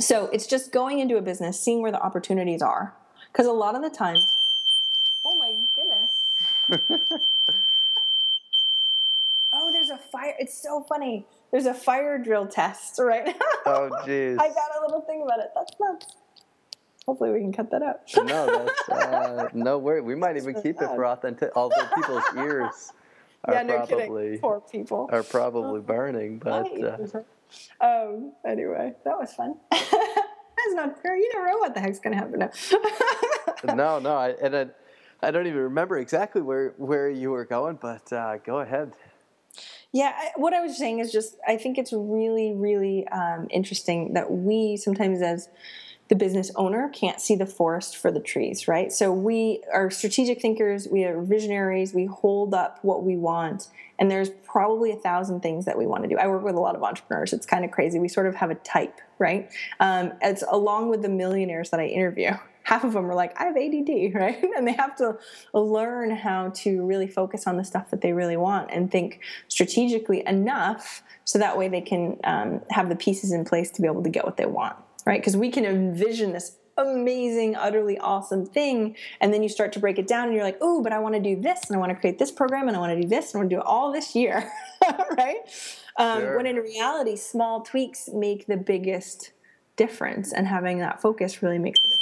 so 0.00 0.26
it's 0.32 0.46
just 0.46 0.72
going 0.72 0.98
into 0.98 1.18
a 1.18 1.22
business 1.22 1.60
seeing 1.60 1.82
where 1.82 1.92
the 1.92 2.00
opportunities 2.00 2.62
are 2.62 2.94
because 3.30 3.46
a 3.46 3.52
lot 3.52 3.74
of 3.74 3.82
the 3.82 3.90
times 3.90 4.39
oh 9.52 9.72
there's 9.72 9.90
a 9.90 9.98
fire 9.98 10.34
it's 10.38 10.60
so 10.62 10.82
funny. 10.88 11.26
There's 11.50 11.66
a 11.66 11.74
fire 11.74 12.18
drill 12.18 12.46
test 12.46 12.98
right? 12.98 13.26
Now 13.26 13.34
Oh, 13.66 13.90
jeez. 14.06 14.34
i 14.40 14.48
got 14.48 14.70
a 14.78 14.80
little 14.82 15.00
thing 15.02 15.22
about 15.24 15.40
it. 15.40 15.50
That's 15.54 15.72
nuts. 15.80 16.06
Hopefully 17.06 17.30
we 17.32 17.40
can 17.40 17.52
cut 17.52 17.70
that 17.70 17.82
out. 17.82 18.00
No, 18.24 18.46
that's 18.46 18.88
uh, 18.88 19.48
no 19.54 19.78
worry. 19.78 20.00
We 20.00 20.14
might 20.14 20.36
even 20.36 20.54
so 20.54 20.62
keep 20.62 20.80
it 20.80 20.88
for 20.94 21.06
authentic. 21.06 21.50
Although 21.56 21.86
people's 21.94 22.24
ears 22.36 22.92
are 23.46 23.54
yeah 23.54 23.62
no 23.62 23.76
probably 23.78 24.24
kidding 24.24 24.38
poor 24.40 24.60
people. 24.70 25.08
are 25.10 25.22
probably 25.22 25.80
burning, 25.80 26.38
but 26.38 26.66
uh, 26.82 27.84
um 27.84 28.32
anyway 28.46 28.92
that 29.04 29.18
was 29.18 29.32
fun. 29.32 29.54
That's 29.70 30.74
not 30.74 31.02
fair. 31.02 31.16
You 31.16 31.30
never 31.34 31.46
know 31.48 31.58
what 31.58 31.74
the 31.74 31.80
heck's 31.80 31.98
gonna 31.98 32.16
happen 32.16 32.38
now. 32.38 32.50
No, 33.74 33.98
no. 33.98 34.14
I, 34.16 34.30
and 34.42 34.54
it, 34.54 34.76
I 35.22 35.30
don't 35.30 35.46
even 35.46 35.60
remember 35.60 35.98
exactly 35.98 36.42
where 36.42 36.74
where 36.76 37.10
you 37.10 37.30
were 37.30 37.44
going, 37.44 37.78
but 37.80 38.12
uh, 38.12 38.38
go 38.38 38.60
ahead. 38.60 38.94
Yeah, 39.92 40.14
what 40.36 40.54
I 40.54 40.60
was 40.60 40.76
saying 40.78 41.00
is 41.00 41.12
just 41.12 41.36
I 41.46 41.56
think 41.56 41.76
it's 41.78 41.92
really, 41.92 42.52
really 42.54 43.06
um, 43.08 43.48
interesting 43.50 44.14
that 44.14 44.30
we 44.30 44.76
sometimes 44.76 45.20
as 45.20 45.48
the 46.08 46.16
business 46.16 46.50
owner 46.56 46.88
can't 46.88 47.20
see 47.20 47.36
the 47.36 47.46
forest 47.46 47.96
for 47.96 48.10
the 48.10 48.20
trees, 48.20 48.66
right? 48.66 48.92
So 48.92 49.12
we 49.12 49.62
are 49.72 49.90
strategic 49.90 50.42
thinkers, 50.42 50.88
we 50.88 51.04
are 51.04 51.22
visionaries, 51.22 51.94
we 51.94 52.06
hold 52.06 52.52
up 52.52 52.80
what 52.82 53.04
we 53.04 53.16
want, 53.16 53.68
and 53.98 54.10
there's 54.10 54.30
probably 54.44 54.90
a 54.90 54.96
thousand 54.96 55.40
things 55.40 55.66
that 55.66 55.78
we 55.78 55.86
want 55.86 56.02
to 56.02 56.08
do. 56.08 56.18
I 56.18 56.26
work 56.26 56.42
with 56.42 56.56
a 56.56 56.60
lot 56.60 56.74
of 56.74 56.82
entrepreneurs. 56.82 57.32
It's 57.32 57.46
kind 57.46 57.64
of 57.64 57.70
crazy. 57.70 58.00
We 58.00 58.08
sort 58.08 58.26
of 58.26 58.34
have 58.34 58.50
a 58.50 58.56
type, 58.56 59.00
right? 59.20 59.50
Um, 59.78 60.12
it's 60.20 60.42
along 60.50 60.88
with 60.88 61.02
the 61.02 61.08
millionaires 61.08 61.70
that 61.70 61.78
I 61.78 61.86
interview. 61.86 62.32
Half 62.70 62.84
of 62.84 62.92
them 62.92 63.10
are 63.10 63.14
like, 63.14 63.38
I 63.40 63.44
have 63.44 63.56
ADD, 63.56 64.14
right? 64.14 64.42
And 64.56 64.66
they 64.66 64.72
have 64.72 64.96
to 64.96 65.18
learn 65.52 66.10
how 66.10 66.50
to 66.62 66.86
really 66.86 67.08
focus 67.08 67.46
on 67.46 67.56
the 67.56 67.64
stuff 67.64 67.90
that 67.90 68.00
they 68.00 68.12
really 68.12 68.36
want 68.36 68.70
and 68.70 68.90
think 68.90 69.20
strategically 69.48 70.22
enough 70.26 71.02
so 71.24 71.38
that 71.38 71.58
way 71.58 71.68
they 71.68 71.80
can 71.80 72.18
um, 72.24 72.62
have 72.70 72.88
the 72.88 72.96
pieces 72.96 73.32
in 73.32 73.44
place 73.44 73.70
to 73.72 73.82
be 73.82 73.86
able 73.86 74.02
to 74.02 74.10
get 74.10 74.24
what 74.24 74.36
they 74.36 74.46
want 74.46 74.76
right? 75.06 75.20
Because 75.20 75.36
we 75.36 75.50
can 75.50 75.64
envision 75.64 76.32
this 76.32 76.56
amazing, 76.76 77.56
utterly 77.56 77.98
awesome 77.98 78.46
thing. 78.46 78.96
And 79.20 79.32
then 79.32 79.42
you 79.42 79.48
start 79.48 79.72
to 79.74 79.80
break 79.80 79.98
it 79.98 80.06
down 80.06 80.26
and 80.26 80.34
you're 80.34 80.44
like, 80.44 80.58
oh, 80.60 80.82
but 80.82 80.92
I 80.92 80.98
want 80.98 81.14
to 81.14 81.20
do 81.20 81.40
this 81.40 81.64
and 81.68 81.76
I 81.76 81.78
want 81.78 81.90
to 81.90 81.96
create 81.96 82.18
this 82.18 82.30
program 82.30 82.68
and 82.68 82.76
I 82.76 82.80
want 82.80 82.96
to 82.96 83.02
do 83.02 83.08
this 83.08 83.32
and 83.32 83.36
I 83.36 83.38
want 83.40 83.50
to 83.50 83.56
do 83.56 83.60
it 83.60 83.66
all 83.66 83.92
this 83.92 84.14
year, 84.14 84.50
right? 85.16 85.38
Um, 85.98 86.20
sure. 86.20 86.36
When 86.36 86.46
in 86.46 86.56
reality, 86.56 87.16
small 87.16 87.60
tweaks 87.60 88.08
make 88.12 88.46
the 88.46 88.56
biggest 88.56 89.32
difference 89.76 90.32
and 90.32 90.46
having 90.46 90.78
that 90.78 91.00
focus 91.00 91.42
really 91.42 91.58
makes 91.58 91.80
a 91.80 91.82
difference. 91.84 91.99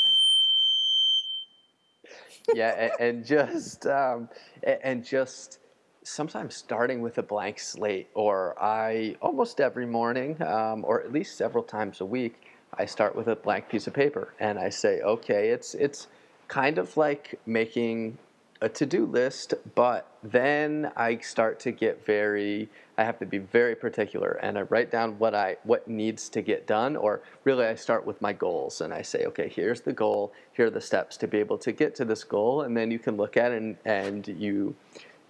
Yeah, 2.55 2.91
and, 2.99 3.01
and 3.01 3.25
just, 3.25 3.87
um, 3.87 4.29
and 4.63 5.05
just, 5.05 5.61
sometimes 6.05 6.55
starting 6.55 7.03
with 7.03 7.19
a 7.19 7.23
blank 7.23 7.59
slate, 7.59 8.09
or 8.15 8.55
I 8.59 9.17
almost 9.21 9.61
every 9.61 9.85
morning, 9.85 10.41
um, 10.43 10.85
or 10.85 11.03
at 11.03 11.13
least 11.13 11.37
several 11.37 11.63
times 11.63 12.01
a 12.01 12.05
week, 12.07 12.47
I 12.73 12.87
start 12.87 13.15
with 13.15 13.29
a 13.29 13.37
blank 13.37 13.69
piece 13.69 13.87
of 13.87 13.93
paper 13.93 14.33
and 14.41 14.59
I 14.59 14.71
say, 14.71 15.01
okay, 15.01 15.51
it's 15.51 15.75
it's 15.75 16.09
kind 16.49 16.79
of 16.79 16.97
like 16.97 17.39
making 17.45 18.17
a 18.63 18.69
to-do 18.69 19.05
list, 19.05 19.55
but 19.75 20.07
then 20.23 20.91
I 20.97 21.19
start 21.19 21.61
to 21.61 21.73
get 21.73 22.05
very 22.07 22.69
I 22.99 23.05
have 23.05 23.21
to 23.21 23.27
be 23.27 23.39
very 23.39 23.77
particular 23.77 24.41
and 24.43 24.59
I 24.59 24.63
write 24.63 24.91
down 24.91 25.19
what 25.21 25.33
I 25.33 25.57
what 25.63 25.87
needs 25.87 26.29
to 26.31 26.43
get 26.43 26.67
done 26.67 26.97
or 26.97 27.23
really 27.45 27.65
I 27.65 27.77
start 27.77 28.05
with 28.05 28.21
my 28.21 28.33
goals 28.33 28.81
and 28.81 28.93
I 28.93 29.03
say, 29.03 29.25
okay, 29.27 29.49
here's 29.49 29.83
the 29.83 29.93
goal, 29.93 30.33
here 30.53 30.67
are 30.67 30.71
the 30.71 30.81
steps 30.81 31.17
to 31.19 31.29
be 31.29 31.39
able 31.39 31.59
to 31.59 31.71
get 31.71 31.95
to 31.95 32.05
this 32.05 32.25
goal 32.25 32.63
and 32.63 32.77
then 32.77 32.91
you 32.91 32.99
can 32.99 33.17
look 33.17 33.37
at 33.37 33.53
it 33.53 33.63
and, 33.63 33.77
and 33.85 34.27
you 34.27 34.75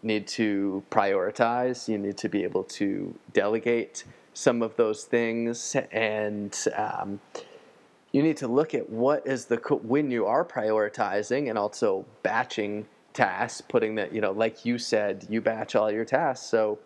need 0.02 0.26
to 0.28 0.82
prioritize, 0.90 1.88
you 1.88 1.98
need 1.98 2.16
to 2.16 2.28
be 2.30 2.42
able 2.42 2.64
to 2.64 3.14
delegate 3.34 4.04
some 4.32 4.62
of 4.62 4.74
those 4.76 5.04
things 5.04 5.76
and 5.92 6.56
um, 6.74 7.20
you 8.12 8.22
need 8.22 8.38
to 8.38 8.48
look 8.48 8.74
at 8.74 8.88
what 8.88 9.26
is 9.26 9.44
the 9.44 9.56
when 9.82 10.10
you 10.10 10.24
are 10.24 10.44
prioritizing 10.44 11.50
and 11.50 11.58
also 11.58 12.06
batching 12.22 12.86
tasks 13.12 13.60
putting 13.60 13.96
that 13.96 14.12
you 14.12 14.20
know 14.20 14.30
like 14.30 14.64
you 14.64 14.78
said 14.78 15.26
you 15.28 15.40
batch 15.40 15.74
all 15.74 15.90
your 15.90 16.04
tasks 16.04 16.46
so 16.46 16.78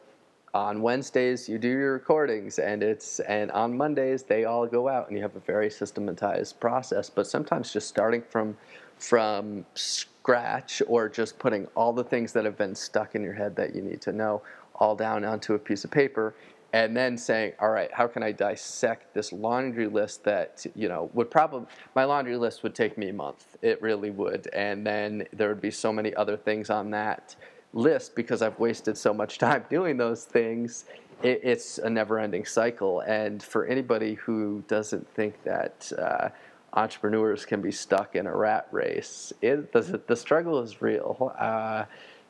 on 0.55 0.83
wednesdays 0.83 1.49
you 1.49 1.59
do 1.59 1.69
your 1.69 1.95
recordings 1.95 2.59
and 2.59 2.83
it's 2.83 3.21
and 3.21 3.51
on 3.53 3.77
mondays 3.77 4.23
they 4.23 4.45
all 4.45 4.67
go 4.67 4.89
out 4.89 5.09
and 5.09 5.17
you 5.17 5.23
have 5.23 5.35
a 5.37 5.41
very 5.41 5.71
systematized 5.71 6.61
process 6.61 7.09
but 7.09 7.27
sometimes 7.27 7.73
just 7.73 7.89
starting 7.89 8.23
from 8.23 8.57
from 8.99 9.65
scratch 9.75 10.83
or 10.87 11.09
just 11.09 11.39
putting 11.39 11.67
all 11.75 11.93
the 11.93 12.05
things 12.05 12.33
that 12.33 12.45
have 12.45 12.57
been 12.57 12.75
stuck 12.75 13.15
in 13.15 13.23
your 13.23 13.33
head 13.33 13.57
that 13.57 13.75
you 13.75 13.83
need 13.83 14.01
to 14.01 14.13
know 14.13 14.43
all 14.77 14.95
down 14.95 15.25
onto 15.25 15.55
a 15.55 15.59
piece 15.59 15.85
of 15.85 15.91
paper 15.91 16.35
and 16.73 16.97
then 16.97 17.19
saying, 17.19 17.53
all 17.61 17.69
right, 17.69 17.93
how 17.93 18.07
can 18.07 18.23
I 18.23 18.33
dissect 18.33 19.13
this 19.13 19.33
laundry 19.33 19.87
list 19.87 20.25
that, 20.25 20.65
you 20.75 20.89
know, 20.89 21.11
would 21.13 21.31
probably, 21.31 21.69
my 21.95 22.05
laundry 22.05 22.37
list 22.37 22.63
would 22.63 22.75
take 22.75 22.97
me 22.97 23.11
a 23.11 23.13
month. 23.13 23.59
It 23.61 23.83
really 23.83 24.11
would. 24.11 24.49
And 24.55 24.87
then 24.87 25.27
there 25.35 25.49
would 25.49 25.61
be 25.61 25.71
so 25.71 25.93
many 25.93 26.15
other 26.15 26.37
things 26.37 26.71
on 26.71 26.91
that 26.93 27.37
list 27.73 28.15
because 28.15 28.43
I've 28.43 28.59
wasted 28.59 28.97
so 28.97 29.13
much 29.15 29.39
time 29.47 29.65
doing 29.71 29.97
those 29.97 30.25
things. 30.25 30.85
It, 31.23 31.41
it's 31.43 31.79
a 31.79 31.89
never 31.89 32.19
ending 32.19 32.45
cycle. 32.45 33.01
And 33.01 33.43
for 33.43 33.65
anybody 33.67 34.15
who 34.15 34.65
doesn't 34.69 35.09
think 35.15 35.43
that, 35.45 35.93
uh, 35.99 36.29
entrepreneurs 36.75 37.45
can 37.45 37.61
be 37.61 37.71
stuck 37.71 38.17
in 38.17 38.27
a 38.27 38.35
rat 38.35 38.67
race. 38.71 39.33
It, 39.43 39.73
the, 39.73 40.01
the 40.07 40.17
struggle 40.17 40.61
is 40.61 40.81
real. 40.81 41.35
Uh, 41.39 41.85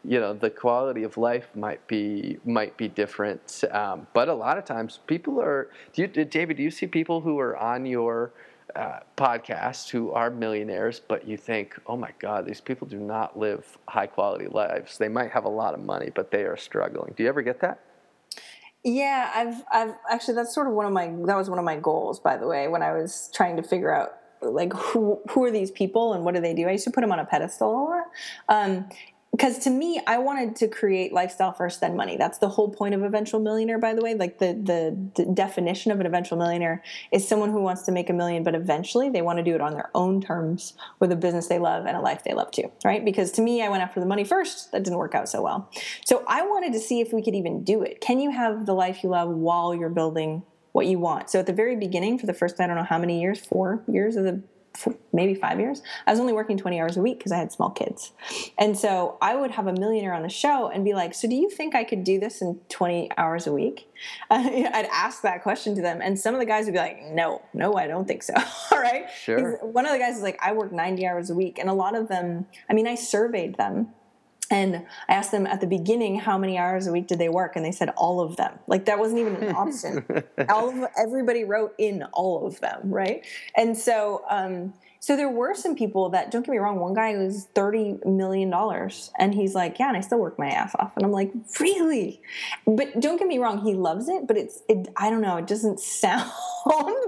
you 0.04 0.18
know 0.18 0.32
the 0.32 0.50
quality 0.50 1.04
of 1.04 1.16
life 1.16 1.48
might 1.54 1.86
be 1.86 2.38
might 2.44 2.76
be 2.76 2.88
different 2.88 3.62
um, 3.70 4.06
but 4.12 4.28
a 4.28 4.34
lot 4.34 4.58
of 4.58 4.64
times 4.64 4.98
people 5.06 5.40
are 5.40 5.70
do 5.92 6.02
you, 6.02 6.08
david 6.08 6.56
do 6.56 6.62
you 6.62 6.70
see 6.70 6.86
people 6.86 7.20
who 7.20 7.38
are 7.38 7.56
on 7.56 7.86
your 7.86 8.32
uh, 8.76 9.00
podcast 9.16 9.90
who 9.90 10.12
are 10.12 10.30
millionaires 10.30 11.00
but 11.00 11.26
you 11.26 11.36
think 11.36 11.78
oh 11.86 11.96
my 11.96 12.10
god 12.18 12.46
these 12.46 12.60
people 12.60 12.86
do 12.86 12.98
not 12.98 13.38
live 13.38 13.78
high 13.88 14.06
quality 14.06 14.46
lives. 14.46 14.98
They 14.98 15.08
might 15.08 15.30
have 15.30 15.44
a 15.44 15.50
lot 15.50 15.74
of 15.74 15.80
money 15.80 16.10
but 16.14 16.30
they 16.30 16.44
are 16.44 16.56
struggling. 16.56 17.14
Do 17.16 17.22
you 17.22 17.28
ever 17.28 17.42
get 17.42 17.60
that? 17.60 17.80
Yeah 18.84 19.30
i've 19.34 19.62
i've 19.72 19.94
actually 20.10 20.34
that's 20.34 20.52
sort 20.52 20.66
of 20.66 20.72
one 20.72 20.86
of 20.86 20.92
my 20.92 21.06
that 21.26 21.36
was 21.36 21.48
one 21.48 21.60
of 21.60 21.64
my 21.64 21.76
goals 21.76 22.18
by 22.18 22.36
the 22.36 22.48
way 22.48 22.66
when 22.66 22.82
i 22.82 22.90
was 22.90 23.30
trying 23.32 23.56
to 23.56 23.62
figure 23.62 23.94
out 23.94 24.14
like 24.42 24.72
who 24.72 25.20
who 25.30 25.44
are 25.44 25.50
these 25.50 25.70
people 25.70 26.14
and 26.14 26.24
what 26.24 26.34
do 26.34 26.40
they 26.40 26.54
do? 26.54 26.68
I 26.68 26.72
used 26.72 26.84
to 26.84 26.90
put 26.90 27.00
them 27.02 27.12
on 27.12 27.18
a 27.18 27.24
pedestal 27.24 27.70
a 27.70 27.82
lot, 27.84 28.04
um, 28.48 28.88
because 29.32 29.58
to 29.58 29.70
me 29.70 30.00
i 30.06 30.18
wanted 30.18 30.54
to 30.54 30.68
create 30.68 31.12
lifestyle 31.12 31.52
first 31.52 31.80
then 31.80 31.96
money. 31.96 32.16
That's 32.16 32.38
the 32.38 32.48
whole 32.48 32.70
point 32.70 32.94
of 32.94 33.02
eventual 33.02 33.40
millionaire 33.40 33.78
by 33.78 33.94
the 33.94 34.02
way. 34.02 34.14
Like 34.14 34.38
the, 34.38 34.52
the, 34.52 35.32
definition 35.32 35.90
of 35.90 36.00
an 36.00 36.06
eventual 36.06 36.38
millionaire 36.38 36.82
is 37.10 37.26
someone 37.26 37.50
who 37.50 37.62
wants 37.62 37.82
to 37.82 37.92
make 37.92 38.10
a 38.10 38.12
million 38.12 38.42
but 38.44 38.54
eventually 38.54 39.08
they 39.08 39.22
want 39.22 39.38
to 39.38 39.42
do 39.42 39.54
it 39.54 39.60
on 39.60 39.72
their 39.72 39.90
own 39.94 40.20
terms 40.20 40.74
with 41.00 41.10
a 41.10 41.16
business 41.16 41.48
they 41.48 41.58
love 41.58 41.86
and 41.86 41.96
a 41.96 42.00
life 42.00 42.22
they 42.24 42.34
love 42.34 42.50
too 42.50 42.70
right? 42.84 43.04
Because 43.04 43.32
to 43.32 43.42
me 43.42 43.62
i 43.62 43.68
went 43.68 43.82
after 43.82 44.00
the 44.00 44.06
money 44.06 44.24
first. 44.24 44.70
That 44.72 44.84
didn't 44.84 44.98
work 44.98 45.14
out 45.14 45.28
so 45.28 45.42
well. 45.42 45.70
So 46.04 46.24
i 46.28 46.42
wanted 46.42 46.72
to 46.74 46.80
see 46.80 47.00
if 47.00 47.12
we 47.12 47.22
could 47.22 47.34
even 47.34 47.64
do 47.64 47.82
it. 47.82 48.00
Can 48.00 48.20
you 48.20 48.30
have 48.30 48.66
the 48.66 48.74
life 48.74 49.02
you 49.02 49.08
love 49.08 49.30
while 49.30 49.74
you're 49.74 49.88
building 49.88 50.42
what 50.72 50.86
you 50.86 50.98
want? 50.98 51.30
So 51.30 51.38
at 51.38 51.46
the 51.46 51.52
very 51.52 51.76
beginning 51.76 52.18
for 52.18 52.26
the 52.26 52.34
first 52.34 52.60
i 52.60 52.66
don't 52.66 52.76
know 52.76 52.84
how 52.84 52.98
many 52.98 53.20
years 53.20 53.44
four 53.44 53.82
years 53.88 54.16
of 54.16 54.24
the 54.24 54.42
maybe 55.12 55.34
five 55.34 55.60
years, 55.60 55.82
I 56.06 56.10
was 56.10 56.20
only 56.20 56.32
working 56.32 56.56
20 56.56 56.80
hours 56.80 56.96
a 56.96 57.00
week 57.00 57.18
because 57.18 57.32
I 57.32 57.38
had 57.38 57.52
small 57.52 57.70
kids. 57.70 58.12
And 58.58 58.78
so 58.78 59.18
I 59.20 59.36
would 59.36 59.52
have 59.52 59.66
a 59.66 59.72
millionaire 59.72 60.14
on 60.14 60.22
the 60.22 60.28
show 60.28 60.68
and 60.68 60.84
be 60.84 60.94
like, 60.94 61.14
So 61.14 61.28
do 61.28 61.34
you 61.34 61.50
think 61.50 61.74
I 61.74 61.84
could 61.84 62.04
do 62.04 62.18
this 62.18 62.42
in 62.42 62.60
20 62.68 63.10
hours 63.16 63.46
a 63.46 63.52
week? 63.52 63.88
Uh, 64.30 64.42
I'd 64.72 64.88
ask 64.92 65.22
that 65.22 65.42
question 65.42 65.74
to 65.76 65.82
them. 65.82 66.00
And 66.02 66.18
some 66.18 66.34
of 66.34 66.40
the 66.40 66.46
guys 66.46 66.66
would 66.66 66.72
be 66.72 66.78
like, 66.78 67.02
No, 67.10 67.42
no, 67.54 67.74
I 67.74 67.86
don't 67.86 68.06
think 68.06 68.22
so. 68.22 68.34
All 68.72 68.80
right. 68.80 69.06
Sure. 69.10 69.58
One 69.62 69.86
of 69.86 69.92
the 69.92 69.98
guys 69.98 70.16
is 70.16 70.22
like, 70.22 70.38
I 70.40 70.52
work 70.52 70.72
90 70.72 71.06
hours 71.06 71.30
a 71.30 71.34
week. 71.34 71.58
And 71.58 71.68
a 71.68 71.74
lot 71.74 71.94
of 71.94 72.08
them, 72.08 72.46
I 72.68 72.74
mean, 72.74 72.86
I 72.86 72.94
surveyed 72.94 73.56
them 73.56 73.88
and 74.52 74.86
I 75.08 75.14
asked 75.14 75.30
them 75.30 75.46
at 75.46 75.60
the 75.60 75.66
beginning 75.66 76.20
how 76.20 76.36
many 76.36 76.58
hours 76.58 76.86
a 76.86 76.92
week 76.92 77.06
did 77.06 77.18
they 77.18 77.28
work, 77.28 77.56
and 77.56 77.64
they 77.64 77.72
said 77.72 77.88
all 77.96 78.20
of 78.20 78.36
them. 78.36 78.58
Like 78.66 78.84
that 78.84 78.98
wasn't 78.98 79.20
even 79.20 79.36
an 79.36 79.54
option. 79.56 80.04
all 80.48 80.68
of 80.68 80.90
everybody 80.96 81.44
wrote 81.44 81.74
in 81.78 82.02
all 82.12 82.46
of 82.46 82.60
them, 82.60 82.92
right? 82.92 83.24
And 83.56 83.76
so, 83.76 84.22
um, 84.28 84.74
so 85.00 85.16
there 85.16 85.28
were 85.28 85.54
some 85.54 85.74
people 85.74 86.10
that 86.10 86.30
don't 86.30 86.46
get 86.46 86.52
me 86.52 86.58
wrong. 86.58 86.78
One 86.78 86.94
guy 86.94 87.16
was 87.16 87.48
thirty 87.54 87.98
million 88.04 88.50
dollars, 88.50 89.10
and 89.18 89.34
he's 89.34 89.54
like, 89.54 89.78
"Yeah, 89.78 89.88
and 89.88 89.96
I 89.96 90.00
still 90.00 90.18
work 90.18 90.38
my 90.38 90.48
ass 90.48 90.74
off." 90.78 90.92
And 90.96 91.04
I'm 91.04 91.12
like, 91.12 91.32
"Really?" 91.58 92.20
But 92.66 93.00
don't 93.00 93.18
get 93.18 93.26
me 93.26 93.38
wrong, 93.38 93.64
he 93.64 93.74
loves 93.74 94.08
it. 94.08 94.26
But 94.26 94.36
it's, 94.36 94.60
it, 94.68 94.88
I 94.96 95.10
don't 95.10 95.22
know, 95.22 95.38
it 95.38 95.46
doesn't 95.46 95.80
sound 96.02 96.30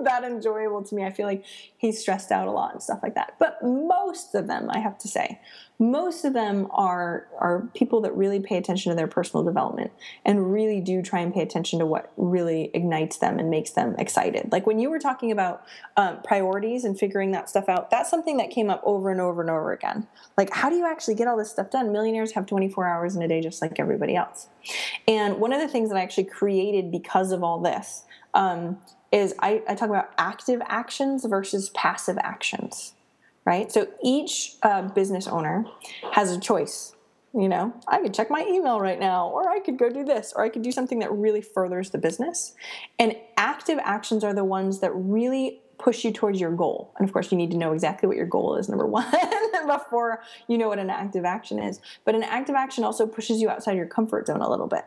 that 0.03 0.25
enjoyable 0.25 0.83
to 0.83 0.95
me. 0.95 1.05
I 1.05 1.13
feel 1.13 1.27
like 1.27 1.45
he's 1.77 2.01
stressed 2.01 2.33
out 2.33 2.49
a 2.49 2.51
lot 2.51 2.73
and 2.73 2.83
stuff 2.83 3.01
like 3.03 3.15
that. 3.15 3.35
But 3.39 3.63
most 3.63 4.35
of 4.35 4.47
them, 4.47 4.71
I 4.71 4.79
have 4.79 4.99
to 4.99 5.09
say, 5.09 5.41
most 5.79 6.25
of 6.25 6.33
them 6.35 6.69
are 6.71 7.27
are 7.39 7.69
people 7.75 8.01
that 8.03 8.17
really 8.17 8.39
pay 8.39 8.57
attention 8.57 8.91
to 8.91 8.97
their 8.97 9.09
personal 9.09 9.45
development 9.45 9.91
and 10.25 10.53
really 10.53 10.81
do 10.81 11.03
try 11.03 11.19
and 11.21 11.35
pay 11.35 11.41
attention 11.41 11.81
to 11.81 11.87
what 11.87 12.13
really 12.17 12.71
ignites 12.75 13.19
them 13.19 13.41
and 13.41 13.51
makes 13.51 13.71
them 13.71 13.97
excited. 13.99 14.53
Like 14.53 14.67
when 14.67 14.79
you 14.79 14.89
were 14.89 15.01
talking 15.01 15.33
about 15.33 15.65
um, 15.97 16.23
priorities 16.23 16.85
and 16.85 16.99
figuring 16.99 17.33
that 17.33 17.49
stuff 17.49 17.69
out 17.69 17.91
that's 17.91 18.09
something 18.09 18.37
that 18.37 18.51
came 18.51 18.71
up 18.71 18.83
over 18.85 19.11
and 19.11 19.21
over 19.21 19.41
and 19.41 19.51
over 19.51 19.73
again. 19.73 20.07
Like 20.39 20.53
how 20.53 20.71
do 20.71 20.77
you 20.77 20.87
actually 20.87 21.17
get 21.17 21.27
all 21.27 21.37
this 21.37 21.51
stuff 21.51 21.71
done? 21.71 21.93
Millionaires 21.93 22.33
have 22.33 22.47
24 22.47 22.87
hours 22.87 23.17
in 23.17 23.23
a 23.23 23.29
day 23.29 23.41
just 23.41 23.61
like 23.61 23.81
everybody 23.81 24.15
else. 24.15 24.49
And 25.09 25.39
one 25.39 25.53
of 25.53 25.61
the 25.61 25.69
things 25.69 25.89
that 25.91 25.97
i 25.97 26.03
actually 26.03 26.25
created 26.25 26.93
because 26.93 27.33
of 27.33 27.43
all 27.43 27.61
this 27.61 28.05
um, 28.33 28.79
is 29.11 29.35
I, 29.41 29.63
I 29.69 29.75
talk 29.75 29.89
about 29.89 30.13
active 30.19 30.61
actions 30.67 31.25
versus 31.25 31.71
passive 31.71 32.19
actions 32.19 32.95
right? 33.45 33.71
So 33.71 33.89
each 34.03 34.57
uh, 34.63 34.83
business 34.83 35.27
owner 35.27 35.67
has 36.13 36.31
a 36.31 36.41
choice. 36.41 36.95
You 37.37 37.49
know, 37.49 37.75
I 37.89 38.01
could 38.01 38.15
check 38.15 38.31
my 38.31 38.47
email 38.49 38.79
right 38.79 38.99
now, 38.99 39.29
or 39.29 39.49
I 39.49 39.59
could 39.59 39.77
go 39.77 39.91
do 39.91 40.05
this, 40.05 40.33
or 40.37 40.45
I 40.45 40.49
could 40.49 40.63
do 40.63 40.71
something 40.71 41.01
that 41.01 41.13
really 41.13 41.41
furthers 41.41 41.91
the 41.91 41.99
business. 41.99 42.55
And 42.97 43.17
active 43.37 43.81
actions 43.83 44.23
are 44.23 44.33
the 44.33 44.45
ones 44.45 44.79
that 44.81 44.93
really 44.95 45.61
push 45.79 46.05
you 46.05 46.13
towards 46.13 46.41
your 46.41 46.53
goal. 46.53 46.95
And 46.97 47.09
of 47.09 47.13
course, 47.13 47.33
you 47.33 47.39
need 47.39 47.51
to 47.51 47.57
know 47.57 47.73
exactly 47.73 48.07
what 48.07 48.17
your 48.17 48.27
goal 48.27 48.57
is, 48.57 48.69
number 48.69 48.87
one, 48.89 49.07
before 49.67 50.23
you 50.47 50.59
know 50.59 50.69
what 50.69 50.79
an 50.79 50.91
active 50.91 51.25
action 51.25 51.59
is. 51.59 51.81
But 52.05 52.15
an 52.15 52.23
active 52.23 52.55
action 52.55 52.85
also 52.85 53.07
pushes 53.07 53.41
you 53.41 53.51
outside 53.51 53.77
your 53.77 53.87
comfort 53.87 54.29
zone 54.29 54.41
a 54.41 54.49
little 54.49 54.69
bit. 54.69 54.85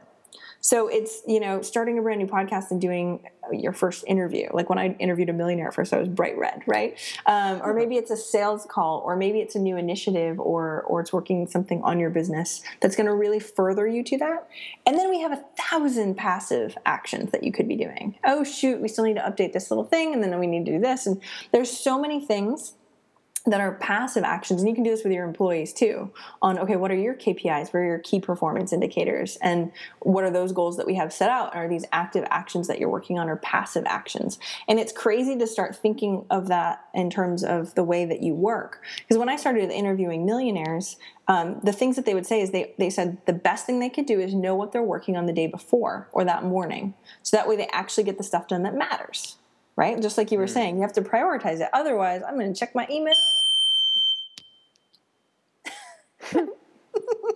So 0.67 0.89
it's, 0.89 1.21
you 1.25 1.39
know, 1.39 1.61
starting 1.61 1.97
a 1.97 2.01
brand 2.01 2.19
new 2.19 2.27
podcast 2.27 2.71
and 2.71 2.81
doing 2.81 3.21
your 3.53 3.71
first 3.71 4.03
interview. 4.05 4.49
Like 4.51 4.69
when 4.69 4.77
I 4.77 4.97
interviewed 4.99 5.29
a 5.29 5.33
millionaire 5.33 5.71
first, 5.71 5.93
I 5.93 5.97
was 5.97 6.09
bright 6.09 6.37
red, 6.37 6.61
right? 6.67 6.99
Um, 7.25 7.61
or 7.63 7.73
maybe 7.73 7.95
it's 7.95 8.11
a 8.11 8.17
sales 8.17 8.67
call, 8.69 9.01
or 9.05 9.15
maybe 9.15 9.39
it's 9.39 9.55
a 9.55 9.59
new 9.59 9.77
initiative, 9.77 10.41
or 10.41 10.81
or 10.81 10.99
it's 10.99 11.13
working 11.13 11.47
something 11.47 11.81
on 11.83 12.01
your 12.01 12.09
business 12.09 12.61
that's 12.81 12.97
going 12.97 13.07
to 13.07 13.13
really 13.13 13.39
further 13.39 13.87
you 13.87 14.03
to 14.03 14.17
that. 14.17 14.49
And 14.85 14.99
then 14.99 15.09
we 15.09 15.21
have 15.21 15.31
a 15.31 15.41
thousand 15.57 16.15
passive 16.15 16.77
actions 16.85 17.31
that 17.31 17.43
you 17.43 17.53
could 17.53 17.69
be 17.69 17.77
doing. 17.77 18.15
Oh 18.25 18.43
shoot, 18.43 18.81
we 18.81 18.89
still 18.89 19.05
need 19.05 19.15
to 19.15 19.21
update 19.21 19.53
this 19.53 19.71
little 19.71 19.85
thing, 19.85 20.13
and 20.13 20.21
then 20.21 20.37
we 20.37 20.47
need 20.47 20.65
to 20.65 20.71
do 20.73 20.79
this. 20.81 21.07
And 21.07 21.21
there's 21.53 21.71
so 21.71 21.97
many 21.97 22.19
things 22.19 22.73
that 23.47 23.61
are 23.61 23.73
passive 23.73 24.23
actions 24.23 24.61
and 24.61 24.69
you 24.69 24.75
can 24.75 24.83
do 24.83 24.89
this 24.89 25.03
with 25.03 25.13
your 25.13 25.25
employees 25.25 25.73
too 25.73 26.11
on 26.41 26.59
okay 26.59 26.75
what 26.75 26.91
are 26.91 26.95
your 26.95 27.15
kpis 27.15 27.73
what 27.73 27.79
are 27.79 27.85
your 27.85 27.99
key 27.99 28.19
performance 28.19 28.73
indicators? 28.73 29.37
And 29.41 29.71
what 29.99 30.23
are 30.23 30.29
those 30.29 30.51
goals 30.51 30.77
that 30.77 30.85
we 30.85 30.95
have 30.95 31.11
set 31.11 31.29
out? 31.29 31.55
Are 31.55 31.67
these 31.67 31.85
active 31.91 32.25
actions 32.29 32.67
that 32.67 32.79
you're 32.79 32.89
working 32.89 33.19
on 33.19 33.29
or 33.29 33.37
passive 33.37 33.83
actions? 33.85 34.39
And 34.67 34.79
it's 34.79 34.91
crazy 34.91 35.37
to 35.37 35.47
start 35.47 35.75
thinking 35.75 36.25
of 36.29 36.47
that 36.47 36.85
in 36.93 37.09
terms 37.09 37.43
of 37.43 37.73
the 37.75 37.83
way 37.83 38.05
that 38.05 38.21
you 38.21 38.33
work. 38.33 38.83
Because 38.97 39.17
when 39.17 39.29
i 39.29 39.35
started 39.35 39.71
interviewing 39.71 40.25
millionaires 40.25 40.97
um, 41.29 41.59
the 41.61 41.73
things 41.73 41.97
that 41.97 42.05
they 42.05 42.13
would 42.13 42.25
say 42.25 42.39
is 42.39 42.51
they, 42.51 42.73
they 42.77 42.89
said 42.89 43.17
the 43.25 43.33
best 43.33 43.65
thing 43.65 43.79
they 43.79 43.89
could 43.89 44.05
do 44.05 44.17
is 44.17 44.33
know 44.33 44.55
what 44.55 44.71
they're 44.71 44.81
working 44.81 45.17
on 45.17 45.25
the 45.25 45.33
day 45.33 45.47
before 45.47 46.07
or 46.13 46.23
that 46.23 46.45
morning. 46.45 46.93
So 47.21 47.35
that 47.35 47.49
way 47.49 47.57
they 47.57 47.67
actually 47.73 48.05
get 48.05 48.17
the 48.17 48.23
stuff 48.23 48.47
done 48.47 48.63
that 48.63 48.75
matters 48.75 49.35
right? 49.75 50.01
Just 50.01 50.17
like 50.17 50.31
you 50.31 50.39
were 50.39 50.45
mm. 50.45 50.49
saying 50.49 50.75
you 50.77 50.81
have 50.81 50.93
to 50.93 51.03
prioritize 51.03 51.59
it. 51.59 51.69
Otherwise 51.71 52.23
i'm 52.27 52.35
going 52.35 52.51
to 52.51 52.59
check 52.59 52.73
my 52.73 52.87
email 52.89 53.13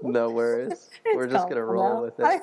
no 0.01 0.29
worries. 0.29 0.89
We're 1.15 1.27
just 1.27 1.47
gonna 1.47 1.63
roll 1.63 2.01
with 2.01 2.19
it. 2.19 2.41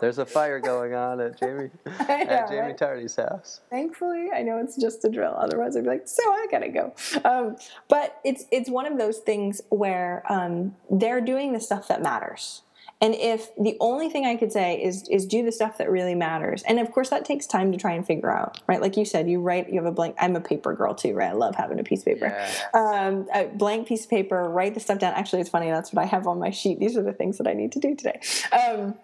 There's 0.00 0.18
a 0.18 0.26
fire 0.26 0.60
going 0.60 0.94
on 0.94 1.20
at 1.20 1.38
Jaime 1.40 1.70
know, 1.86 1.92
at 2.08 2.48
Jaime 2.48 2.60
right? 2.60 2.78
Tardy's 2.78 3.16
house. 3.16 3.60
Thankfully, 3.70 4.28
I 4.34 4.42
know 4.42 4.58
it's 4.58 4.76
just 4.76 5.04
a 5.04 5.08
drill. 5.08 5.34
Otherwise, 5.36 5.76
I'd 5.76 5.84
be 5.84 5.88
like, 5.90 6.08
"So 6.08 6.22
I 6.24 6.46
gotta 6.50 6.68
go." 6.68 6.94
Um, 7.24 7.56
but 7.88 8.20
it's 8.24 8.44
it's 8.50 8.70
one 8.70 8.86
of 8.86 8.98
those 8.98 9.18
things 9.18 9.60
where 9.70 10.22
um, 10.30 10.76
they're 10.90 11.20
doing 11.20 11.52
the 11.52 11.60
stuff 11.60 11.88
that 11.88 12.02
matters 12.02 12.62
and 13.00 13.14
if 13.14 13.54
the 13.56 13.76
only 13.80 14.08
thing 14.08 14.26
I 14.26 14.36
could 14.36 14.52
say 14.52 14.82
is 14.82 15.08
is 15.08 15.26
do 15.26 15.44
the 15.44 15.52
stuff 15.52 15.78
that 15.78 15.90
really 15.90 16.14
matters, 16.14 16.62
and 16.64 16.80
of 16.80 16.90
course 16.90 17.10
that 17.10 17.24
takes 17.24 17.46
time 17.46 17.70
to 17.72 17.78
try 17.78 17.92
and 17.92 18.04
figure 18.04 18.30
out, 18.30 18.60
right? 18.66 18.80
Like 18.80 18.96
you 18.96 19.04
said, 19.04 19.28
you 19.28 19.40
write, 19.40 19.68
you 19.68 19.76
have 19.76 19.86
a 19.86 19.92
blank. 19.92 20.16
I'm 20.18 20.34
a 20.34 20.40
paper 20.40 20.74
girl 20.74 20.94
too, 20.94 21.14
right? 21.14 21.30
I 21.30 21.32
love 21.32 21.54
having 21.54 21.78
a 21.78 21.84
piece 21.84 22.00
of 22.00 22.06
paper, 22.06 22.26
yeah. 22.26 23.06
um, 23.06 23.28
a 23.32 23.46
blank 23.46 23.86
piece 23.86 24.04
of 24.04 24.10
paper. 24.10 24.48
Write 24.48 24.74
the 24.74 24.80
stuff 24.80 24.98
down. 24.98 25.14
Actually, 25.14 25.42
it's 25.42 25.50
funny. 25.50 25.70
That's 25.70 25.92
what 25.92 26.02
I 26.02 26.06
have 26.06 26.26
on 26.26 26.38
my 26.40 26.50
sheet. 26.50 26.80
These 26.80 26.96
are 26.96 27.02
the 27.02 27.12
things 27.12 27.38
that 27.38 27.46
I 27.46 27.52
need 27.52 27.72
to 27.72 27.78
do 27.78 27.94
today. 27.94 28.20
Um, 28.52 28.94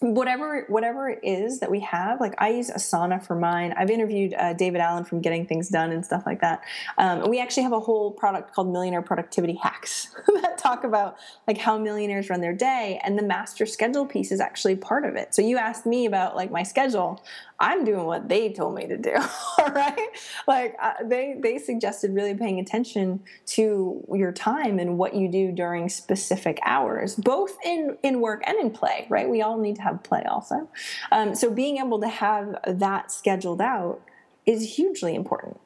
whatever 0.00 0.64
whatever 0.68 1.10
it 1.10 1.20
is 1.22 1.60
that 1.60 1.70
we 1.70 1.80
have 1.80 2.20
like 2.20 2.34
i 2.38 2.48
use 2.48 2.70
asana 2.70 3.22
for 3.22 3.36
mine. 3.36 3.74
I've 3.76 3.90
interviewed 3.90 4.32
uh, 4.32 4.54
david 4.54 4.80
allen 4.80 5.04
from 5.04 5.20
getting 5.20 5.44
things 5.44 5.68
done 5.68 5.92
and 5.92 6.04
stuff 6.04 6.22
like 6.24 6.40
that. 6.40 6.62
Um, 6.96 7.28
we 7.28 7.38
actually 7.38 7.64
have 7.64 7.72
a 7.72 7.80
whole 7.80 8.10
product 8.10 8.54
called 8.54 8.72
millionaire 8.72 9.02
productivity 9.02 9.54
hacks 9.54 10.08
that 10.42 10.56
talk 10.56 10.84
about 10.84 11.16
like 11.46 11.58
how 11.58 11.76
millionaires 11.76 12.30
run 12.30 12.40
their 12.40 12.54
day 12.54 12.98
and 13.04 13.18
the 13.18 13.22
master 13.22 13.66
schedule 13.66 14.06
piece 14.06 14.32
is 14.32 14.40
actually 14.40 14.74
part 14.74 15.04
of 15.04 15.16
it. 15.16 15.34
So 15.34 15.42
you 15.42 15.58
asked 15.58 15.84
me 15.84 16.06
about 16.06 16.34
like 16.34 16.50
my 16.50 16.62
schedule 16.62 17.22
I'm 17.60 17.84
doing 17.84 18.06
what 18.06 18.28
they 18.28 18.52
told 18.52 18.74
me 18.74 18.86
to 18.88 18.96
do. 18.96 19.14
Right, 19.72 20.08
like 20.48 20.74
uh, 20.82 20.94
they 21.04 21.36
they 21.38 21.58
suggested 21.58 22.14
really 22.14 22.34
paying 22.34 22.58
attention 22.58 23.20
to 23.48 24.02
your 24.12 24.32
time 24.32 24.78
and 24.78 24.96
what 24.96 25.14
you 25.14 25.30
do 25.30 25.52
during 25.52 25.88
specific 25.90 26.58
hours, 26.64 27.14
both 27.14 27.56
in 27.64 27.96
in 28.02 28.20
work 28.20 28.42
and 28.46 28.58
in 28.58 28.70
play. 28.70 29.06
Right, 29.10 29.28
we 29.28 29.42
all 29.42 29.58
need 29.58 29.76
to 29.76 29.82
have 29.82 30.02
play 30.02 30.24
also. 30.24 30.68
Um, 31.12 31.34
so 31.34 31.50
being 31.50 31.76
able 31.76 32.00
to 32.00 32.08
have 32.08 32.56
that 32.66 33.12
scheduled 33.12 33.60
out 33.60 34.00
is 34.46 34.76
hugely 34.76 35.14
important, 35.14 35.60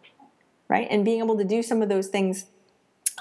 right? 0.69 0.89
And 0.91 1.05
being 1.05 1.21
able 1.21 1.39
to 1.39 1.45
do 1.45 1.63
some 1.63 1.81
of 1.81 1.89
those 1.89 2.09
things 2.09 2.47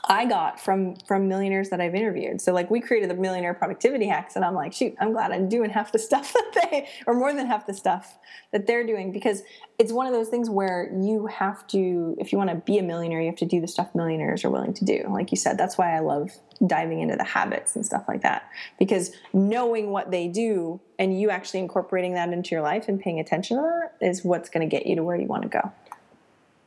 I 0.05 0.25
got 0.25 0.59
from 0.59 0.95
from 1.07 1.29
millionaires 1.29 1.69
that 1.69 1.79
I've 1.79 1.95
interviewed. 1.95 2.41
So 2.41 2.51
like 2.51 2.69
we 2.69 2.81
created 2.81 3.09
the 3.09 3.15
millionaire 3.15 3.53
productivity 3.53 4.07
hacks 4.07 4.35
and 4.35 4.43
I'm 4.43 4.53
like, 4.53 4.73
shoot, 4.73 4.95
I'm 4.99 5.13
glad 5.13 5.31
I'm 5.31 5.47
doing 5.47 5.69
half 5.69 5.93
the 5.93 5.99
stuff 5.99 6.33
that 6.53 6.67
they 6.69 6.89
or 7.07 7.13
more 7.13 7.33
than 7.33 7.47
half 7.47 7.65
the 7.65 7.73
stuff 7.73 8.17
that 8.51 8.67
they're 8.67 8.85
doing 8.85 9.13
because 9.13 9.43
it's 9.79 9.93
one 9.93 10.05
of 10.05 10.11
those 10.11 10.27
things 10.27 10.49
where 10.49 10.91
you 10.99 11.27
have 11.27 11.65
to 11.67 12.17
if 12.19 12.33
you 12.33 12.37
want 12.37 12.49
to 12.49 12.57
be 12.57 12.77
a 12.77 12.83
millionaire, 12.83 13.21
you 13.21 13.27
have 13.27 13.37
to 13.37 13.45
do 13.45 13.61
the 13.61 13.67
stuff 13.67 13.95
millionaires 13.95 14.43
are 14.43 14.49
willing 14.49 14.73
to 14.73 14.83
do. 14.83 15.05
Like 15.09 15.31
you 15.31 15.37
said, 15.37 15.57
that's 15.57 15.77
why 15.77 15.95
I 15.95 15.99
love 15.99 16.31
diving 16.67 16.99
into 16.99 17.15
the 17.15 17.23
habits 17.23 17.75
and 17.75 17.85
stuff 17.85 18.03
like 18.07 18.23
that 18.23 18.49
because 18.77 19.11
knowing 19.31 19.91
what 19.91 20.11
they 20.11 20.27
do 20.27 20.81
and 20.99 21.19
you 21.19 21.29
actually 21.29 21.61
incorporating 21.61 22.13
that 22.13 22.29
into 22.29 22.51
your 22.51 22.61
life 22.61 22.89
and 22.89 22.99
paying 22.99 23.19
attention 23.19 23.57
to 23.57 23.63
that 23.63 24.05
is 24.05 24.23
what's 24.23 24.49
going 24.49 24.67
to 24.67 24.71
get 24.71 24.85
you 24.85 24.97
to 24.97 25.03
where 25.03 25.15
you 25.15 25.27
want 25.27 25.43
to 25.43 25.49
go. 25.49 25.71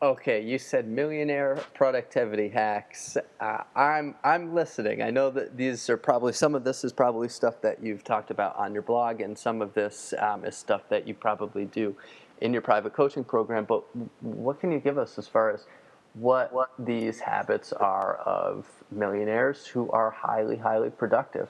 Okay, 0.06 0.40
you 0.40 0.56
said 0.56 0.86
millionaire 0.86 1.58
productivity 1.74 2.48
hacks. 2.48 3.16
Uh, 3.40 3.64
I'm 3.74 4.14
I'm 4.22 4.54
listening. 4.54 5.02
I 5.02 5.10
know 5.10 5.30
that 5.30 5.56
these 5.56 5.90
are 5.90 5.96
probably 5.96 6.32
some 6.32 6.54
of 6.54 6.62
this 6.62 6.84
is 6.84 6.92
probably 6.92 7.28
stuff 7.28 7.60
that 7.62 7.82
you've 7.82 8.04
talked 8.04 8.30
about 8.30 8.54
on 8.54 8.72
your 8.72 8.82
blog, 8.82 9.20
and 9.20 9.36
some 9.36 9.60
of 9.60 9.74
this 9.74 10.14
um, 10.20 10.44
is 10.44 10.56
stuff 10.56 10.82
that 10.90 11.08
you 11.08 11.14
probably 11.14 11.64
do 11.64 11.96
in 12.40 12.52
your 12.52 12.62
private 12.62 12.92
coaching 12.92 13.24
program. 13.24 13.64
But 13.64 13.82
what 14.20 14.60
can 14.60 14.70
you 14.70 14.78
give 14.78 14.96
us 14.96 15.18
as 15.18 15.26
far 15.26 15.50
as 15.50 15.66
what, 16.14 16.52
what 16.52 16.70
these 16.78 17.18
habits 17.18 17.72
are 17.72 18.18
of 18.18 18.64
millionaires 18.92 19.66
who 19.66 19.90
are 19.90 20.12
highly 20.12 20.56
highly 20.56 20.90
productive? 20.90 21.48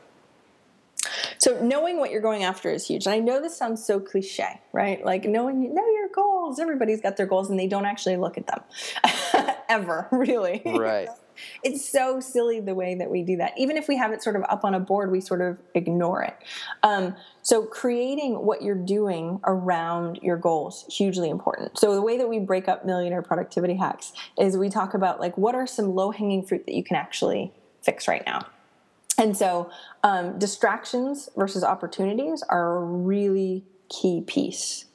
So 1.46 1.60
knowing 1.62 2.00
what 2.00 2.10
you're 2.10 2.20
going 2.20 2.42
after 2.42 2.72
is 2.72 2.88
huge. 2.88 3.06
And 3.06 3.14
I 3.14 3.20
know 3.20 3.40
this 3.40 3.56
sounds 3.56 3.86
so 3.86 4.00
cliche, 4.00 4.60
right? 4.72 5.04
Like 5.04 5.26
knowing 5.26 5.72
know 5.72 5.86
your 5.86 6.08
goals. 6.08 6.58
Everybody's 6.58 7.00
got 7.00 7.16
their 7.16 7.26
goals 7.26 7.50
and 7.50 7.56
they 7.56 7.68
don't 7.68 7.86
actually 7.86 8.16
look 8.16 8.36
at 8.36 8.48
them. 8.48 9.54
Ever, 9.68 10.08
really. 10.10 10.60
Right. 10.66 11.08
it's 11.62 11.88
so 11.88 12.18
silly 12.18 12.58
the 12.58 12.74
way 12.74 12.96
that 12.96 13.08
we 13.08 13.22
do 13.22 13.36
that. 13.36 13.52
Even 13.56 13.76
if 13.76 13.86
we 13.86 13.96
have 13.96 14.10
it 14.10 14.24
sort 14.24 14.34
of 14.34 14.42
up 14.48 14.64
on 14.64 14.74
a 14.74 14.80
board, 14.80 15.12
we 15.12 15.20
sort 15.20 15.40
of 15.40 15.56
ignore 15.76 16.20
it. 16.24 16.36
Um, 16.82 17.14
so 17.42 17.64
creating 17.64 18.44
what 18.44 18.62
you're 18.62 18.74
doing 18.74 19.38
around 19.44 20.18
your 20.24 20.38
goals 20.38 20.84
hugely 20.88 21.30
important. 21.30 21.78
So 21.78 21.94
the 21.94 22.02
way 22.02 22.18
that 22.18 22.28
we 22.28 22.40
break 22.40 22.66
up 22.66 22.84
millionaire 22.84 23.22
productivity 23.22 23.76
hacks 23.76 24.12
is 24.36 24.56
we 24.56 24.68
talk 24.68 24.94
about 24.94 25.20
like 25.20 25.38
what 25.38 25.54
are 25.54 25.68
some 25.68 25.94
low 25.94 26.10
hanging 26.10 26.44
fruit 26.44 26.66
that 26.66 26.74
you 26.74 26.82
can 26.82 26.96
actually 26.96 27.52
fix 27.84 28.08
right 28.08 28.24
now. 28.26 28.48
And 29.18 29.36
so, 29.36 29.70
um, 30.02 30.38
distractions 30.38 31.28
versus 31.36 31.64
opportunities 31.64 32.42
are 32.48 32.76
a 32.76 32.84
really 32.84 33.64
key 33.88 34.22
piece. 34.26 34.86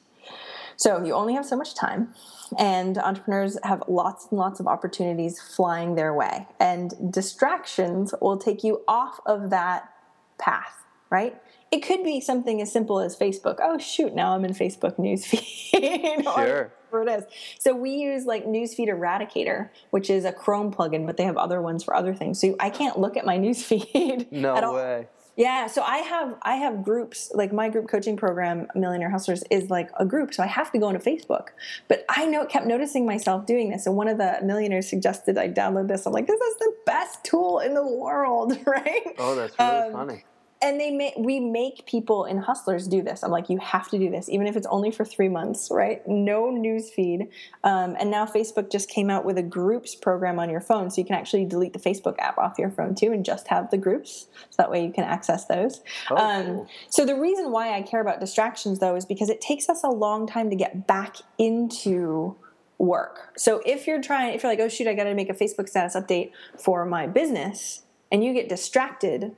So, 0.76 1.04
you 1.04 1.14
only 1.14 1.34
have 1.34 1.46
so 1.46 1.56
much 1.56 1.76
time, 1.76 2.14
and 2.58 2.98
entrepreneurs 2.98 3.58
have 3.64 3.84
lots 3.88 4.28
and 4.30 4.40
lots 4.40 4.60
of 4.60 4.68
opportunities 4.68 5.40
flying 5.40 5.96
their 5.96 6.14
way. 6.14 6.48
And 6.60 7.12
distractions 7.12 8.14
will 8.22 8.38
take 8.38 8.64
you 8.64 8.84
off 8.88 9.20
of 9.26 9.50
that 9.50 9.90
path, 10.38 10.86
right? 11.10 11.36
It 11.72 11.80
could 11.80 12.04
be 12.04 12.20
something 12.22 12.62
as 12.62 12.72
simple 12.72 13.00
as 13.00 13.18
Facebook. 13.18 13.58
Oh, 13.62 13.78
shoot, 13.78 14.14
now 14.14 14.36
I'm 14.36 14.46
in 14.46 14.54
Facebook 14.54 14.98
newsfeed. 14.98 16.24
sure 16.36 16.72
it 16.94 17.10
is. 17.10 17.24
So 17.60 17.76
we 17.76 17.92
use 17.92 18.26
like 18.26 18.46
Newsfeed 18.46 18.90
Eradicator, 18.90 19.70
which 19.92 20.10
is 20.10 20.26
a 20.26 20.32
Chrome 20.32 20.74
plugin, 20.74 21.06
but 21.06 21.18
they 21.18 21.24
have 21.24 21.38
other 21.38 21.62
ones 21.62 21.84
for 21.84 21.96
other 21.96 22.14
things. 22.14 22.40
So 22.40 22.56
I 22.60 22.70
can't 22.70 23.00
look 23.00 23.18
at 23.18 23.26
my 23.26 23.38
newsfeed. 23.40 24.32
No 24.32 24.74
way. 24.74 25.08
Yeah, 25.38 25.68
so 25.68 25.82
I 25.82 26.00
have 26.00 26.36
I 26.42 26.56
have 26.56 26.84
groups 26.84 27.32
like 27.34 27.54
my 27.54 27.70
group 27.70 27.88
coaching 27.88 28.18
program, 28.18 28.68
Millionaire 28.76 29.10
Hustlers, 29.10 29.44
is 29.50 29.70
like 29.70 29.90
a 29.98 30.06
group. 30.06 30.34
So 30.34 30.44
I 30.44 30.48
have 30.48 30.72
to 30.74 30.78
go 30.78 30.90
into 30.90 31.00
Facebook. 31.00 31.48
But 31.88 32.06
I 32.10 32.26
know 32.26 32.46
kept 32.46 32.66
noticing 32.66 33.06
myself 33.06 33.46
doing 33.46 33.70
this, 33.70 33.86
and 33.86 33.96
one 33.96 34.10
of 34.10 34.18
the 34.18 34.40
millionaires 34.44 34.90
suggested 34.90 35.38
I 35.38 35.48
download 35.48 35.88
this. 35.88 36.06
I'm 36.06 36.12
like, 36.12 36.28
this 36.28 36.40
is 36.40 36.58
the 36.58 36.74
best 36.86 37.24
tool 37.24 37.60
in 37.60 37.74
the 37.74 37.86
world, 37.86 38.58
right? 38.68 39.16
Oh, 39.18 39.36
that's 39.36 39.58
really 39.58 39.72
um, 39.72 39.94
funny 39.94 40.24
and 40.62 40.80
they 40.80 40.92
may, 40.92 41.14
we 41.18 41.40
make 41.40 41.86
people 41.86 42.26
in 42.26 42.38
hustlers 42.38 42.88
do 42.88 43.02
this. 43.02 43.24
I'm 43.24 43.32
like 43.32 43.50
you 43.50 43.58
have 43.58 43.90
to 43.90 43.98
do 43.98 44.10
this 44.10 44.30
even 44.30 44.48
if 44.48 44.56
it's 44.56 44.68
only 44.68 44.92
for 44.92 45.04
three 45.04 45.30
months 45.30 45.70
right? 45.72 46.06
No 46.08 46.50
news 46.52 46.90
feed. 46.90 47.30
Um, 47.64 47.96
and 48.00 48.12
now 48.12 48.26
facebook 48.26 48.72
just 48.72 48.90
came 48.90 49.10
out 49.10 49.26
with 49.26 49.38
a 49.38 49.44
groups 49.44 49.96
program 49.96 50.40
on 50.40 50.50
your 50.50 50.62
phone 50.62 50.90
so 50.90 51.02
you 51.02 51.06
can 51.06 51.16
actually 51.16 51.46
delete 51.46 51.74
the 51.74 51.80
facebook 51.80 52.16
app 52.20 52.38
off 52.38 52.58
your 52.58 52.70
phone 52.70 52.96
too 52.96 53.12
and 53.12 53.26
just 53.26 53.48
have 53.48 53.72
the 53.72 53.78
groups. 53.78 54.28
So 54.50 54.56
that 54.58 54.72
way 54.72 54.86
you 54.86 54.94
can 54.94 55.04
access 55.04 55.46
those. 55.46 55.82
Oh, 56.10 56.16
um, 56.16 56.46
cool. 56.46 56.70
so 56.90 57.06
the 57.06 57.16
reason 57.16 57.52
why 57.52 57.74
i 57.74 57.82
care 57.82 58.02
about 58.02 58.20
distractions 58.20 58.80
though 58.80 58.96
is 58.96 59.06
because 59.06 59.30
it 59.30 59.42
takes 59.42 59.70
us 59.70 59.84
a 59.84 59.90
long 59.90 60.28
time 60.28 60.50
to 60.50 60.56
get 60.56 60.88
back 60.88 61.18
into 61.38 62.36
work. 62.78 63.34
So 63.38 63.62
if 63.66 63.88
you're 63.88 64.02
trying 64.02 64.34
if 64.34 64.44
you're 64.44 64.52
like 64.52 64.60
oh 64.60 64.68
shoot 64.68 64.88
i 64.88 64.94
got 64.94 65.04
to 65.06 65.14
make 65.14 65.30
a 65.30 65.34
facebook 65.34 65.70
status 65.70 65.96
update 65.96 66.32
for 66.58 66.86
my 66.86 67.08
business 67.08 67.84
and 68.12 68.24
you 68.24 68.34
get 68.34 68.50
distracted 68.50 69.36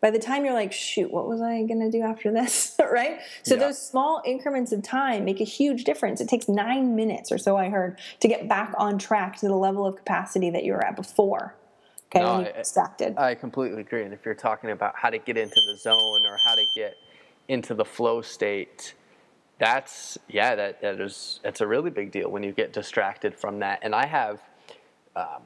by 0.00 0.10
the 0.10 0.18
time 0.18 0.44
you're 0.44 0.54
like, 0.54 0.72
shoot, 0.72 1.10
what 1.10 1.28
was 1.28 1.42
I 1.42 1.62
going 1.64 1.80
to 1.80 1.90
do 1.90 2.02
after 2.02 2.32
this? 2.32 2.74
right? 2.80 3.20
So 3.42 3.54
Yeah. 3.54 3.60
those 3.60 3.80
small 3.80 4.22
increments 4.24 4.72
of 4.72 4.82
time 4.82 5.24
make 5.24 5.40
a 5.40 5.44
huge 5.44 5.84
difference. 5.84 6.20
It 6.20 6.28
takes 6.28 6.48
nine 6.48 6.96
minutes 6.96 7.30
or 7.30 7.38
so, 7.38 7.56
I 7.56 7.68
heard, 7.68 7.98
to 8.20 8.28
get 8.28 8.48
back 8.48 8.72
on 8.78 8.98
track 8.98 9.36
to 9.40 9.48
the 9.48 9.56
level 9.56 9.86
of 9.86 9.96
capacity 9.96 10.50
that 10.50 10.64
you 10.64 10.72
were 10.72 10.84
at 10.84 10.96
before. 10.96 11.54
Okay, 12.06 12.20
No, 12.24 12.40
I- 12.40 12.52
distracted. 12.52 13.16
I 13.18 13.34
completely 13.34 13.80
agree. 13.82 14.04
And 14.04 14.14
if 14.14 14.24
you're 14.24 14.34
talking 14.34 14.70
about 14.70 14.94
how 14.96 15.10
to 15.10 15.18
get 15.18 15.36
into 15.36 15.60
the 15.70 15.76
zone 15.76 16.24
or 16.26 16.38
how 16.44 16.54
to 16.54 16.64
get 16.74 16.96
into 17.48 17.74
the 17.74 17.84
flow 17.84 18.22
state, 18.22 18.94
that's 19.58 20.16
yeah, 20.28 20.54
that 20.54 20.80
that 20.80 20.98
is 21.00 21.38
that's 21.42 21.60
a 21.60 21.66
really 21.66 21.90
big 21.90 22.10
deal 22.10 22.30
when 22.30 22.42
you 22.42 22.50
get 22.52 22.72
distracted 22.72 23.34
from 23.36 23.58
that. 23.58 23.80
And 23.82 23.94
I 23.94 24.06
have 24.06 24.40
um, 25.14 25.42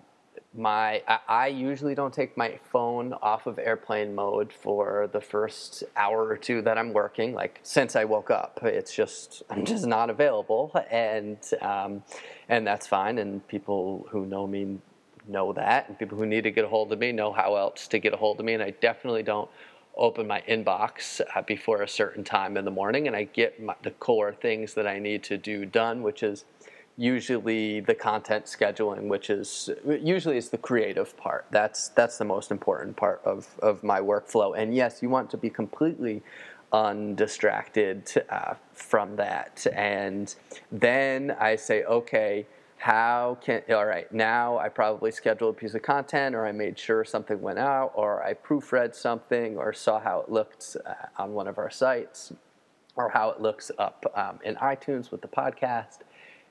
my 0.56 1.02
I, 1.28 1.48
usually 1.48 1.94
don't 1.94 2.14
take 2.14 2.36
my 2.36 2.58
phone 2.70 3.12
off 3.14 3.46
of 3.46 3.58
airplane 3.58 4.14
mode 4.14 4.52
for 4.52 5.08
the 5.12 5.20
first 5.20 5.82
hour 5.96 6.26
or 6.26 6.36
two 6.36 6.62
that 6.62 6.78
I'm 6.78 6.92
working. 6.92 7.34
Like 7.34 7.58
since 7.62 7.96
I 7.96 8.04
woke 8.04 8.30
up, 8.30 8.60
it's 8.62 8.94
just 8.94 9.42
I'm 9.50 9.64
just 9.64 9.86
not 9.86 10.10
available, 10.10 10.72
and 10.90 11.38
um, 11.60 12.02
and 12.48 12.66
that's 12.66 12.86
fine. 12.86 13.18
And 13.18 13.46
people 13.48 14.06
who 14.10 14.26
know 14.26 14.46
me 14.46 14.78
know 15.26 15.52
that, 15.54 15.88
and 15.88 15.98
people 15.98 16.16
who 16.16 16.26
need 16.26 16.44
to 16.44 16.50
get 16.50 16.64
a 16.64 16.68
hold 16.68 16.92
of 16.92 16.98
me 16.98 17.10
know 17.10 17.32
how 17.32 17.56
else 17.56 17.88
to 17.88 17.98
get 17.98 18.14
a 18.14 18.16
hold 18.16 18.38
of 18.38 18.46
me. 18.46 18.54
And 18.54 18.62
I 18.62 18.70
definitely 18.70 19.24
don't 19.24 19.50
open 19.96 20.26
my 20.26 20.42
inbox 20.48 21.20
uh, 21.34 21.42
before 21.42 21.82
a 21.82 21.88
certain 21.88 22.24
time 22.24 22.56
in 22.56 22.64
the 22.64 22.70
morning, 22.70 23.06
and 23.06 23.16
I 23.16 23.24
get 23.24 23.62
my, 23.62 23.74
the 23.82 23.92
core 23.92 24.32
things 24.32 24.74
that 24.74 24.86
I 24.86 24.98
need 24.98 25.22
to 25.24 25.36
do 25.36 25.66
done, 25.66 26.02
which 26.02 26.22
is 26.22 26.44
usually 26.96 27.80
the 27.80 27.94
content 27.94 28.44
scheduling, 28.44 29.08
which 29.08 29.30
is 29.30 29.70
usually 29.84 30.36
is 30.36 30.50
the 30.50 30.58
creative 30.58 31.16
part. 31.16 31.46
That's 31.50 31.88
that's 31.88 32.18
the 32.18 32.24
most 32.24 32.50
important 32.50 32.96
part 32.96 33.20
of 33.24 33.48
of 33.60 33.82
my 33.82 34.00
workflow. 34.00 34.56
And 34.56 34.74
yes, 34.74 35.02
you 35.02 35.08
want 35.08 35.30
to 35.30 35.36
be 35.36 35.50
completely 35.50 36.22
undistracted 36.72 38.10
uh, 38.28 38.54
from 38.72 39.16
that. 39.16 39.66
And 39.72 40.34
then 40.72 41.36
I 41.38 41.56
say, 41.56 41.84
okay, 41.84 42.46
how 42.78 43.38
can 43.40 43.62
all 43.70 43.86
right 43.86 44.12
now 44.12 44.58
i 44.58 44.68
probably 44.68 45.10
scheduled 45.10 45.54
a 45.54 45.58
piece 45.58 45.74
of 45.74 45.80
content 45.80 46.34
or 46.34 46.44
i 46.44 46.52
made 46.52 46.78
sure 46.78 47.02
something 47.02 47.40
went 47.40 47.58
out 47.58 47.90
or 47.94 48.22
i 48.22 48.34
proofread 48.34 48.94
something 48.94 49.56
or 49.56 49.72
saw 49.72 49.98
how 49.98 50.20
it 50.20 50.28
looked 50.28 50.76
uh, 50.84 50.92
on 51.16 51.32
one 51.32 51.46
of 51.46 51.56
our 51.56 51.70
sites 51.70 52.32
or 52.96 53.08
how 53.08 53.30
it 53.30 53.40
looks 53.40 53.70
up 53.78 54.04
um, 54.14 54.38
in 54.44 54.54
itunes 54.56 55.10
with 55.10 55.22
the 55.22 55.28
podcast 55.28 56.00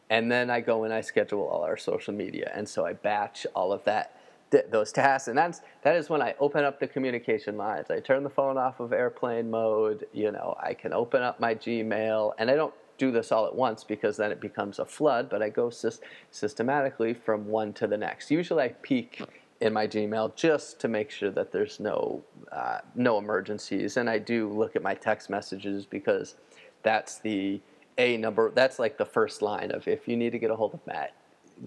and 0.09 0.31
then 0.31 0.49
i 0.49 0.59
go 0.59 0.83
and 0.83 0.93
i 0.93 1.01
schedule 1.01 1.43
all 1.43 1.63
our 1.63 1.77
social 1.77 2.13
media. 2.13 2.51
And 2.53 2.67
so 2.67 2.85
i 2.85 2.93
batch 2.93 3.45
all 3.55 3.71
of 3.71 3.83
that 3.85 4.19
th- 4.51 4.65
those 4.69 4.91
tasks. 4.91 5.27
And 5.27 5.37
that's 5.37 5.61
that 5.83 5.95
is 5.95 6.09
when 6.09 6.21
i 6.21 6.35
open 6.39 6.63
up 6.63 6.79
the 6.79 6.87
communication 6.87 7.57
lines. 7.57 7.89
I 7.89 7.99
turn 7.99 8.23
the 8.23 8.29
phone 8.29 8.57
off 8.57 8.79
of 8.79 8.93
airplane 8.93 9.49
mode 9.49 10.07
you 10.13 10.31
know 10.31 10.55
i 10.61 10.73
can 10.73 10.93
open 10.93 11.21
up 11.21 11.39
my 11.39 11.55
gmail. 11.55 12.33
And 12.37 12.49
i 12.49 12.55
don't 12.55 12.73
do 12.97 13.11
this 13.11 13.31
all 13.31 13.45
at 13.45 13.55
once 13.55 13.83
because 13.83 14.17
then 14.17 14.31
it 14.31 14.39
becomes 14.39 14.79
a 14.79 14.85
flood, 14.85 15.29
but 15.29 15.41
I 15.41 15.49
go 15.49 15.67
sys- 15.67 15.99
systematically 16.31 17.13
from 17.13 17.47
one 17.47 17.73
to 17.73 17.87
the 17.87 17.97
next. 17.97 18.31
Usually 18.31 18.63
I 18.63 18.69
peek 18.69 19.21
in 19.61 19.73
my 19.73 19.87
Gmail 19.87 20.35
just 20.35 20.79
to 20.81 20.87
make 20.87 21.09
sure 21.09 21.31
that 21.31 21.51
there's 21.51 21.79
no 21.79 22.23
uh, 22.51 22.79
no 22.95 23.17
emergencies, 23.17 23.97
and 23.97 24.09
I 24.09 24.19
do 24.19 24.49
look 24.49 24.75
at 24.75 24.81
my 24.81 24.93
text 24.93 25.29
messages 25.29 25.85
because 25.85 26.35
that's 26.83 27.19
the 27.19 27.61
a 27.97 28.17
number. 28.17 28.51
That's 28.51 28.79
like 28.79 28.97
the 28.97 29.05
first 29.05 29.41
line 29.41 29.71
of 29.71 29.87
if 29.87 30.07
you 30.07 30.15
need 30.17 30.31
to 30.31 30.39
get 30.39 30.51
a 30.51 30.55
hold 30.55 30.73
of 30.73 30.85
Matt, 30.87 31.13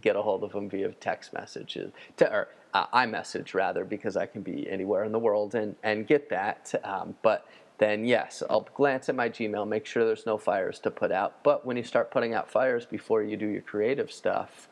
get 0.01 0.17
a 0.17 0.23
hold 0.23 0.43
of 0.45 0.53
him 0.53 0.69
via 0.69 0.91
text 0.93 1.33
messages 1.33 1.93
to, 2.17 2.33
or 2.33 2.49
uh, 2.75 2.87
iMessage 2.89 3.55
rather, 3.55 3.85
because 3.85 4.17
I 4.17 4.27
can 4.27 4.43
be 4.43 4.69
anywhere 4.69 5.05
in 5.05 5.13
the 5.13 5.19
world 5.19 5.55
and 5.55 5.77
and 5.83 6.07
get 6.07 6.29
that. 6.31 6.75
Um, 6.85 7.15
but 7.23 7.47
then 7.79 8.05
yes, 8.05 8.43
I'll 8.49 8.69
glance 8.75 9.09
at 9.09 9.15
my 9.15 9.29
Gmail, 9.29 9.69
make 9.69 9.87
sure 9.87 10.05
there's 10.05 10.27
no 10.27 10.39
fires 10.39 10.79
to 10.81 10.91
put 10.91 11.13
out. 11.13 11.43
But 11.43 11.67
when 11.67 11.77
you 11.77 11.83
start 11.83 12.11
putting 12.11 12.35
out 12.35 12.51
fires 12.51 12.87
before 12.87 13.23
you 13.23 13.37
do 13.37 13.47
your 13.47 13.63
creative 13.63 14.11
stuff, 14.11 14.69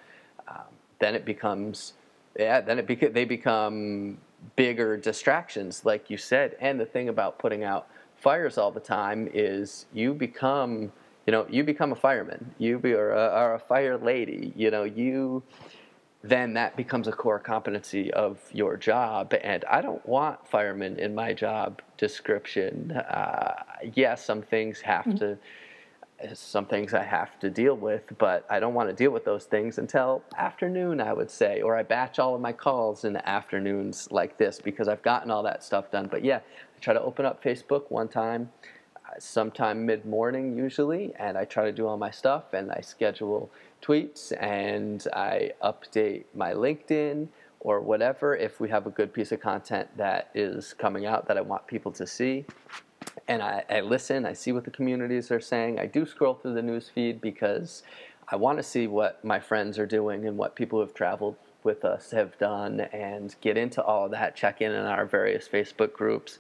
um, 0.49 0.65
then 0.99 1.15
it 1.15 1.25
becomes, 1.25 1.95
yeah, 2.39 2.61
then 2.61 2.79
it 2.79 2.87
beca- 2.87 3.13
they 3.13 3.25
become 3.25 4.19
bigger 4.57 4.97
distractions, 4.97 5.85
like 5.85 6.09
you 6.11 6.17
said. 6.17 6.57
And 6.61 6.81
the 6.81 6.87
thing 6.87 7.09
about 7.09 7.39
putting 7.39 7.63
out 7.63 7.89
fires 8.17 8.57
all 8.57 8.71
the 8.71 8.81
time 8.81 9.29
is 9.35 9.87
you 9.93 10.15
become, 10.15 10.93
you 11.27 11.33
know, 11.33 11.47
you 11.49 11.65
become 11.65 11.93
a 11.93 11.97
fireman. 11.97 12.55
You 12.59 12.79
be 12.79 12.93
or 12.93 13.11
a, 13.13 13.27
or 13.27 13.55
a 13.55 13.59
fire 13.59 13.97
lady. 13.97 14.53
You 14.57 14.71
know, 14.71 14.85
you 14.85 15.43
then 16.25 16.55
that 16.55 16.75
becomes 16.75 17.07
a 17.07 17.13
core 17.13 17.39
competency 17.39 18.11
of 18.15 18.41
your 18.51 18.79
job. 18.79 19.35
And 19.43 19.63
I 19.67 19.83
don't 19.83 20.05
want 20.09 20.49
firemen 20.49 20.99
in 20.99 21.15
my 21.15 21.35
job 21.35 21.83
description. 21.99 22.93
Uh, 22.93 23.63
yes, 23.95 24.25
some 24.25 24.41
things 24.41 24.81
have 24.81 25.05
to, 25.19 25.37
some 26.33 26.65
things 26.65 26.95
I 26.95 27.03
have 27.03 27.39
to 27.41 27.51
deal 27.51 27.77
with, 27.77 28.05
but 28.17 28.47
I 28.49 28.59
don't 28.59 28.73
want 28.73 28.89
to 28.89 28.95
deal 28.95 29.11
with 29.11 29.27
those 29.27 29.45
things 29.45 29.77
until 29.77 30.23
afternoon, 30.39 30.99
I 30.99 31.13
would 31.13 31.31
say, 31.31 31.61
or 31.61 31.77
I 31.77 31.83
batch 31.83 32.19
all 32.19 32.35
of 32.35 32.41
my 32.41 32.55
calls 32.55 33.05
in 33.05 33.13
the 33.13 33.29
afternoons 33.29 34.09
like 34.11 34.39
this 34.39 34.63
because 34.63 34.89
I've 34.89 35.03
gotten 35.03 35.31
all 35.31 35.43
that 35.43 35.63
stuff 35.63 35.91
done. 35.91 36.09
But 36.11 36.25
yeah, 36.25 36.39
I 36.39 36.81
try 36.81 36.95
to 36.95 37.03
open 37.03 37.27
up 37.27 37.45
Facebook 37.45 37.91
one 37.91 38.09
time 38.09 38.49
sometime 39.19 39.87
mid 39.87 40.05
morning 40.05 40.57
usually, 40.57 41.13
and 41.19 41.37
I 41.37 41.45
try 41.45 41.65
to 41.65 41.73
do 41.73 41.87
all 41.87 41.97
my 41.97 42.11
stuff 42.11 42.53
and 42.53 42.71
I 42.71 42.81
schedule 42.81 43.51
tweets 43.83 44.33
and 44.41 45.07
I 45.13 45.53
update 45.63 46.25
my 46.35 46.53
LinkedIn 46.53 47.29
or 47.61 47.81
whatever 47.81 48.37
if 48.37 48.61
we 48.61 48.69
have 48.69 48.87
a 48.87 48.91
good 48.91 49.13
piece 49.13 49.33
of 49.33 49.41
content 49.41 49.89
that 49.97 50.31
is 50.35 50.75
coming 50.75 51.07
out 51.07 51.27
that 51.29 51.39
I 51.39 51.41
want 51.41 51.67
people 51.67 51.93
to 51.93 52.07
see. 52.07 52.45
And 53.29 53.43
I, 53.43 53.65
I 53.71 53.81
listen, 53.81 54.27
I 54.27 54.33
see 54.33 54.53
what 54.53 54.65
the 54.65 54.71
communities 54.71 55.31
are 55.31 55.41
saying. 55.41 55.79
I 55.79 55.87
do 55.87 56.05
scroll 56.05 56.35
through 56.35 56.55
the 56.55 56.63
news 56.63 56.91
feed 56.95 57.21
because 57.21 57.83
I 58.29 58.37
want 58.37 58.59
to 58.59 58.63
see 58.63 58.87
what 58.87 59.25
my 59.25 59.41
friends 59.41 59.79
are 59.79 59.87
doing 59.87 60.27
and 60.27 60.37
what 60.37 60.57
people 60.57 60.79
who 60.79 60.87
have 60.87 60.95
traveled 60.95 61.37
with 61.63 61.85
us 61.85 62.11
have 62.11 62.37
done 62.39 62.81
and 62.81 63.35
get 63.41 63.57
into 63.57 63.83
all 63.83 64.07
of 64.07 64.11
that, 64.11 64.37
check 64.37 64.61
in 64.61 64.73
in 64.73 64.85
our 64.85 65.07
various 65.07 65.49
Facebook 65.49 65.93
groups 65.95 66.39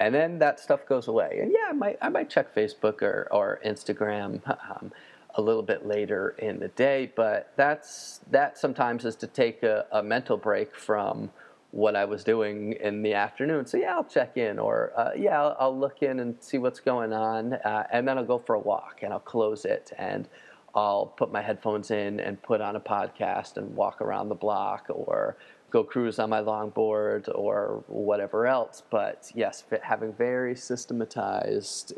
and 0.00 0.14
then 0.14 0.38
that 0.38 0.60
stuff 0.60 0.86
goes 0.86 1.08
away. 1.08 1.38
And 1.40 1.52
yeah, 1.52 1.68
I 1.70 1.72
might 1.72 1.98
I 2.02 2.08
might 2.08 2.30
check 2.30 2.54
Facebook 2.54 3.02
or, 3.02 3.28
or 3.30 3.60
Instagram 3.64 4.40
um, 4.70 4.92
a 5.36 5.42
little 5.42 5.62
bit 5.62 5.86
later 5.86 6.34
in 6.38 6.60
the 6.60 6.68
day, 6.68 7.12
but 7.14 7.52
that's 7.56 8.20
that 8.30 8.58
sometimes 8.58 9.04
is 9.04 9.16
to 9.16 9.26
take 9.26 9.62
a, 9.62 9.86
a 9.92 10.02
mental 10.02 10.36
break 10.36 10.74
from 10.74 11.30
what 11.70 11.96
I 11.96 12.04
was 12.04 12.22
doing 12.22 12.74
in 12.74 13.02
the 13.02 13.14
afternoon. 13.14 13.66
So 13.66 13.76
yeah, 13.76 13.94
I'll 13.94 14.04
check 14.04 14.36
in, 14.36 14.58
or 14.58 14.92
uh, 14.96 15.10
yeah, 15.16 15.42
I'll, 15.42 15.56
I'll 15.58 15.78
look 15.78 16.02
in 16.02 16.20
and 16.20 16.36
see 16.40 16.58
what's 16.58 16.80
going 16.80 17.12
on, 17.12 17.54
uh, 17.54 17.86
and 17.92 18.06
then 18.06 18.16
I'll 18.18 18.24
go 18.24 18.38
for 18.38 18.54
a 18.54 18.60
walk 18.60 19.00
and 19.02 19.12
I'll 19.12 19.20
close 19.20 19.64
it 19.64 19.92
and. 19.98 20.28
I'll 20.76 21.06
put 21.06 21.30
my 21.30 21.40
headphones 21.40 21.92
in 21.92 22.18
and 22.18 22.42
put 22.42 22.60
on 22.60 22.74
a 22.74 22.80
podcast 22.80 23.58
and 23.58 23.76
walk 23.76 24.00
around 24.00 24.28
the 24.28 24.34
block 24.34 24.86
or 24.88 25.36
go 25.74 25.82
cruise 25.82 26.20
on 26.20 26.30
my 26.30 26.40
longboard 26.40 27.28
or 27.34 27.82
whatever 27.88 28.46
else. 28.46 28.84
But 28.90 29.32
yes, 29.34 29.64
having 29.82 30.12
very 30.12 30.54
systematized, 30.54 31.92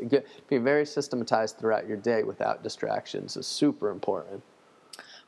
being 0.49 0.63
very 0.63 0.85
systematized 0.85 1.59
throughout 1.59 1.87
your 1.87 1.97
day 1.97 2.23
without 2.23 2.63
distractions 2.63 3.37
is 3.37 3.45
super 3.45 3.91
important. 3.91 4.41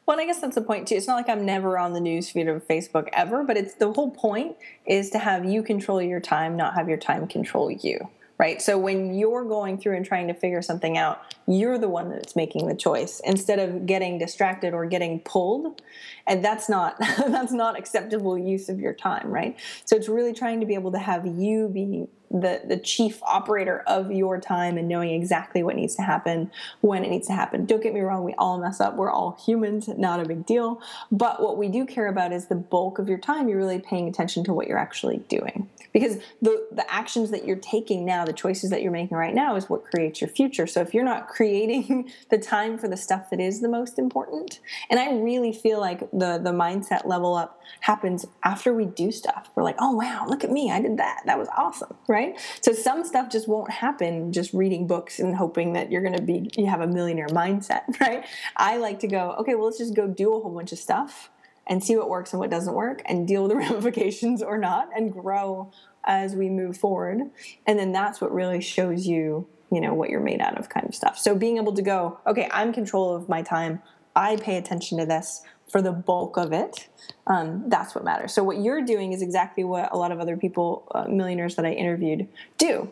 Well, 0.08 0.20
I 0.20 0.26
guess 0.26 0.42
that's 0.42 0.56
the 0.56 0.64
point 0.64 0.88
too. 0.88 0.96
It's 0.96 1.06
not 1.06 1.14
like 1.14 1.30
I'm 1.30 1.46
never 1.46 1.78
on 1.78 1.94
the 1.94 2.00
news 2.00 2.32
feed 2.32 2.48
of 2.48 2.68
Facebook 2.68 3.08
ever, 3.14 3.44
but 3.44 3.56
it's 3.56 3.76
the 3.76 3.94
whole 3.94 4.10
point 4.10 4.58
is 4.88 5.12
to 5.12 5.20
have 5.20 5.46
you 5.46 5.62
control 5.62 6.02
your 6.02 6.20
time, 6.20 6.58
not 6.58 6.74
have 6.74 6.90
your 6.90 6.98
time 6.98 7.28
control 7.28 7.70
you. 7.70 8.10
Right. 8.40 8.62
So 8.62 8.78
when 8.78 9.14
you're 9.14 9.44
going 9.44 9.78
through 9.78 9.98
and 9.98 10.06
trying 10.06 10.30
to 10.30 10.34
figure 10.34 10.62
something 10.62 10.98
out, 10.98 11.22
you're 11.46 11.78
the 11.78 11.90
one 11.90 12.10
that's 12.10 12.38
making 12.38 12.68
the 12.68 12.76
choice 12.76 13.20
instead 13.26 13.60
of 13.60 13.86
getting 13.86 14.18
distracted 14.18 14.74
or 14.74 14.86
getting 14.86 15.20
pulled. 15.20 15.82
And 16.26 16.44
that's 16.44 16.70
not 16.70 16.98
that's 17.00 17.52
not 17.52 17.78
acceptable 17.78 18.38
use 18.38 18.70
of 18.70 18.80
your 18.80 18.94
time, 18.94 19.28
right? 19.28 19.58
So 19.84 19.98
it's 19.98 20.08
really 20.08 20.32
trying 20.32 20.62
to 20.62 20.66
be 20.66 20.74
able 20.74 20.94
to 20.94 21.00
have 21.00 21.28
you 21.28 21.68
be 21.68 22.08
the 22.32 22.62
the 22.66 22.78
chief 22.78 23.22
operator 23.24 23.84
of 23.88 24.12
your 24.12 24.40
time 24.40 24.78
and 24.78 24.88
knowing 24.88 25.10
exactly 25.10 25.64
what 25.64 25.76
needs 25.76 25.96
to 25.96 26.02
happen 26.02 26.52
when 26.82 27.04
it 27.04 27.10
needs 27.10 27.28
to 27.28 27.34
happen. 27.34 27.66
Don't 27.66 27.82
get 27.82 27.94
me 27.94 28.02
wrong, 28.02 28.24
we 28.24 28.34
all 28.38 28.60
mess 28.60 28.80
up. 28.80 28.96
We're 28.96 29.12
all 29.12 29.38
humans, 29.46 29.88
not 29.88 30.20
a 30.20 30.26
big 30.26 30.46
deal. 30.46 30.82
But 31.12 31.42
what 31.42 31.58
we 31.58 31.68
do 31.68 31.86
care 31.86 32.08
about 32.08 32.32
is 32.32 32.48
the 32.48 32.56
bulk 32.56 33.00
of 33.00 33.10
your 33.10 33.18
time 33.18 33.50
you're 33.50 33.58
really 33.58 33.80
paying 33.80 34.08
attention 34.08 34.44
to 34.46 34.54
what 34.54 34.68
you're 34.68 34.78
actually 34.78 35.18
doing. 35.30 35.70
Because 35.92 36.18
the 36.42 36.68
the 36.72 36.92
actions 36.92 37.32
that 37.32 37.46
you're 37.46 37.58
taking 37.58 38.06
now, 38.06 38.26
the 38.26 38.34
choices 38.34 38.70
that 38.70 38.84
you're 38.84 38.92
making 38.92 39.18
right 39.18 39.34
now 39.34 39.56
is 39.56 39.70
what 39.70 39.84
creates 39.86 40.22
your 40.22 40.30
future. 40.30 40.68
So 40.68 40.82
if 40.82 40.94
you're 40.94 41.04
not 41.04 41.28
creating 41.28 42.12
the 42.30 42.38
time 42.38 42.78
for 42.78 42.88
the 42.88 42.98
stuff 42.98 43.30
that 43.32 43.40
is 43.40 43.62
the 43.62 43.70
most 43.70 43.98
important, 43.98 44.60
and 44.90 45.00
I 45.00 45.14
really 45.14 45.52
feel 45.52 45.80
like 45.80 46.00
the 46.12 46.40
the 46.42 46.52
mindset 46.52 47.06
level 47.06 47.36
up 47.36 47.62
happens 47.82 48.26
after 48.44 48.74
we 48.74 48.86
do 48.86 49.12
stuff. 49.12 49.50
We're 49.56 49.64
like, 49.64 49.78
"Oh 49.80 49.94
wow, 49.94 50.26
look 50.28 50.44
at 50.44 50.52
me. 50.52 50.72
I 50.72 50.82
did 50.82 50.98
that. 50.98 51.22
That 51.26 51.40
was 51.40 51.48
awesome." 51.58 51.96
Right? 52.08 52.19
Right? 52.20 52.40
So 52.62 52.74
some 52.74 53.06
stuff 53.06 53.30
just 53.30 53.48
won't 53.48 53.72
happen 53.72 54.34
just 54.34 54.54
reading 54.54 54.88
books 54.88 55.20
and 55.20 55.36
hoping 55.36 55.74
that 55.74 55.92
you're 55.92 56.02
going 56.02 56.16
to 56.16 56.22
be 56.22 56.50
you 56.58 56.68
have 56.68 56.82
a 56.82 56.88
millionaire 56.88 57.28
mindset, 57.28 57.82
right? 58.00 58.26
I 58.56 58.78
like 58.78 59.00
to 59.00 59.08
go, 59.08 59.36
okay, 59.40 59.56
well 59.56 59.66
let's 59.66 59.78
just 59.78 59.96
go 59.96 60.08
do 60.08 60.34
a 60.34 60.40
whole 60.40 60.54
bunch 60.54 60.72
of 60.72 60.80
stuff 60.80 61.30
and 61.68 61.84
see 61.84 61.96
what 61.96 62.10
works 62.10 62.34
and 62.34 62.40
what 62.40 62.50
doesn't 62.50 62.74
work 62.74 63.02
and 63.06 63.28
deal 63.28 63.44
with 63.44 63.52
the 63.52 63.58
ramifications 63.68 64.42
or 64.42 64.58
not 64.58 64.90
and 64.96 65.14
grow 65.14 65.72
as 66.04 66.36
we 66.36 66.50
move 66.50 66.78
forward. 66.78 67.22
And 67.66 67.80
then 67.80 67.92
that's 67.92 68.20
what 68.20 68.34
really 68.34 68.62
shows 68.62 69.06
you, 69.06 69.48
you 69.72 69.80
know, 69.80 69.94
what 69.94 70.10
you're 70.10 70.20
made 70.20 70.42
out 70.42 70.58
of 70.58 70.70
kind 70.70 70.88
of 70.88 70.96
stuff. 70.96 71.18
So 71.18 71.36
being 71.36 71.58
able 71.58 71.74
to 71.74 71.82
go, 71.82 72.20
okay, 72.26 72.50
I'm 72.52 72.74
control 72.74 73.16
of 73.16 73.30
my 73.30 73.42
time. 73.42 73.82
I 74.16 74.38
pay 74.38 74.58
attention 74.58 74.98
to 74.98 75.06
this 75.06 75.44
for 75.70 75.82
the 75.82 75.92
bulk 75.92 76.38
of 76.38 76.52
it. 76.52 76.88
Um, 77.28 77.64
that's 77.68 77.96
what 77.96 78.04
matters. 78.04 78.34
So 78.34 78.44
what 78.44 78.58
you're 78.58 78.82
doing 78.82 79.14
is 79.14 79.22
exactly 79.22 79.64
what 79.64 79.92
a 79.92 79.98
lot 79.98 80.12
of 80.12 80.20
other 80.20 80.38
people, 80.38 80.88
uh, 80.94 81.06
millionaires 81.08 81.56
that 81.56 81.66
I 81.66 81.72
interviewed, 81.72 82.28
do 82.58 82.90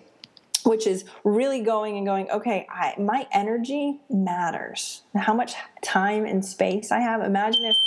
which 0.63 0.86
is 0.86 1.05
really 1.23 1.61
going 1.61 1.97
and 1.97 2.05
going 2.05 2.30
okay 2.30 2.67
I, 2.69 2.93
my 2.99 3.25
energy 3.32 4.01
matters 4.09 5.03
how 5.15 5.34
much 5.34 5.53
time 5.82 6.25
and 6.25 6.43
space 6.43 6.91
i 6.91 6.99
have 6.99 7.21
imagine 7.21 7.63
if 7.63 7.78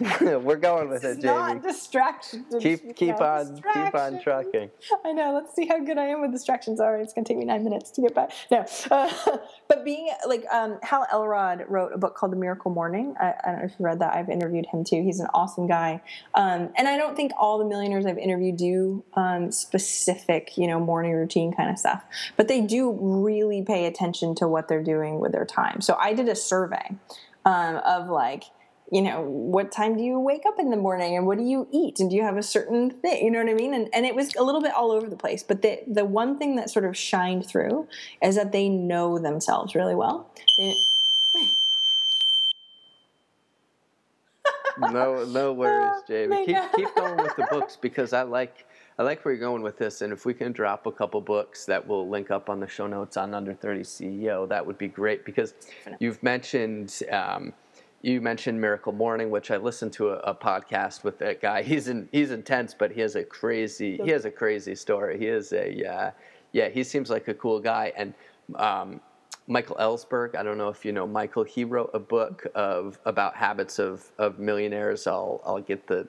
We're 0.20 0.56
going 0.56 0.88
with 0.88 1.02
this 1.02 1.16
it, 1.16 1.18
is 1.18 1.24
not 1.24 1.48
Jaime. 1.48 1.60
distraction 1.60 2.46
Keep 2.58 2.96
keep 2.96 3.18
no, 3.18 3.24
on 3.24 3.56
keep 3.56 3.94
on 3.94 4.22
trucking. 4.22 4.70
I 5.04 5.12
know. 5.12 5.34
Let's 5.34 5.54
see 5.54 5.66
how 5.66 5.78
good 5.78 5.98
I 5.98 6.06
am 6.06 6.20
with 6.20 6.32
distractions. 6.32 6.80
All 6.80 6.90
right, 6.90 7.00
it's 7.00 7.12
going 7.12 7.24
to 7.24 7.28
take 7.28 7.38
me 7.38 7.44
nine 7.44 7.64
minutes 7.64 7.90
to 7.92 8.02
get 8.02 8.14
back. 8.14 8.32
No, 8.50 8.64
uh, 8.90 9.10
but 9.68 9.84
being 9.84 10.10
like 10.26 10.44
um, 10.50 10.78
Hal 10.82 11.06
Elrod 11.12 11.64
wrote 11.68 11.92
a 11.92 11.98
book 11.98 12.16
called 12.16 12.32
The 12.32 12.36
Miracle 12.36 12.70
Morning. 12.70 13.14
I, 13.20 13.34
I 13.44 13.50
don't 13.50 13.58
know 13.58 13.64
if 13.66 13.72
you 13.78 13.84
read 13.84 13.98
that. 14.00 14.14
I've 14.14 14.30
interviewed 14.30 14.66
him 14.66 14.84
too. 14.84 15.02
He's 15.02 15.20
an 15.20 15.28
awesome 15.34 15.66
guy. 15.66 16.02
Um, 16.34 16.70
and 16.76 16.88
I 16.88 16.96
don't 16.96 17.16
think 17.16 17.32
all 17.38 17.58
the 17.58 17.66
millionaires 17.66 18.06
I've 18.06 18.18
interviewed 18.18 18.56
do 18.56 19.04
um, 19.14 19.52
specific, 19.52 20.56
you 20.56 20.66
know, 20.66 20.80
morning 20.80 21.12
routine 21.12 21.52
kind 21.52 21.70
of 21.70 21.78
stuff. 21.78 22.02
But 22.36 22.48
they 22.48 22.60
do 22.60 22.96
really 23.00 23.62
pay 23.62 23.86
attention 23.86 24.34
to 24.36 24.48
what 24.48 24.68
they're 24.68 24.82
doing 24.82 25.20
with 25.20 25.32
their 25.32 25.44
time. 25.44 25.80
So 25.80 25.96
I 26.00 26.14
did 26.14 26.28
a 26.28 26.36
survey 26.36 26.96
um, 27.44 27.76
of 27.76 28.08
like 28.08 28.44
you 28.90 29.02
know, 29.02 29.22
what 29.22 29.70
time 29.72 29.96
do 29.96 30.02
you 30.02 30.18
wake 30.18 30.42
up 30.46 30.58
in 30.58 30.70
the 30.70 30.76
morning 30.76 31.16
and 31.16 31.26
what 31.26 31.38
do 31.38 31.44
you 31.44 31.68
eat? 31.72 32.00
And 32.00 32.10
do 32.10 32.16
you 32.16 32.22
have 32.22 32.36
a 32.36 32.42
certain 32.42 32.90
thing? 32.90 33.24
You 33.24 33.30
know 33.30 33.38
what 33.38 33.48
I 33.50 33.54
mean? 33.54 33.72
And, 33.74 33.88
and 33.92 34.04
it 34.04 34.14
was 34.14 34.34
a 34.34 34.42
little 34.42 34.60
bit 34.60 34.72
all 34.74 34.90
over 34.90 35.08
the 35.08 35.16
place. 35.16 35.42
But 35.42 35.62
the, 35.62 35.80
the 35.86 36.04
one 36.04 36.38
thing 36.38 36.56
that 36.56 36.70
sort 36.70 36.84
of 36.84 36.96
shined 36.96 37.46
through 37.46 37.86
is 38.22 38.34
that 38.36 38.52
they 38.52 38.68
know 38.68 39.18
themselves 39.18 39.74
really 39.74 39.94
well. 39.94 40.30
They- 40.58 40.74
No 44.78 45.24
no 45.24 45.52
worries, 45.60 46.02
Jaime. 46.08 46.26
my 46.28 46.44
Keep 46.44 46.56
God. 46.56 46.70
keep 46.74 46.94
going 46.94 47.16
with 47.18 47.36
the 47.36 47.46
books 47.50 47.76
because 47.76 48.12
I 48.12 48.22
like 48.22 48.66
I 48.98 49.02
like 49.02 49.24
where 49.24 49.34
you're 49.34 49.40
going 49.40 49.62
with 49.62 49.78
this, 49.78 50.00
and 50.02 50.12
if 50.12 50.24
we 50.24 50.34
can 50.34 50.52
drop 50.52 50.86
a 50.86 50.92
couple 50.92 51.20
books 51.20 51.64
that 51.66 51.86
we'll 51.86 52.08
link 52.08 52.30
up 52.30 52.48
on 52.48 52.60
the 52.60 52.66
show 52.68 52.86
notes 52.86 53.16
on 53.16 53.34
Under 53.34 53.54
30 53.54 53.80
CEO, 53.80 54.48
that 54.48 54.64
would 54.64 54.78
be 54.78 54.88
great 54.88 55.24
because 55.24 55.54
you've 56.00 56.22
mentioned 56.22 57.02
um, 57.10 57.52
you 58.02 58.20
mentioned 58.20 58.60
Miracle 58.60 58.92
Morning, 58.92 59.30
which 59.30 59.50
I 59.50 59.56
listened 59.56 59.92
to 59.94 60.10
a, 60.10 60.16
a 60.18 60.34
podcast 60.34 61.04
with 61.04 61.18
that 61.18 61.40
guy. 61.40 61.62
He's 61.70 61.88
in, 61.88 62.08
he's 62.12 62.30
intense, 62.30 62.74
but 62.74 62.90
he 62.92 63.00
has 63.00 63.16
a 63.16 63.24
crazy 63.24 63.98
he 64.02 64.10
has 64.10 64.24
a 64.24 64.30
crazy 64.30 64.74
story. 64.74 65.18
He 65.18 65.26
is 65.26 65.52
a 65.52 65.84
uh, 65.84 66.10
yeah, 66.52 66.68
he 66.68 66.82
seems 66.82 67.10
like 67.10 67.28
a 67.28 67.34
cool 67.34 67.60
guy, 67.60 67.92
and 67.96 68.14
um, 68.56 69.00
Michael 69.46 69.76
Ellsberg. 69.76 70.34
I 70.34 70.42
don't 70.42 70.58
know 70.58 70.68
if 70.68 70.84
you 70.84 70.92
know 70.92 71.06
Michael. 71.06 71.44
He 71.44 71.64
wrote 71.64 71.90
a 71.94 71.98
book 71.98 72.46
of 72.54 72.98
about 73.04 73.36
habits 73.36 73.78
of, 73.78 74.10
of 74.18 74.38
millionaires. 74.38 75.06
I'll 75.06 75.40
I'll 75.44 75.60
get 75.60 75.86
the 75.86 76.08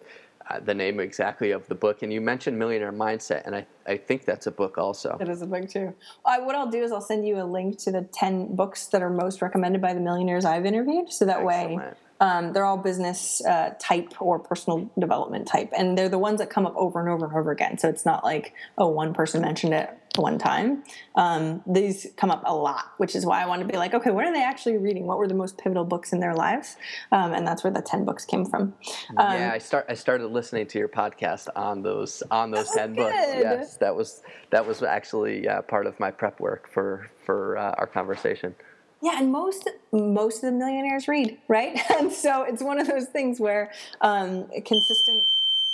Uh, 0.50 0.60
the 0.60 0.74
name 0.74 1.00
exactly 1.00 1.52
of 1.52 1.68
the 1.68 1.76
book. 1.76 2.02
And 2.02 2.12
you 2.12 2.20
mentioned 2.20 2.58
Millionaire 2.58 2.92
Mindset, 2.92 3.44
and 3.46 3.56
I, 3.56 3.66
I 3.86 3.98
think 3.98 4.26
that's 4.26 4.48
a 4.48 4.52
book 4.52 4.78
also. 4.78 5.18
It 5.20 5.30
is 5.30 5.42
a 5.42 5.46
book 5.46 5.70
too. 5.70 5.94
I, 6.26 6.40
what 6.40 6.56
I'll 6.56 6.70
do 6.70 6.84
is 6.84 6.92
I'll 6.92 7.00
send 7.00 7.28
you 7.28 7.40
a 7.42 7.46
link 7.46 7.78
to 7.80 7.92
the 7.92 8.02
10 8.02 8.56
books 8.56 8.88
that 8.88 9.02
are 9.04 9.10
most 9.10 9.42
recommended 9.42 9.82
by 9.82 9.94
the 9.94 10.00
millionaires 10.00 10.46
I've 10.46 10.66
interviewed. 10.66 11.12
So 11.12 11.26
that 11.26 11.44
way 11.44 11.74
Excellent. 11.74 11.98
Um, 12.22 12.54
they're 12.54 12.66
all 12.66 12.78
business 12.78 13.44
uh, 13.46 13.74
type 13.80 14.14
or 14.22 14.38
personal 14.38 14.90
development 14.98 15.48
type. 15.48 15.72
And 15.76 15.98
they're 15.98 16.08
the 16.08 16.20
ones 16.20 16.40
that 16.40 16.52
come 16.52 16.68
up 16.68 16.76
over 16.78 17.00
and 17.00 17.10
over 17.10 17.26
and 17.26 17.36
over 17.36 17.52
again. 17.52 17.80
So 17.80 17.90
it's 17.90 18.06
not 18.06 18.24
like, 18.24 18.54
oh, 18.78 18.88
one 18.88 19.14
person 19.14 19.42
mentioned 19.42 19.74
it 19.74 19.90
one 20.18 20.38
time. 20.38 20.84
Um, 21.16 21.64
these 21.66 22.08
come 22.18 22.30
up 22.30 22.44
a 22.46 22.54
lot, 22.54 22.92
which 22.98 23.16
is 23.16 23.26
why 23.26 23.42
I 23.42 23.48
want 23.48 23.62
to 23.62 23.68
be 23.68 23.76
like, 23.76 23.96
okay, 23.96 24.12
what 24.12 24.26
are 24.26 24.34
they 24.34 24.44
actually 24.44 24.78
reading? 24.78 25.08
What 25.08 25.18
were 25.18 25.28
the 25.28 25.34
most 25.34 25.58
pivotal 25.58 25.84
books 25.84 26.14
in 26.14 26.20
their 26.20 26.36
lives? 26.36 26.76
Um, 27.12 27.34
and 27.34 27.48
that's 27.48 27.64
where 27.64 27.74
the 27.74 27.82
10 27.82 28.06
books 28.06 28.24
came 28.24 28.46
from. 28.46 28.76
Um, 29.18 29.38
yeah, 29.38 29.52
I 29.54 29.58
start. 29.58 29.86
I 29.90 29.96
started 29.96 30.28
listening 30.28 30.68
to 30.68 30.80
your 30.80 30.90
podcast 30.90 31.48
on 31.56 31.82
those 31.82 32.22
on 32.30 32.52
those 32.52 32.70
Oh, 32.72 32.76
ten 32.76 32.94
books. 32.94 33.16
Yes, 33.16 33.78
that 33.78 33.96
was 33.96 34.22
that 34.52 34.68
was 34.68 34.84
actually 34.84 35.48
uh, 35.48 35.64
part 35.64 35.88
of 35.88 36.00
my 36.00 36.12
prep 36.12 36.40
work 36.40 36.70
for 36.72 37.10
for 37.26 37.58
uh, 37.58 37.74
our 37.78 37.88
conversation. 37.88 38.54
Yeah, 39.02 39.18
and 39.18 39.32
most 39.32 39.68
most 39.92 40.44
of 40.44 40.52
the 40.52 40.58
millionaires 40.58 41.08
read, 41.08 41.38
right? 41.48 41.80
And 41.92 42.12
so 42.12 42.44
it's 42.44 42.62
one 42.62 42.80
of 42.80 42.88
those 42.88 43.06
things 43.08 43.40
where 43.40 43.72
um, 44.02 44.48
consistent 44.66 45.24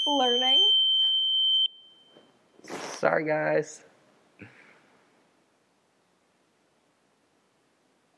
learning. 0.05 0.71
Sorry, 2.93 3.25
guys. 3.25 3.81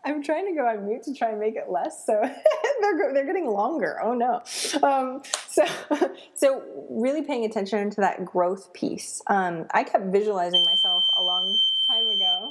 I'm 0.05 0.23
trying 0.23 0.47
to 0.47 0.53
go 0.53 0.65
on 0.65 0.87
mute 0.87 1.03
to 1.03 1.13
try 1.13 1.29
and 1.29 1.39
make 1.39 1.55
it 1.55 1.69
less, 1.69 2.05
so 2.05 2.21
they're 2.81 3.13
they're 3.13 3.25
getting 3.25 3.47
longer. 3.47 3.99
Oh 4.01 4.13
no! 4.13 4.41
Um, 4.81 5.21
so 5.47 5.65
so 6.35 6.63
really 6.89 7.23
paying 7.23 7.45
attention 7.45 7.89
to 7.91 8.01
that 8.01 8.25
growth 8.25 8.73
piece. 8.73 9.21
Um, 9.27 9.65
I 9.71 9.83
kept 9.83 10.05
visualizing 10.05 10.63
myself 10.65 11.03
a 11.17 11.23
long 11.23 11.59
time 11.87 12.07
ago 12.07 12.48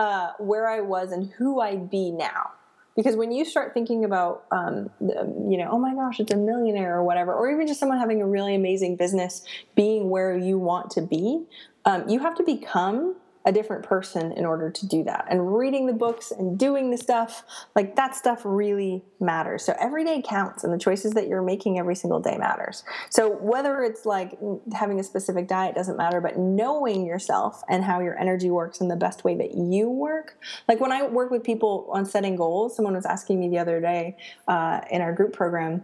uh, 0.00 0.32
where 0.38 0.66
I 0.66 0.80
was 0.80 1.12
and 1.12 1.30
who 1.36 1.60
I'd 1.60 1.90
be 1.90 2.10
now. 2.10 2.52
Because 2.96 3.16
when 3.16 3.32
you 3.32 3.44
start 3.44 3.74
thinking 3.74 4.02
about, 4.02 4.44
um, 4.50 4.88
you 4.98 5.58
know, 5.58 5.68
oh 5.70 5.78
my 5.78 5.94
gosh, 5.94 6.20
it's 6.20 6.32
a 6.32 6.38
millionaire 6.38 6.96
or 6.96 7.04
whatever, 7.04 7.34
or 7.34 7.50
even 7.50 7.66
just 7.66 7.78
someone 7.78 7.98
having 7.98 8.22
a 8.22 8.26
really 8.26 8.54
amazing 8.54 8.96
business, 8.96 9.44
being 9.76 10.08
where 10.08 10.34
you 10.34 10.58
want 10.58 10.90
to 10.92 11.02
be, 11.02 11.44
um, 11.84 12.08
you 12.08 12.18
have 12.20 12.34
to 12.36 12.42
become 12.42 13.14
a 13.46 13.52
different 13.52 13.82
person 13.82 14.32
in 14.32 14.44
order 14.44 14.70
to 14.70 14.86
do 14.86 15.02
that. 15.04 15.26
And 15.30 15.56
reading 15.56 15.86
the 15.86 15.94
books 15.94 16.30
and 16.30 16.58
doing 16.58 16.90
the 16.90 16.98
stuff, 16.98 17.42
like 17.74 17.96
that 17.96 18.14
stuff 18.14 18.42
really 18.44 19.02
matters. 19.18 19.64
So 19.64 19.74
every 19.80 20.04
day 20.04 20.22
counts, 20.22 20.62
and 20.62 20.72
the 20.72 20.78
choices 20.78 21.12
that 21.12 21.26
you're 21.26 21.42
making 21.42 21.78
every 21.78 21.94
single 21.94 22.20
day 22.20 22.36
matters. 22.36 22.84
So 23.08 23.30
whether 23.30 23.82
it's 23.82 24.04
like 24.04 24.38
having 24.74 25.00
a 25.00 25.02
specific 25.02 25.48
diet 25.48 25.74
doesn't 25.74 25.96
matter, 25.96 26.20
but 26.20 26.38
knowing 26.38 27.06
yourself 27.06 27.62
and 27.68 27.82
how 27.82 28.00
your 28.00 28.18
energy 28.18 28.50
works 28.50 28.80
in 28.80 28.88
the 28.88 28.96
best 28.96 29.24
way 29.24 29.34
that 29.36 29.54
you 29.54 29.88
work. 29.88 30.38
Like 30.68 30.80
when 30.80 30.92
I 30.92 31.06
work 31.06 31.30
with 31.30 31.42
people 31.42 31.88
on 31.92 32.04
setting 32.04 32.36
goals, 32.36 32.76
someone 32.76 32.94
was 32.94 33.06
asking 33.06 33.40
me 33.40 33.48
the 33.48 33.58
other 33.58 33.80
day 33.80 34.16
uh, 34.48 34.82
in 34.90 35.00
our 35.00 35.14
group 35.14 35.32
program, 35.32 35.82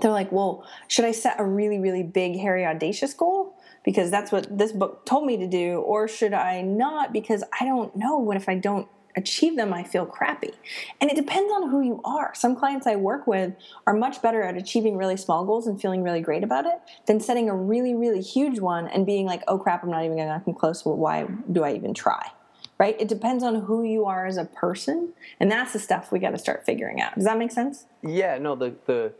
they're 0.00 0.10
like, 0.10 0.30
well, 0.30 0.66
should 0.86 1.04
I 1.04 1.12
set 1.12 1.36
a 1.38 1.44
really, 1.44 1.78
really 1.78 2.02
big, 2.02 2.36
hairy, 2.36 2.64
audacious 2.64 3.14
goal? 3.14 3.57
Because 3.84 4.10
that's 4.10 4.30
what 4.30 4.56
this 4.56 4.72
book 4.72 5.06
told 5.06 5.24
me 5.24 5.36
to 5.38 5.46
do, 5.46 5.80
or 5.80 6.08
should 6.08 6.34
I 6.34 6.62
not? 6.62 7.12
Because 7.12 7.42
I 7.58 7.64
don't 7.64 7.94
know 7.96 8.18
what 8.18 8.36
if 8.36 8.48
I 8.48 8.56
don't 8.56 8.88
achieve 9.18 9.56
them, 9.56 9.74
I 9.74 9.82
feel 9.82 10.06
crappy. 10.06 10.52
And 11.00 11.10
it 11.10 11.16
depends 11.16 11.52
on 11.52 11.70
who 11.70 11.82
you 11.82 12.00
are. 12.04 12.32
Some 12.34 12.56
clients 12.56 12.86
I 12.86 12.96
work 12.96 13.26
with 13.26 13.52
are 13.86 13.94
much 13.94 14.22
better 14.22 14.42
at 14.42 14.56
achieving 14.56 14.96
really 14.96 15.16
small 15.16 15.44
goals 15.44 15.66
and 15.66 15.80
feeling 15.80 16.02
really 16.02 16.20
great 16.20 16.42
about 16.42 16.64
it 16.64 16.80
than 17.06 17.20
setting 17.20 17.50
a 17.50 17.56
really, 17.56 17.94
really 17.94 18.22
huge 18.22 18.60
one 18.60 18.88
and 18.88 19.04
being 19.04 19.26
like, 19.26 19.42
oh 19.48 19.58
crap, 19.58 19.82
I'm 19.82 19.90
not 19.90 20.04
even 20.04 20.16
gonna 20.16 20.40
come 20.44 20.54
close. 20.54 20.84
Well, 20.84 20.96
why 20.96 21.26
do 21.50 21.64
I 21.64 21.74
even 21.74 21.92
try? 21.92 22.30
Right? 22.78 22.96
It 23.00 23.08
depends 23.08 23.42
on 23.42 23.56
who 23.62 23.82
you 23.82 24.04
are 24.04 24.24
as 24.26 24.36
a 24.36 24.44
person. 24.44 25.12
And 25.40 25.50
that's 25.50 25.72
the 25.72 25.80
stuff 25.80 26.12
we 26.12 26.20
got 26.20 26.30
to 26.30 26.38
start 26.38 26.64
figuring 26.64 27.00
out. 27.00 27.16
Does 27.16 27.24
that 27.24 27.36
make 27.36 27.50
sense? 27.50 27.86
Yeah, 28.02 28.38
no, 28.38 28.54
the 28.54 28.74
the 28.86 29.12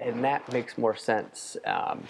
and 0.00 0.24
that 0.24 0.50
makes 0.52 0.78
more 0.78 0.96
sense. 0.96 1.58
Um, 1.66 2.04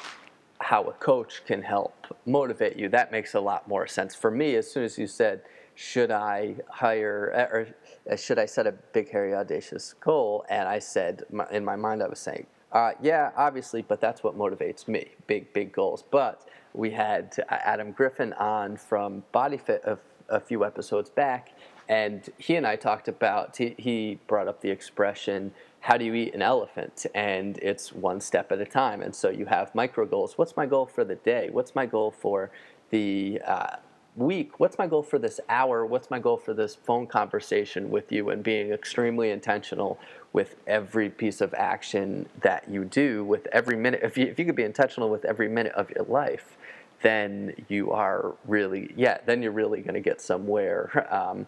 how 0.61 0.85
a 0.85 0.93
coach 0.93 1.43
can 1.47 1.63
help 1.63 1.95
motivate 2.27 2.77
you. 2.77 2.89
That 2.89 3.13
makes 3.13 3.35
a 3.35 3.41
lot 3.41 3.69
more 3.69 3.87
sense 3.87 4.15
for 4.15 4.31
me. 4.31 4.57
As 4.57 4.71
soon 4.71 4.85
as 4.85 4.99
you 4.99 5.07
said, 5.07 5.43
"Should 5.75 6.11
I 6.11 6.57
hire 6.69 7.33
or 7.53 7.67
uh, 8.11 8.17
should 8.17 8.39
I 8.39 8.47
set 8.47 8.67
a 8.67 8.73
big, 8.73 9.11
hairy, 9.11 9.35
audacious 9.35 9.95
goal?" 9.95 10.45
and 10.49 10.69
I 10.69 10.79
said 10.79 11.25
in 11.51 11.65
my 11.65 11.77
mind, 11.77 12.03
I 12.03 12.09
was 12.09 12.19
saying, 12.19 12.47
uh, 12.73 12.93
"Yeah, 13.03 13.33
obviously, 13.37 13.83
but 13.83 14.01
that's 14.01 14.23
what 14.23 14.37
motivates 14.39 14.89
me. 14.89 15.09
Big, 15.27 15.53
big 15.53 15.73
goals." 15.73 16.05
But 16.11 16.49
we 16.73 16.91
had 16.91 17.37
uh, 17.49 17.57
Adam 17.65 17.93
Griffin 17.93 18.33
on 18.35 18.77
from 18.77 19.23
BodyFit 19.33 19.85
a, 19.85 19.99
a 20.29 20.41
few 20.41 20.65
episodes 20.65 21.11
back, 21.11 21.51
and 21.89 22.29
he 22.39 22.57
and 22.57 22.67
I 22.67 22.77
talked 22.77 23.09
about. 23.09 23.57
He, 23.57 23.75
he 23.79 24.19
brought 24.27 24.49
up 24.49 24.61
the 24.61 24.71
expression 24.71 25.53
how 25.85 25.99
do 25.99 26.05
you 26.07 26.15
eat 26.15 26.35
an 26.35 26.41
elephant? 26.41 27.05
And 27.15 27.59
it's 27.59 27.93
one 27.93 28.19
step 28.19 28.51
at 28.51 28.59
a 28.59 28.65
time. 28.65 29.03
And 29.03 29.15
so 29.15 29.29
you 29.29 29.45
have 29.45 29.75
micro 29.75 30.07
goals. 30.07 30.39
What's 30.39 30.57
my 30.57 30.65
goal 30.65 30.87
for 30.87 31.05
the 31.05 31.17
day? 31.17 31.51
What's 31.53 31.75
my 31.75 31.85
goal 31.85 32.11
for 32.11 32.51
the 32.89 33.39
uh, 33.47 33.77
week? 34.17 34.59
What's 34.59 34.79
my 34.79 34.87
goal 34.87 35.03
for 35.03 35.19
this 35.19 35.41
hour? 35.51 35.85
What's 35.85 36.09
my 36.11 36.19
goal 36.19 36.39
for 36.39 36.55
this 36.55 36.75
phone 36.75 37.07
conversation 37.07 37.91
with 37.91 38.11
you? 38.11 38.31
And 38.31 38.43
being 38.43 38.73
extremely 38.73 39.31
intentional 39.31 39.99
with 40.33 40.57
every 40.67 41.11
piece 41.11 41.43
of 41.43 41.53
action 41.53 42.31
that 42.41 42.67
you 42.67 42.87
do, 42.87 43.23
with 43.23 43.47
every 43.53 43.77
minute. 43.77 44.01
If 44.03 44.17
you, 44.17 44.25
if 44.25 44.39
you 44.39 44.47
could 44.47 44.57
be 44.57 44.63
intentional 44.63 45.11
with 45.11 45.27
every 45.27 45.51
minute 45.51 45.75
of 45.75 45.91
your 45.91 46.07
life, 46.07 46.57
then 47.03 47.53
you 47.69 47.93
are 47.93 48.33
really, 48.47 48.91
yeah, 48.97 49.19
then 49.27 49.43
you're 49.43 49.53
really 49.53 49.83
going 49.83 49.95
to 49.95 50.01
get 50.01 50.23
somewhere. 50.23 51.07
Um, 51.15 51.47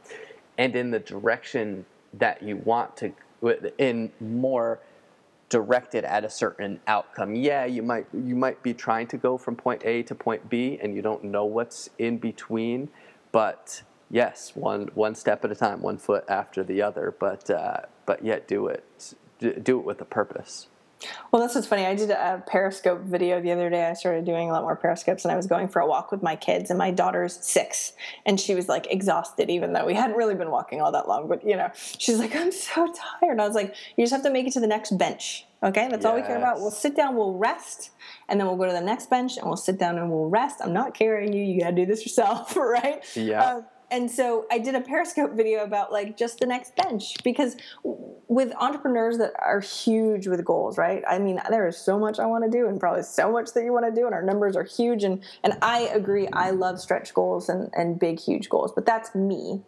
and 0.59 0.77
in 0.77 0.91
the 0.91 1.01
direction 1.01 1.87
that 2.15 2.43
you 2.43 2.57
want 2.57 2.97
to 2.99 3.13
in 3.79 4.13
more 4.21 4.81
directed 5.49 6.05
at 6.05 6.25
a 6.25 6.31
certain 6.31 6.81
outcome. 6.87 7.35
Yeah, 7.35 7.65
you 7.65 7.83
might 7.83 8.07
you 8.13 8.35
might 8.35 8.63
be 8.63 8.75
trying 8.75 9.07
to 9.09 9.17
go 9.17 9.39
from 9.39 9.57
point 9.57 9.83
A 9.85 10.03
to 10.05 10.15
point 10.15 10.49
B, 10.49 10.79
and 10.83 10.95
you 10.95 11.03
don't 11.03 11.25
know 11.25 11.45
what's 11.45 11.89
in 11.99 12.19
between. 12.19 12.89
But 13.33 13.83
yes, 14.11 14.53
one 14.55 14.89
one 14.95 15.15
step 15.15 15.45
at 15.45 15.53
a 15.53 15.55
time, 15.55 15.83
one 15.83 15.99
foot 15.99 16.25
after 16.29 16.65
the 16.65 16.83
other. 16.83 17.15
But 17.19 17.51
uh, 17.51 17.83
but 18.05 18.25
yet 18.25 18.49
do 18.49 18.67
it 18.69 19.15
do 19.39 19.79
it 19.79 19.85
with 19.85 20.01
a 20.01 20.05
purpose. 20.05 20.69
Well, 21.31 21.43
that's 21.43 21.55
what's 21.55 21.67
funny. 21.67 21.85
I 21.85 21.95
did 21.95 22.11
a 22.11 22.43
Periscope 22.47 23.03
video 23.03 23.41
the 23.41 23.53
other 23.53 23.69
day. 23.69 23.85
I 23.85 23.93
started 23.93 24.25
doing 24.25 24.49
a 24.49 24.53
lot 24.53 24.63
more 24.63 24.77
Periscopes, 24.77 25.25
and 25.25 25.33
I 25.33 25.37
was 25.37 25.47
going 25.47 25.69
for 25.69 25.81
a 25.81 25.87
walk 25.87 26.11
with 26.11 26.23
my 26.23 26.37
kids. 26.37 26.71
And 26.71 26.79
my 26.79 26.91
daughter's 26.91 27.37
six, 27.45 27.93
and 28.25 28.41
she 28.41 28.55
was 28.55 28.69
like 28.69 28.87
exhausted, 28.91 29.51
even 29.51 29.73
though 29.73 29.85
we 29.85 29.95
hadn't 29.95 30.17
really 30.17 30.35
been 30.35 30.51
walking 30.51 30.81
all 30.81 30.93
that 30.93 31.09
long. 31.09 31.29
But 31.29 31.47
you 31.47 31.57
know, 31.57 31.71
she's 31.75 32.19
like, 32.19 32.35
"I'm 32.35 32.53
so 32.53 32.87
tired." 32.87 33.33
And 33.33 33.43
I 33.43 33.47
was 33.47 33.55
like, 33.55 33.75
"You 33.97 34.05
just 34.05 34.13
have 34.13 34.23
to 34.23 34.31
make 34.31 34.47
it 34.47 34.53
to 34.55 34.61
the 34.61 34.67
next 34.67 34.97
bench, 34.97 35.47
okay? 35.63 35.89
That's 35.89 36.05
yes. 36.05 36.07
all 36.07 36.15
we 36.15 36.23
care 36.23 36.39
about. 36.39 36.61
We'll 36.61 36.71
sit 36.71 36.97
down, 36.97 37.15
we'll 37.17 37.35
rest, 37.35 37.91
and 38.29 38.41
then 38.41 38.47
we'll 38.47 38.57
go 38.57 38.67
to 38.67 38.73
the 38.73 38.81
next 38.81 39.11
bench, 39.11 39.37
and 39.37 39.47
we'll 39.47 39.57
sit 39.57 39.79
down 39.79 39.99
and 39.99 40.11
we'll 40.11 40.31
rest. 40.31 40.61
I'm 40.63 40.73
not 40.73 40.95
carrying 40.95 41.33
you. 41.33 41.45
You 41.45 41.61
got 41.61 41.71
to 41.71 41.77
do 41.77 41.87
this 41.87 42.07
yourself, 42.07 42.57
right?" 42.57 43.05
Yeah. 43.15 43.43
Uh, 43.43 43.63
and 43.91 44.11
so 44.11 44.47
I 44.51 44.59
did 44.59 44.75
a 44.75 44.81
Periscope 44.81 45.33
video 45.33 45.63
about 45.63 45.93
like 45.93 46.17
just 46.17 46.41
the 46.41 46.47
next 46.47 46.75
bench 46.77 47.15
because 47.23 47.57
with 47.83 48.53
entrepreneurs 48.57 49.19
that 49.19 49.33
are 49.39 49.61
huge 49.61 50.27
with 50.27 50.45
goals, 50.45 50.77
right? 50.77 51.05
I 51.09 51.19
mean, 51.19 51.41
there 51.49 51.69
is 51.69 51.77
so 51.77 51.99
much 51.99 52.19
I 52.19 52.27
want 52.27 52.45
to 52.45 52.51
do 52.51 52.67
and 52.67 52.81
probably 52.81 53.05
so 53.05 53.31
much 53.31 53.53
that 53.53 53.63
you 53.65 53.73
want 53.73 53.87
to 53.87 53.93
do, 53.93 54.07
and 54.07 54.15
our 54.15 54.23
numbers 54.23 54.57
are 54.57 54.65
huge. 54.65 55.05
And 55.05 55.23
and 55.45 55.57
I 55.63 55.83
agree, 55.95 56.29
I 56.33 56.51
love 56.51 56.81
stretch 56.81 57.15
goals 57.15 57.49
and, 57.49 57.71
and 57.75 57.99
big, 57.99 58.19
huge 58.19 58.49
goals, 58.49 58.73
but 58.73 58.87
that's 58.87 59.15
me. 59.15 59.63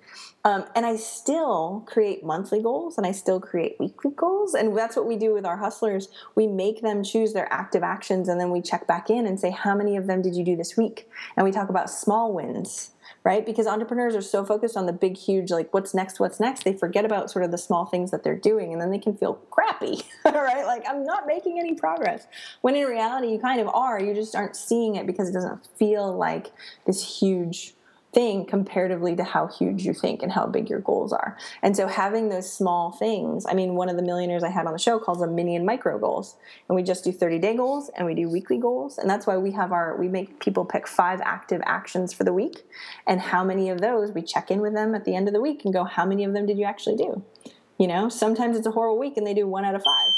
Um, 0.44 0.64
and 0.74 0.86
I 0.86 0.96
still 0.96 1.84
create 1.86 2.24
monthly 2.24 2.62
goals 2.62 2.96
and 2.96 3.06
I 3.06 3.12
still 3.12 3.40
create 3.40 3.76
weekly 3.78 4.12
goals. 4.12 4.54
And 4.54 4.76
that's 4.76 4.96
what 4.96 5.06
we 5.06 5.16
do 5.16 5.34
with 5.34 5.44
our 5.44 5.56
hustlers. 5.56 6.08
We 6.36 6.46
make 6.46 6.80
them 6.80 7.02
choose 7.02 7.32
their 7.32 7.52
active 7.52 7.82
actions 7.82 8.28
and 8.28 8.40
then 8.40 8.50
we 8.50 8.62
check 8.62 8.86
back 8.86 9.10
in 9.10 9.26
and 9.26 9.38
say, 9.38 9.50
How 9.50 9.74
many 9.74 9.96
of 9.96 10.06
them 10.06 10.22
did 10.22 10.34
you 10.34 10.44
do 10.44 10.56
this 10.56 10.76
week? 10.76 11.08
And 11.36 11.44
we 11.44 11.50
talk 11.52 11.68
about 11.68 11.90
small 11.90 12.32
wins 12.32 12.92
right? 13.24 13.44
Because 13.44 13.66
entrepreneurs 13.66 14.14
are 14.14 14.22
so 14.22 14.44
focused 14.44 14.76
on 14.76 14.86
the 14.86 14.92
big, 14.92 15.16
huge, 15.16 15.50
like 15.50 15.72
what's 15.72 15.94
next, 15.94 16.20
what's 16.20 16.40
next, 16.40 16.64
they 16.64 16.72
forget 16.72 17.04
about 17.04 17.30
sort 17.30 17.44
of 17.44 17.50
the 17.50 17.58
small 17.58 17.84
things 17.84 18.10
that 18.10 18.22
they're 18.22 18.36
doing 18.36 18.72
and 18.72 18.80
then 18.80 18.90
they 18.90 18.98
can 18.98 19.16
feel 19.16 19.34
crappy, 19.50 20.02
right? 20.24 20.64
Like, 20.64 20.84
I'm 20.88 21.04
not 21.04 21.26
making 21.26 21.58
any 21.58 21.74
progress. 21.74 22.26
When 22.60 22.74
in 22.74 22.86
reality, 22.86 23.28
you 23.28 23.38
kind 23.38 23.60
of 23.60 23.68
are, 23.68 24.00
you 24.00 24.14
just 24.14 24.34
aren't 24.34 24.56
seeing 24.56 24.96
it 24.96 25.06
because 25.06 25.28
it 25.28 25.32
doesn't 25.32 25.66
feel 25.78 26.16
like 26.16 26.52
this 26.86 27.20
huge 27.20 27.74
thing 28.12 28.46
comparatively 28.46 29.14
to 29.16 29.24
how 29.24 29.46
huge 29.46 29.84
you 29.84 29.92
think 29.92 30.22
and 30.22 30.32
how 30.32 30.46
big 30.46 30.70
your 30.70 30.80
goals 30.80 31.12
are. 31.12 31.36
And 31.62 31.76
so 31.76 31.86
having 31.86 32.28
those 32.28 32.50
small 32.50 32.92
things, 32.92 33.44
I 33.46 33.52
mean, 33.54 33.74
one 33.74 33.88
of 33.88 33.96
the 33.96 34.02
millionaires 34.02 34.42
I 34.42 34.48
had 34.48 34.66
on 34.66 34.72
the 34.72 34.78
show 34.78 34.98
calls 34.98 35.20
them 35.20 35.34
mini 35.34 35.54
and 35.54 35.66
micro 35.66 35.98
goals. 35.98 36.36
And 36.68 36.76
we 36.76 36.82
just 36.82 37.04
do 37.04 37.12
30 37.12 37.38
day 37.38 37.54
goals 37.54 37.90
and 37.96 38.06
we 38.06 38.14
do 38.14 38.28
weekly 38.28 38.58
goals. 38.58 38.98
And 38.98 39.10
that's 39.10 39.26
why 39.26 39.36
we 39.36 39.52
have 39.52 39.72
our, 39.72 39.96
we 39.98 40.08
make 40.08 40.40
people 40.40 40.64
pick 40.64 40.88
five 40.88 41.20
active 41.22 41.60
actions 41.66 42.14
for 42.14 42.24
the 42.24 42.32
week. 42.32 42.66
And 43.06 43.20
how 43.20 43.44
many 43.44 43.68
of 43.68 43.80
those 43.80 44.12
we 44.12 44.22
check 44.22 44.50
in 44.50 44.60
with 44.60 44.74
them 44.74 44.94
at 44.94 45.04
the 45.04 45.14
end 45.14 45.28
of 45.28 45.34
the 45.34 45.40
week 45.40 45.64
and 45.64 45.74
go, 45.74 45.84
how 45.84 46.06
many 46.06 46.24
of 46.24 46.32
them 46.32 46.46
did 46.46 46.58
you 46.58 46.64
actually 46.64 46.96
do? 46.96 47.22
You 47.78 47.86
know, 47.86 48.08
sometimes 48.08 48.56
it's 48.56 48.66
a 48.66 48.70
horrible 48.70 48.98
week 48.98 49.16
and 49.16 49.26
they 49.26 49.34
do 49.34 49.46
one 49.46 49.64
out 49.64 49.74
of 49.74 49.82
five. 49.82 50.12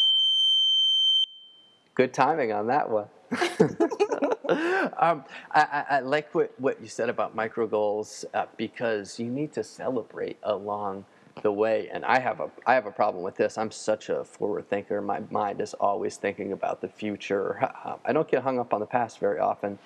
Good 1.94 2.14
timing 2.14 2.52
on 2.52 2.68
that 2.68 2.88
one. 2.88 3.08
um, 4.98 5.24
I, 5.52 5.84
I, 5.90 6.00
like 6.00 6.34
what, 6.34 6.52
what 6.58 6.80
you 6.80 6.88
said 6.88 7.08
about 7.08 7.34
micro 7.36 7.66
goals 7.66 8.24
uh, 8.34 8.46
because 8.56 9.18
you 9.18 9.26
need 9.26 9.52
to 9.52 9.62
celebrate 9.62 10.38
along 10.42 11.04
the 11.42 11.52
way. 11.52 11.88
And 11.92 12.04
I 12.04 12.18
have 12.18 12.40
a 12.40 12.50
I 12.66 12.74
have 12.74 12.86
a 12.86 12.90
problem 12.90 13.22
with 13.22 13.36
this. 13.36 13.56
I'm 13.56 13.70
such 13.70 14.08
a 14.08 14.24
forward 14.24 14.68
thinker. 14.68 15.00
My 15.00 15.20
mind 15.30 15.60
is 15.60 15.74
always 15.74 16.16
thinking 16.16 16.52
about 16.52 16.80
the 16.80 16.88
future. 16.88 17.70
I 18.04 18.12
don't 18.12 18.28
get 18.28 18.42
hung 18.42 18.58
up 18.58 18.74
on 18.74 18.80
the 18.80 18.86
past 18.86 19.20
very 19.20 19.38
often, 19.38 19.78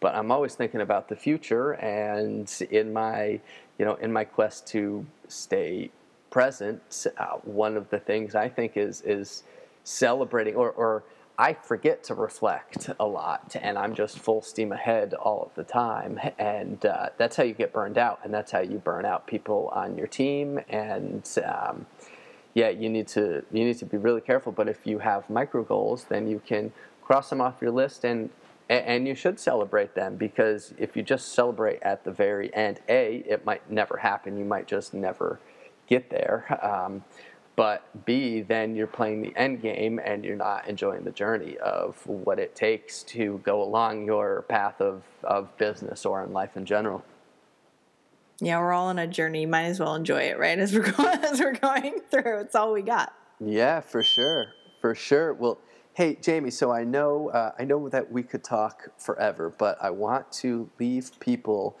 but 0.00 0.14
I'm 0.14 0.30
always 0.30 0.54
thinking 0.54 0.80
about 0.80 1.08
the 1.08 1.16
future. 1.16 1.72
And 1.72 2.50
in 2.70 2.92
my 2.92 3.40
you 3.78 3.84
know 3.84 3.94
in 3.96 4.12
my 4.12 4.24
quest 4.24 4.66
to 4.68 5.04
stay 5.26 5.90
present, 6.30 7.06
uh, 7.18 7.38
one 7.42 7.76
of 7.76 7.90
the 7.90 7.98
things 7.98 8.34
I 8.34 8.48
think 8.48 8.76
is 8.76 9.00
is 9.02 9.42
celebrating 9.84 10.54
or, 10.54 10.70
or 10.70 11.02
I 11.38 11.54
forget 11.54 12.04
to 12.04 12.14
reflect 12.14 12.90
a 13.00 13.06
lot, 13.06 13.56
and 13.60 13.78
I'm 13.78 13.94
just 13.94 14.18
full 14.18 14.42
steam 14.42 14.70
ahead 14.70 15.14
all 15.14 15.42
of 15.42 15.54
the 15.54 15.64
time, 15.64 16.20
and 16.38 16.84
uh, 16.84 17.08
that's 17.16 17.36
how 17.36 17.42
you 17.42 17.54
get 17.54 17.72
burned 17.72 17.98
out, 17.98 18.20
and 18.22 18.32
that's 18.32 18.52
how 18.52 18.60
you 18.60 18.78
burn 18.78 19.04
out 19.04 19.26
people 19.26 19.70
on 19.72 19.96
your 19.96 20.06
team, 20.06 20.60
and 20.68 21.26
um, 21.44 21.86
yeah, 22.54 22.68
you 22.68 22.88
need 22.88 23.08
to 23.08 23.44
you 23.50 23.64
need 23.64 23.78
to 23.78 23.86
be 23.86 23.96
really 23.96 24.20
careful. 24.20 24.52
But 24.52 24.68
if 24.68 24.86
you 24.86 24.98
have 24.98 25.28
micro 25.30 25.62
goals, 25.62 26.04
then 26.04 26.28
you 26.28 26.40
can 26.44 26.72
cross 27.02 27.30
them 27.30 27.40
off 27.40 27.62
your 27.62 27.70
list, 27.70 28.04
and 28.04 28.30
and 28.68 29.06
you 29.06 29.14
should 29.14 29.38
celebrate 29.38 29.94
them 29.94 30.16
because 30.16 30.72
if 30.78 30.96
you 30.96 31.02
just 31.02 31.34
celebrate 31.34 31.82
at 31.82 32.04
the 32.04 32.12
very 32.12 32.54
end, 32.54 32.80
a 32.88 33.24
it 33.26 33.44
might 33.44 33.70
never 33.70 33.98
happen. 33.98 34.38
You 34.38 34.44
might 34.44 34.66
just 34.66 34.94
never 34.94 35.40
get 35.88 36.10
there. 36.10 36.58
Um, 36.62 37.04
but 37.54 38.04
B, 38.06 38.40
then 38.40 38.74
you're 38.74 38.86
playing 38.86 39.22
the 39.22 39.32
end 39.36 39.60
game 39.60 40.00
and 40.02 40.24
you're 40.24 40.36
not 40.36 40.66
enjoying 40.68 41.04
the 41.04 41.10
journey 41.10 41.58
of 41.58 42.04
what 42.06 42.38
it 42.38 42.54
takes 42.54 43.02
to 43.04 43.40
go 43.44 43.62
along 43.62 44.06
your 44.06 44.42
path 44.42 44.80
of, 44.80 45.02
of 45.22 45.56
business 45.58 46.06
or 46.06 46.24
in 46.24 46.32
life 46.32 46.56
in 46.56 46.64
general. 46.64 47.04
Yeah, 48.40 48.58
we're 48.58 48.72
all 48.72 48.86
on 48.86 48.98
a 48.98 49.06
journey. 49.06 49.46
Might 49.46 49.64
as 49.64 49.78
well 49.78 49.94
enjoy 49.94 50.22
it, 50.22 50.38
right? 50.38 50.58
As 50.58 50.74
we're 50.74 50.90
going, 50.90 51.18
as 51.24 51.40
we're 51.40 51.52
going 51.52 52.00
through, 52.10 52.40
it's 52.40 52.54
all 52.54 52.72
we 52.72 52.82
got. 52.82 53.12
Yeah, 53.38 53.80
for 53.80 54.02
sure, 54.02 54.54
for 54.80 54.94
sure. 54.94 55.32
Well, 55.34 55.58
hey, 55.94 56.18
Jaime. 56.24 56.50
So 56.50 56.72
I 56.72 56.84
know, 56.84 57.28
uh, 57.30 57.52
I 57.58 57.64
know 57.64 57.88
that 57.88 58.10
we 58.10 58.22
could 58.22 58.42
talk 58.42 58.88
forever, 58.98 59.52
but 59.56 59.78
I 59.80 59.90
want 59.90 60.32
to 60.32 60.68
leave 60.80 61.12
people 61.20 61.76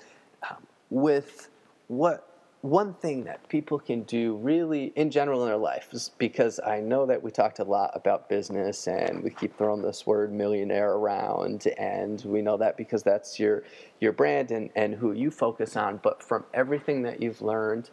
um, 0.48 0.66
with 0.90 1.48
what 1.88 2.31
one 2.62 2.94
thing 2.94 3.24
that 3.24 3.48
people 3.48 3.76
can 3.76 4.04
do 4.04 4.36
really 4.36 4.92
in 4.94 5.10
general 5.10 5.42
in 5.42 5.48
their 5.48 5.58
life 5.58 5.88
because 6.16 6.60
I 6.64 6.78
know 6.78 7.06
that 7.06 7.20
we 7.20 7.32
talked 7.32 7.58
a 7.58 7.64
lot 7.64 7.90
about 7.94 8.28
business 8.28 8.86
and 8.86 9.22
we 9.24 9.30
keep 9.30 9.58
throwing 9.58 9.82
this 9.82 10.06
word 10.06 10.32
millionaire 10.32 10.92
around 10.92 11.66
and 11.76 12.22
we 12.24 12.40
know 12.40 12.56
that 12.56 12.76
because 12.76 13.02
that's 13.02 13.40
your 13.40 13.64
your 13.98 14.12
brand 14.12 14.52
and, 14.52 14.70
and 14.76 14.94
who 14.94 15.10
you 15.10 15.32
focus 15.32 15.76
on. 15.76 15.98
But 16.04 16.22
from 16.22 16.44
everything 16.54 17.02
that 17.02 17.20
you've 17.20 17.42
learned 17.42 17.90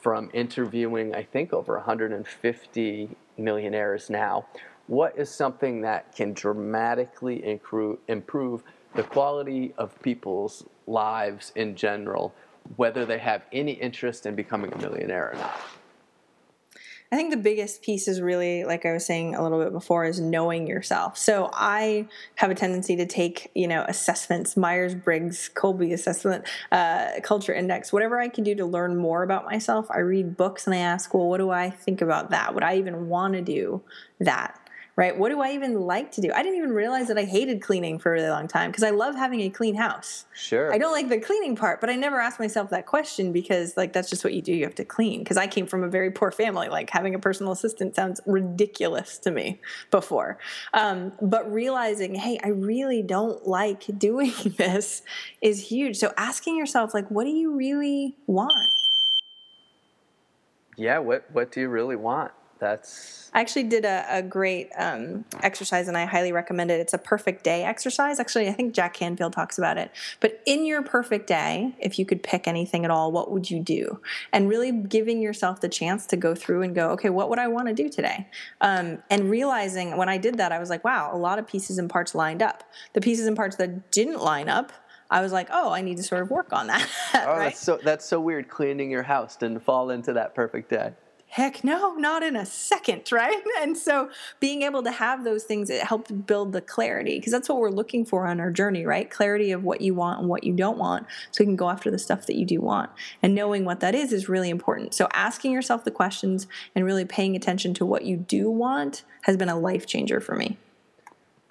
from 0.00 0.30
interviewing 0.32 1.14
I 1.14 1.22
think 1.22 1.52
over 1.52 1.76
150 1.76 3.10
millionaires 3.36 4.08
now 4.08 4.46
what 4.86 5.18
is 5.18 5.28
something 5.30 5.82
that 5.82 6.16
can 6.16 6.32
dramatically 6.32 7.44
improve 7.46 7.98
improve 8.08 8.62
the 8.94 9.02
quality 9.02 9.74
of 9.76 10.00
people's 10.00 10.64
lives 10.86 11.52
in 11.54 11.76
general 11.76 12.34
whether 12.76 13.04
they 13.04 13.18
have 13.18 13.42
any 13.52 13.72
interest 13.72 14.26
in 14.26 14.34
becoming 14.34 14.72
a 14.72 14.78
millionaire 14.78 15.30
or 15.32 15.36
not. 15.36 15.60
I 17.12 17.16
think 17.16 17.32
the 17.32 17.38
biggest 17.38 17.82
piece 17.82 18.06
is 18.06 18.20
really, 18.20 18.64
like 18.64 18.86
I 18.86 18.92
was 18.92 19.04
saying 19.04 19.34
a 19.34 19.42
little 19.42 19.58
bit 19.58 19.72
before, 19.72 20.04
is 20.04 20.20
knowing 20.20 20.68
yourself. 20.68 21.18
So 21.18 21.50
I 21.52 22.06
have 22.36 22.52
a 22.52 22.54
tendency 22.54 22.94
to 22.96 23.06
take, 23.06 23.50
you 23.52 23.66
know, 23.66 23.84
assessments, 23.88 24.56
Myers 24.56 24.94
Briggs, 24.94 25.50
Kolbe 25.52 25.92
assessment, 25.92 26.44
uh, 26.70 27.14
culture 27.24 27.52
index, 27.52 27.92
whatever 27.92 28.20
I 28.20 28.28
can 28.28 28.44
do 28.44 28.54
to 28.54 28.64
learn 28.64 28.96
more 28.96 29.24
about 29.24 29.44
myself. 29.44 29.90
I 29.90 29.98
read 29.98 30.36
books 30.36 30.68
and 30.68 30.74
I 30.74 30.78
ask, 30.78 31.12
well, 31.12 31.28
what 31.28 31.38
do 31.38 31.50
I 31.50 31.70
think 31.70 32.00
about 32.00 32.30
that? 32.30 32.54
Would 32.54 32.62
I 32.62 32.76
even 32.76 33.08
want 33.08 33.34
to 33.34 33.42
do 33.42 33.82
that? 34.20 34.59
Right? 35.00 35.16
What 35.16 35.30
do 35.30 35.40
I 35.40 35.52
even 35.52 35.80
like 35.80 36.12
to 36.12 36.20
do? 36.20 36.30
I 36.30 36.42
didn't 36.42 36.58
even 36.58 36.72
realize 36.72 37.08
that 37.08 37.16
I 37.16 37.24
hated 37.24 37.62
cleaning 37.62 37.98
for 37.98 38.10
a 38.10 38.16
really 38.16 38.28
long 38.28 38.46
time 38.46 38.70
because 38.70 38.82
I 38.82 38.90
love 38.90 39.14
having 39.14 39.40
a 39.40 39.48
clean 39.48 39.74
house. 39.74 40.26
Sure. 40.34 40.70
I 40.74 40.76
don't 40.76 40.92
like 40.92 41.08
the 41.08 41.18
cleaning 41.18 41.56
part, 41.56 41.80
but 41.80 41.88
I 41.88 41.96
never 41.96 42.20
asked 42.20 42.38
myself 42.38 42.68
that 42.68 42.84
question 42.84 43.32
because 43.32 43.78
like 43.78 43.94
that's 43.94 44.10
just 44.10 44.22
what 44.24 44.34
you 44.34 44.42
do. 44.42 44.52
You 44.52 44.64
have 44.64 44.74
to 44.74 44.84
clean 44.84 45.20
because 45.20 45.38
I 45.38 45.46
came 45.46 45.66
from 45.66 45.82
a 45.82 45.88
very 45.88 46.10
poor 46.10 46.30
family. 46.30 46.68
Like 46.68 46.90
having 46.90 47.14
a 47.14 47.18
personal 47.18 47.50
assistant 47.50 47.96
sounds 47.96 48.20
ridiculous 48.26 49.16
to 49.20 49.30
me 49.30 49.58
before. 49.90 50.36
Um, 50.74 51.12
but 51.22 51.50
realizing, 51.50 52.14
hey, 52.14 52.38
I 52.44 52.48
really 52.48 53.02
don't 53.02 53.48
like 53.48 53.86
doing 53.96 54.34
this 54.58 55.00
is 55.40 55.70
huge. 55.70 55.96
So 55.96 56.12
asking 56.18 56.58
yourself, 56.58 56.92
like, 56.92 57.10
what 57.10 57.24
do 57.24 57.30
you 57.30 57.56
really 57.56 58.16
want? 58.26 58.52
Yeah, 60.76 60.98
what 60.98 61.24
what 61.32 61.52
do 61.52 61.60
you 61.60 61.70
really 61.70 61.96
want? 61.96 62.32
That's 62.60 63.20
I 63.32 63.40
actually 63.40 63.64
did 63.64 63.84
a, 63.84 64.04
a 64.08 64.22
great 64.22 64.70
um, 64.76 65.24
exercise 65.42 65.88
and 65.88 65.96
I 65.96 66.04
highly 66.04 66.32
recommend 66.32 66.70
it. 66.70 66.80
It's 66.80 66.94
a 66.94 66.98
perfect 66.98 67.44
day 67.44 67.64
exercise. 67.64 68.18
Actually, 68.18 68.48
I 68.48 68.52
think 68.52 68.74
Jack 68.74 68.94
Canfield 68.94 69.32
talks 69.32 69.56
about 69.56 69.78
it. 69.78 69.92
But 70.18 70.40
in 70.46 70.64
your 70.64 70.82
perfect 70.82 71.26
day, 71.26 71.74
if 71.78 71.98
you 71.98 72.04
could 72.04 72.22
pick 72.22 72.48
anything 72.48 72.84
at 72.84 72.90
all, 72.90 73.12
what 73.12 73.30
would 73.30 73.50
you 73.50 73.60
do? 73.60 74.00
And 74.32 74.48
really 74.48 74.72
giving 74.72 75.22
yourself 75.22 75.60
the 75.60 75.68
chance 75.68 76.06
to 76.06 76.16
go 76.16 76.34
through 76.34 76.62
and 76.62 76.74
go, 76.74 76.90
okay, 76.90 77.10
what 77.10 77.30
would 77.30 77.38
I 77.38 77.46
want 77.46 77.68
to 77.68 77.74
do 77.74 77.88
today? 77.88 78.28
Um, 78.60 78.98
and 79.10 79.30
realizing 79.30 79.96
when 79.96 80.08
I 80.08 80.18
did 80.18 80.38
that, 80.38 80.50
I 80.50 80.58
was 80.58 80.70
like, 80.70 80.84
wow, 80.84 81.10
a 81.12 81.18
lot 81.18 81.38
of 81.38 81.46
pieces 81.46 81.78
and 81.78 81.88
parts 81.88 82.14
lined 82.14 82.42
up. 82.42 82.64
The 82.94 83.00
pieces 83.00 83.26
and 83.26 83.36
parts 83.36 83.56
that 83.56 83.92
didn't 83.92 84.20
line 84.20 84.48
up, 84.48 84.72
I 85.08 85.20
was 85.20 85.32
like, 85.32 85.48
oh, 85.52 85.70
I 85.70 85.82
need 85.82 85.96
to 85.98 86.02
sort 86.02 86.22
of 86.22 86.30
work 86.30 86.52
on 86.52 86.66
that. 86.68 86.88
oh, 87.14 87.18
right? 87.26 87.38
that's 87.44 87.60
so 87.60 87.78
that's 87.82 88.04
so 88.04 88.20
weird. 88.20 88.48
Cleaning 88.48 88.90
your 88.90 89.02
house 89.02 89.36
didn't 89.36 89.60
fall 89.60 89.90
into 89.90 90.12
that 90.12 90.34
perfect 90.34 90.70
day. 90.70 90.92
Heck 91.30 91.62
no, 91.62 91.94
not 91.94 92.22
in 92.22 92.34
a 92.36 92.44
second, 92.44 93.02
right? 93.12 93.42
And 93.60 93.76
so 93.76 94.10
being 94.40 94.62
able 94.62 94.82
to 94.82 94.90
have 94.90 95.24
those 95.24 95.44
things, 95.44 95.70
it 95.70 95.82
helps 95.82 96.10
build 96.10 96.52
the 96.52 96.60
clarity 96.60 97.18
because 97.18 97.32
that's 97.32 97.48
what 97.48 97.58
we're 97.58 97.70
looking 97.70 98.04
for 98.04 98.26
on 98.26 98.40
our 98.40 98.50
journey, 98.50 98.84
right? 98.84 99.08
Clarity 99.08 99.52
of 99.52 99.64
what 99.64 99.80
you 99.80 99.94
want 99.94 100.20
and 100.20 100.28
what 100.28 100.44
you 100.44 100.52
don't 100.52 100.78
want 100.78 101.06
so 101.30 101.42
you 101.42 101.46
can 101.46 101.56
go 101.56 101.70
after 101.70 101.90
the 101.90 101.98
stuff 101.98 102.26
that 102.26 102.36
you 102.36 102.44
do 102.44 102.60
want. 102.60 102.90
And 103.22 103.34
knowing 103.34 103.64
what 103.64 103.80
that 103.80 103.94
is 103.94 104.12
is 104.12 104.28
really 104.28 104.50
important. 104.50 104.92
So 104.92 105.08
asking 105.12 105.52
yourself 105.52 105.84
the 105.84 105.90
questions 105.90 106.46
and 106.74 106.84
really 106.84 107.04
paying 107.04 107.36
attention 107.36 107.74
to 107.74 107.86
what 107.86 108.04
you 108.04 108.16
do 108.16 108.50
want 108.50 109.04
has 109.22 109.36
been 109.36 109.48
a 109.48 109.58
life 109.58 109.86
changer 109.86 110.20
for 110.20 110.34
me. 110.34 110.58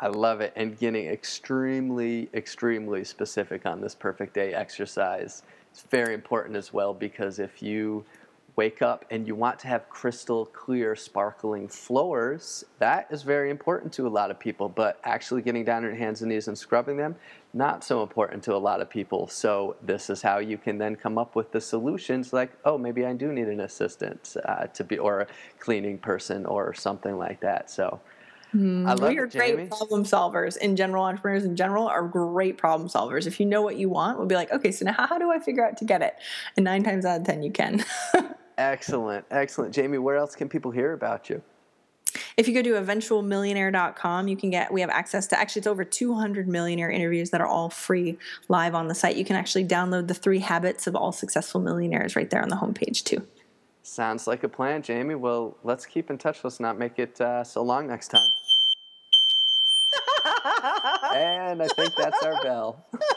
I 0.02 0.08
love 0.08 0.40
it. 0.40 0.54
And 0.56 0.78
getting 0.78 1.08
extremely, 1.08 2.30
extremely 2.34 3.04
specific 3.04 3.66
on 3.66 3.82
this 3.82 3.96
perfect 3.96 4.34
day 4.34 4.54
exercise. 4.54 5.44
It's 5.72 5.84
very 5.84 6.14
important 6.14 6.56
as 6.56 6.74
well 6.74 6.94
because 6.94 7.40
if 7.40 7.62
you 7.62 8.06
wake 8.60 8.82
up 8.82 9.06
and 9.10 9.26
you 9.26 9.36
want 9.36 9.58
to 9.58 9.70
have 9.70 9.88
crystal 9.88 10.46
clear, 10.48 10.94
sparkling 10.94 11.66
floors, 11.66 12.66
that 12.80 13.08
is 13.10 13.24
very 13.24 13.50
important 13.52 13.94
to 13.94 14.06
a 14.06 14.10
lot 14.20 14.30
of 14.30 14.38
people. 14.38 14.68
But 14.68 15.00
actually 15.06 15.42
getting 15.44 15.64
down 15.64 15.78
on 15.78 15.84
your 15.84 15.96
hands 15.96 16.22
and 16.22 16.30
knees 16.30 16.50
and 16.50 16.58
scrubbing 16.58 16.98
them, 16.98 17.16
not 17.54 17.86
so 17.86 18.04
important 18.04 18.44
to 18.44 18.54
a 18.54 18.62
lot 18.70 18.82
of 18.82 18.90
people. 18.90 19.30
So 19.30 19.78
this 19.82 20.10
is 20.10 20.22
how 20.22 20.40
you 20.40 20.58
can 20.58 20.78
then 20.78 20.98
come 20.98 21.18
up 21.18 21.38
with 21.38 21.54
the 21.54 21.62
solutions 21.62 22.34
like, 22.34 22.52
oh, 22.66 22.78
maybe 22.78 23.06
I 23.06 23.14
do 23.14 23.32
need 23.32 23.48
an 23.48 23.62
assistant 23.62 24.36
uh, 24.44 24.68
to 24.68 24.84
be, 24.84 24.98
or 24.98 25.22
a 25.22 25.28
cleaning 25.60 25.98
person 25.98 26.46
or 26.46 26.74
something 26.74 27.18
like 27.18 27.40
that. 27.40 27.72
So 27.72 28.02
Mm, 28.56 28.88
I 28.88 28.94
love 28.94 29.12
we 29.12 29.20
are 29.20 29.26
it, 29.26 29.32
great 29.32 29.70
problem 29.70 30.04
solvers 30.04 30.58
in 30.58 30.76
general. 30.76 31.04
Entrepreneurs 31.04 31.46
in 31.46 31.56
general 31.56 31.88
are 31.88 32.08
great 32.08 32.58
problem 32.58 32.90
solvers. 32.90 33.28
If 33.28 33.40
you 33.40 33.46
know 33.46 33.62
what 33.62 33.78
you 33.78 33.90
want, 33.90 34.18
we'll 34.18 34.26
be 34.26 34.34
like, 34.34 34.52
okay, 34.52 34.72
so 34.72 34.86
now 34.86 34.94
how 34.94 35.20
do 35.20 35.32
I 35.32 35.38
figure 35.38 35.64
out 35.64 35.78
to 35.78 35.86
get 35.86 36.02
it? 36.02 36.16
And 36.58 36.64
nine 36.64 36.84
times 36.84 37.06
out 37.06 37.20
of 37.22 37.28
ten, 37.28 37.44
you 37.44 37.52
can. 37.52 37.86
excellent, 38.60 39.26
excellent, 39.32 39.76
Jaime. 39.76 39.98
Where 39.98 40.18
else 40.18 40.36
can 40.36 40.50
people 40.50 40.72
hear 40.72 40.94
about 40.94 41.30
you? 41.30 41.42
If 42.38 42.48
you 42.48 42.54
go 42.54 42.62
to 42.62 42.72
eventualmillionaire.com, 42.72 44.28
you 44.28 44.38
can 44.38 44.50
get, 44.50 44.74
we 44.74 44.82
have 44.82 44.90
access 44.90 45.28
to 45.28 45.40
actually, 45.40 45.62
it's 45.62 45.68
over 45.68 45.84
200 45.84 46.48
millionaire 46.48 46.90
interviews 46.90 47.30
that 47.32 47.42
are 47.42 47.48
all 47.48 47.70
free 47.70 48.18
live 48.48 48.74
on 48.76 48.88
the 48.88 48.96
site. 48.96 49.16
You 49.16 49.26
can 49.26 49.36
actually 49.36 49.66
download 49.66 50.08
the 50.08 50.14
three 50.14 50.40
habits 50.40 50.88
of 50.88 50.96
all 50.96 51.12
successful 51.12 51.62
millionaires 51.62 52.16
right 52.16 52.30
there 52.30 52.42
on 52.42 52.50
the 52.50 52.56
homepage, 52.56 53.04
too. 53.04 53.26
Sounds 53.84 54.28
like 54.28 54.44
a 54.44 54.50
plan, 54.50 54.84
Jaime. 54.86 55.16
Well, 55.16 55.58
let's 55.64 55.86
keep 55.86 56.10
in 56.10 56.18
touch. 56.18 56.44
Let's 56.44 56.60
not 56.60 56.78
make 56.78 57.00
it 57.00 57.20
uh, 57.20 57.44
so 57.44 57.64
long 57.64 57.88
next 57.88 58.10
time. 58.10 58.30
and 61.16 61.62
I 61.62 61.68
think 61.68 61.96
that's 61.96 62.24
our 62.24 62.42
bell. 62.44 62.86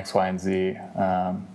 X, 0.00 0.14
Y, 0.14 0.28
and 0.28 0.40
Z. 0.40 0.76
Um, 0.96 1.46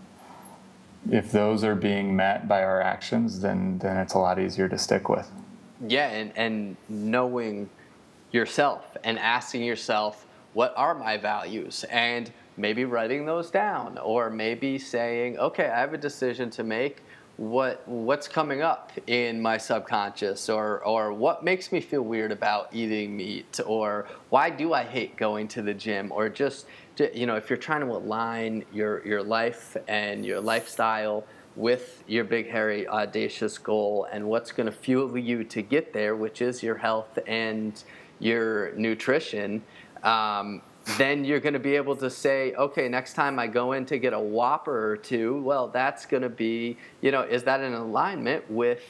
if 1.11 1.31
those 1.31 1.63
are 1.63 1.75
being 1.75 2.15
met 2.15 2.47
by 2.47 2.63
our 2.63 2.81
actions, 2.81 3.39
then 3.45 3.59
then 3.79 3.97
it's 3.97 4.13
a 4.13 4.19
lot 4.27 4.39
easier 4.39 4.67
to 4.69 4.77
stick 4.77 5.09
with. 5.09 5.27
Yeah, 5.87 6.09
and, 6.09 6.31
and 6.35 6.77
knowing 6.89 7.69
yourself 8.31 8.81
and 9.03 9.19
asking 9.19 9.63
yourself, 9.63 10.25
what 10.53 10.73
are 10.77 10.95
my 10.95 11.17
values? 11.17 11.85
And 11.89 12.31
maybe 12.57 12.85
writing 12.85 13.25
those 13.25 13.51
down, 13.51 13.97
or 13.97 14.29
maybe 14.29 14.79
saying, 14.79 15.37
okay, 15.37 15.67
I 15.75 15.79
have 15.79 15.93
a 15.93 15.97
decision 16.09 16.49
to 16.51 16.63
make. 16.63 16.95
What 17.37 17.75
what's 17.85 18.29
coming 18.29 18.61
up 18.61 18.91
in 19.07 19.41
my 19.41 19.57
subconscious, 19.57 20.49
or 20.49 20.67
or 20.85 21.03
what 21.23 21.43
makes 21.43 21.71
me 21.73 21.81
feel 21.81 22.03
weird 22.13 22.31
about 22.31 22.63
eating 22.71 23.17
meat, 23.17 23.59
or 23.65 24.07
why 24.29 24.49
do 24.61 24.67
I 24.81 24.83
hate 24.83 25.17
going 25.17 25.47
to 25.55 25.61
the 25.61 25.73
gym, 25.73 26.05
or 26.17 26.29
just 26.29 26.65
you 27.13 27.25
know, 27.25 27.35
if 27.35 27.49
you're 27.49 27.57
trying 27.57 27.81
to 27.81 27.87
align 27.87 28.65
your 28.71 29.05
your 29.05 29.23
life 29.23 29.77
and 29.87 30.25
your 30.25 30.41
lifestyle 30.41 31.25
with 31.55 32.03
your 32.07 32.23
big, 32.23 32.49
hairy, 32.49 32.87
audacious 32.87 33.57
goal 33.57 34.07
and 34.11 34.27
what's 34.27 34.51
going 34.51 34.65
to 34.65 34.71
fuel 34.71 35.17
you 35.17 35.43
to 35.43 35.61
get 35.61 35.93
there, 35.93 36.15
which 36.15 36.41
is 36.41 36.61
your 36.61 36.75
health 36.75 37.17
and 37.27 37.83
your 38.19 38.73
nutrition, 38.75 39.63
um, 40.03 40.61
then 40.97 41.25
you're 41.25 41.39
going 41.39 41.53
to 41.53 41.59
be 41.59 41.75
able 41.75 41.95
to 41.95 42.09
say, 42.09 42.53
okay, 42.53 42.87
next 42.87 43.13
time 43.13 43.39
I 43.39 43.47
go 43.47 43.71
in 43.71 43.85
to 43.87 43.97
get 43.97 44.13
a 44.13 44.19
Whopper 44.19 44.91
or 44.91 44.97
two, 44.97 45.41
well, 45.41 45.67
that's 45.67 46.05
going 46.05 46.23
to 46.23 46.29
be, 46.29 46.77
you 47.01 47.11
know, 47.11 47.21
is 47.21 47.43
that 47.43 47.61
in 47.61 47.73
alignment 47.73 48.49
with 48.49 48.83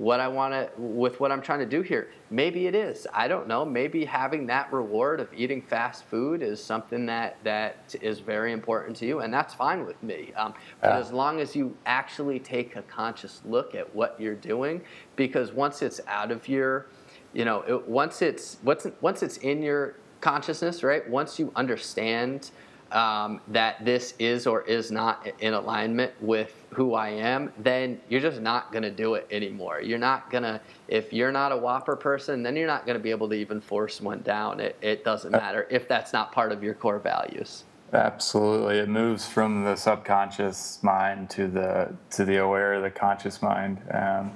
what 0.00 0.18
I 0.18 0.28
want 0.28 0.54
to, 0.54 0.70
with 0.80 1.20
what 1.20 1.30
I'm 1.30 1.42
trying 1.42 1.58
to 1.58 1.66
do 1.66 1.82
here. 1.82 2.08
Maybe 2.30 2.66
it 2.66 2.74
is. 2.74 3.06
I 3.12 3.28
don't 3.28 3.46
know. 3.46 3.66
Maybe 3.66 4.06
having 4.06 4.46
that 4.46 4.72
reward 4.72 5.20
of 5.20 5.28
eating 5.34 5.60
fast 5.60 6.04
food 6.04 6.40
is 6.40 6.62
something 6.64 7.04
that 7.04 7.36
that 7.44 7.94
is 8.00 8.18
very 8.18 8.52
important 8.52 8.96
to 8.96 9.06
you, 9.06 9.20
and 9.20 9.32
that's 9.32 9.52
fine 9.52 9.84
with 9.84 10.02
me. 10.02 10.32
Um, 10.36 10.54
but 10.80 10.92
as 10.92 11.12
long 11.12 11.38
as 11.38 11.54
you 11.54 11.76
actually 11.84 12.38
take 12.38 12.76
a 12.76 12.82
conscious 12.82 13.42
look 13.44 13.74
at 13.74 13.94
what 13.94 14.18
you're 14.18 14.34
doing, 14.34 14.80
because 15.16 15.52
once 15.52 15.82
it's 15.82 16.00
out 16.08 16.30
of 16.30 16.48
your, 16.48 16.86
you 17.34 17.44
know, 17.44 17.60
it, 17.68 17.86
once 17.86 18.22
it's 18.22 18.56
once 18.64 18.86
once 19.02 19.22
it's 19.22 19.36
in 19.36 19.62
your 19.62 19.96
consciousness, 20.22 20.82
right? 20.82 21.06
Once 21.10 21.38
you 21.38 21.52
understand 21.56 22.52
um, 22.92 23.40
that 23.48 23.84
this 23.84 24.14
is 24.18 24.46
or 24.46 24.62
is 24.62 24.90
not 24.90 25.26
in 25.40 25.54
alignment 25.54 26.12
with 26.20 26.54
who 26.70 26.94
I 26.94 27.10
am, 27.10 27.52
then 27.58 28.00
you're 28.08 28.20
just 28.20 28.40
not 28.40 28.72
going 28.72 28.82
to 28.82 28.90
do 28.90 29.14
it 29.14 29.26
anymore. 29.30 29.80
You're 29.80 29.98
not 29.98 30.30
going 30.30 30.44
to, 30.44 30.60
if 30.88 31.12
you're 31.12 31.32
not 31.32 31.52
a 31.52 31.56
Whopper 31.56 31.96
person, 31.96 32.42
then 32.42 32.56
you're 32.56 32.66
not 32.66 32.86
going 32.86 32.96
to 32.96 33.02
be 33.02 33.10
able 33.10 33.28
to 33.28 33.34
even 33.34 33.60
force 33.60 34.00
one 34.00 34.22
down. 34.22 34.60
It, 34.60 34.76
it 34.80 35.04
doesn't 35.04 35.32
matter 35.32 35.66
if 35.70 35.88
that's 35.88 36.12
not 36.12 36.32
part 36.32 36.52
of 36.52 36.62
your 36.62 36.74
core 36.74 36.98
values. 36.98 37.64
Absolutely, 37.92 38.78
it 38.78 38.88
moves 38.88 39.26
from 39.26 39.64
the 39.64 39.74
subconscious 39.74 40.80
mind 40.80 41.28
to 41.30 41.48
the 41.48 41.92
to 42.10 42.24
the 42.24 42.36
aware, 42.36 42.80
the 42.80 42.88
conscious 42.88 43.42
mind, 43.42 43.82
um, 43.92 44.30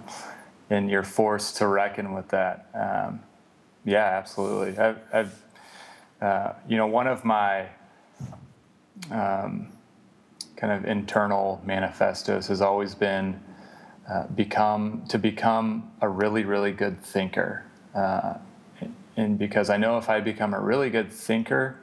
and 0.71 0.91
you're 0.91 1.05
forced 1.05 1.57
to 1.59 1.69
reckon 1.69 2.15
with 2.15 2.27
that. 2.31 2.67
Um, 2.75 3.21
yeah, 3.85 4.07
absolutely. 4.07 4.77
I've, 4.77 4.99
I've 5.13 5.45
uh, 6.21 6.55
you 6.67 6.77
know, 6.77 6.87
one 6.87 7.07
of 7.07 7.25
my 7.25 7.69
um, 9.11 9.69
kind 10.57 10.73
of 10.73 10.85
internal 10.85 11.61
manifestos 11.65 12.49
has 12.49 12.61
always 12.61 12.95
been 12.95 13.41
uh, 14.09 14.27
become 14.29 15.05
to 15.09 15.19
become 15.19 15.91
a 16.01 16.09
really 16.09 16.45
really 16.45 16.73
good 16.73 17.03
thinker. 17.03 17.65
Uh, 17.95 18.35
and 19.17 19.39
because 19.39 19.71
i 19.71 19.77
know 19.77 19.97
if 19.97 20.09
i 20.09 20.21
become 20.21 20.55
a 20.55 20.61
really 20.61 20.91
good 20.91 21.13
thinker 21.13 21.77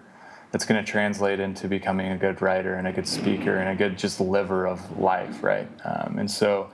that's 0.52 0.66
going 0.66 0.84
to 0.84 0.92
translate 0.92 1.40
into 1.40 1.68
becoming 1.68 2.12
a 2.12 2.18
good 2.18 2.42
writer 2.42 2.76
and 2.76 2.88
a 2.88 2.92
good 2.92 3.08
speaker 3.08 3.56
and 3.56 3.70
a 3.70 3.76
good 3.76 3.98
just 3.98 4.20
liver 4.20 4.68
of 4.68 5.00
life 5.00 5.42
right? 5.42 5.68
Um, 5.86 6.20
and 6.20 6.30
so 6.30 6.70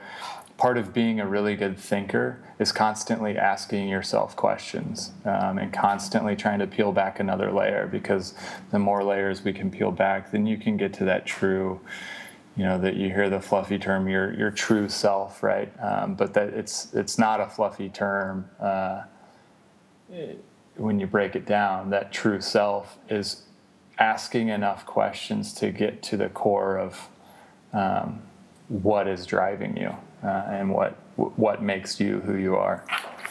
part 0.58 0.76
of 0.76 0.92
being 0.92 1.20
a 1.20 1.26
really 1.26 1.54
good 1.54 1.78
thinker 1.78 2.40
is 2.58 2.72
constantly 2.72 3.38
asking 3.38 3.88
yourself 3.88 4.34
questions 4.34 5.12
um, 5.24 5.56
and 5.56 5.72
constantly 5.72 6.34
trying 6.34 6.58
to 6.58 6.66
peel 6.66 6.90
back 6.90 7.20
another 7.20 7.52
layer 7.52 7.86
because 7.86 8.34
the 8.72 8.78
more 8.78 9.04
layers 9.04 9.44
we 9.44 9.52
can 9.52 9.70
peel 9.70 9.92
back, 9.92 10.32
then 10.32 10.46
you 10.46 10.58
can 10.58 10.76
get 10.76 10.92
to 10.92 11.04
that 11.04 11.24
true, 11.24 11.80
you 12.56 12.64
know, 12.64 12.76
that 12.76 12.96
you 12.96 13.06
hear 13.06 13.30
the 13.30 13.40
fluffy 13.40 13.78
term, 13.78 14.08
your 14.08 14.34
your 14.34 14.50
true 14.50 14.88
self, 14.88 15.44
right? 15.44 15.72
Um, 15.80 16.16
but 16.16 16.34
that 16.34 16.48
it's 16.48 16.92
it's 16.92 17.18
not 17.18 17.40
a 17.40 17.46
fluffy 17.46 17.88
term. 17.88 18.50
Uh, 18.60 19.04
when 20.76 20.98
you 20.98 21.06
break 21.06 21.36
it 21.36 21.46
down, 21.46 21.90
that 21.90 22.12
true 22.12 22.40
self 22.40 22.98
is 23.08 23.42
asking 23.98 24.48
enough 24.48 24.84
questions 24.86 25.52
to 25.52 25.70
get 25.70 26.02
to 26.02 26.16
the 26.16 26.28
core 26.28 26.78
of 26.78 27.08
um, 27.72 28.22
what 28.68 29.06
is 29.06 29.24
driving 29.24 29.76
you 29.76 29.94
uh, 30.22 30.44
and 30.48 30.72
what 30.72 30.92
what 31.16 31.62
makes 31.62 31.98
you 32.00 32.20
who 32.20 32.36
you 32.36 32.56
are. 32.56 32.84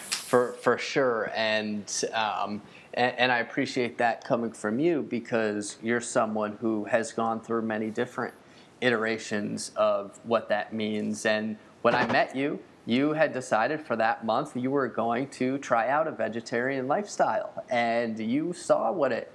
For 0.09 0.53
for 0.53 0.77
sure, 0.77 1.31
and, 1.35 1.91
um, 2.13 2.61
and 2.93 3.17
and 3.17 3.31
I 3.31 3.39
appreciate 3.39 3.97
that 3.97 4.23
coming 4.23 4.51
from 4.51 4.79
you 4.79 5.03
because 5.03 5.77
you're 5.81 6.01
someone 6.01 6.57
who 6.59 6.85
has 6.85 7.13
gone 7.13 7.39
through 7.39 7.61
many 7.61 7.89
different 7.89 8.33
iterations 8.81 9.71
of 9.75 10.19
what 10.23 10.49
that 10.49 10.73
means. 10.73 11.25
And 11.25 11.57
when 11.81 11.95
I 11.95 12.05
met 12.11 12.35
you, 12.35 12.59
you 12.87 13.11
had 13.11 13.33
decided 13.33 13.81
for 13.81 13.97
that 13.97 14.25
month 14.25 14.55
you 14.55 14.71
were 14.71 14.87
going 14.87 15.27
to 15.27 15.57
try 15.57 15.89
out 15.89 16.07
a 16.07 16.11
vegetarian 16.11 16.87
lifestyle 16.87 17.63
and 17.69 18.17
you 18.17 18.53
saw 18.53 18.91
what 18.91 19.11
it 19.11 19.31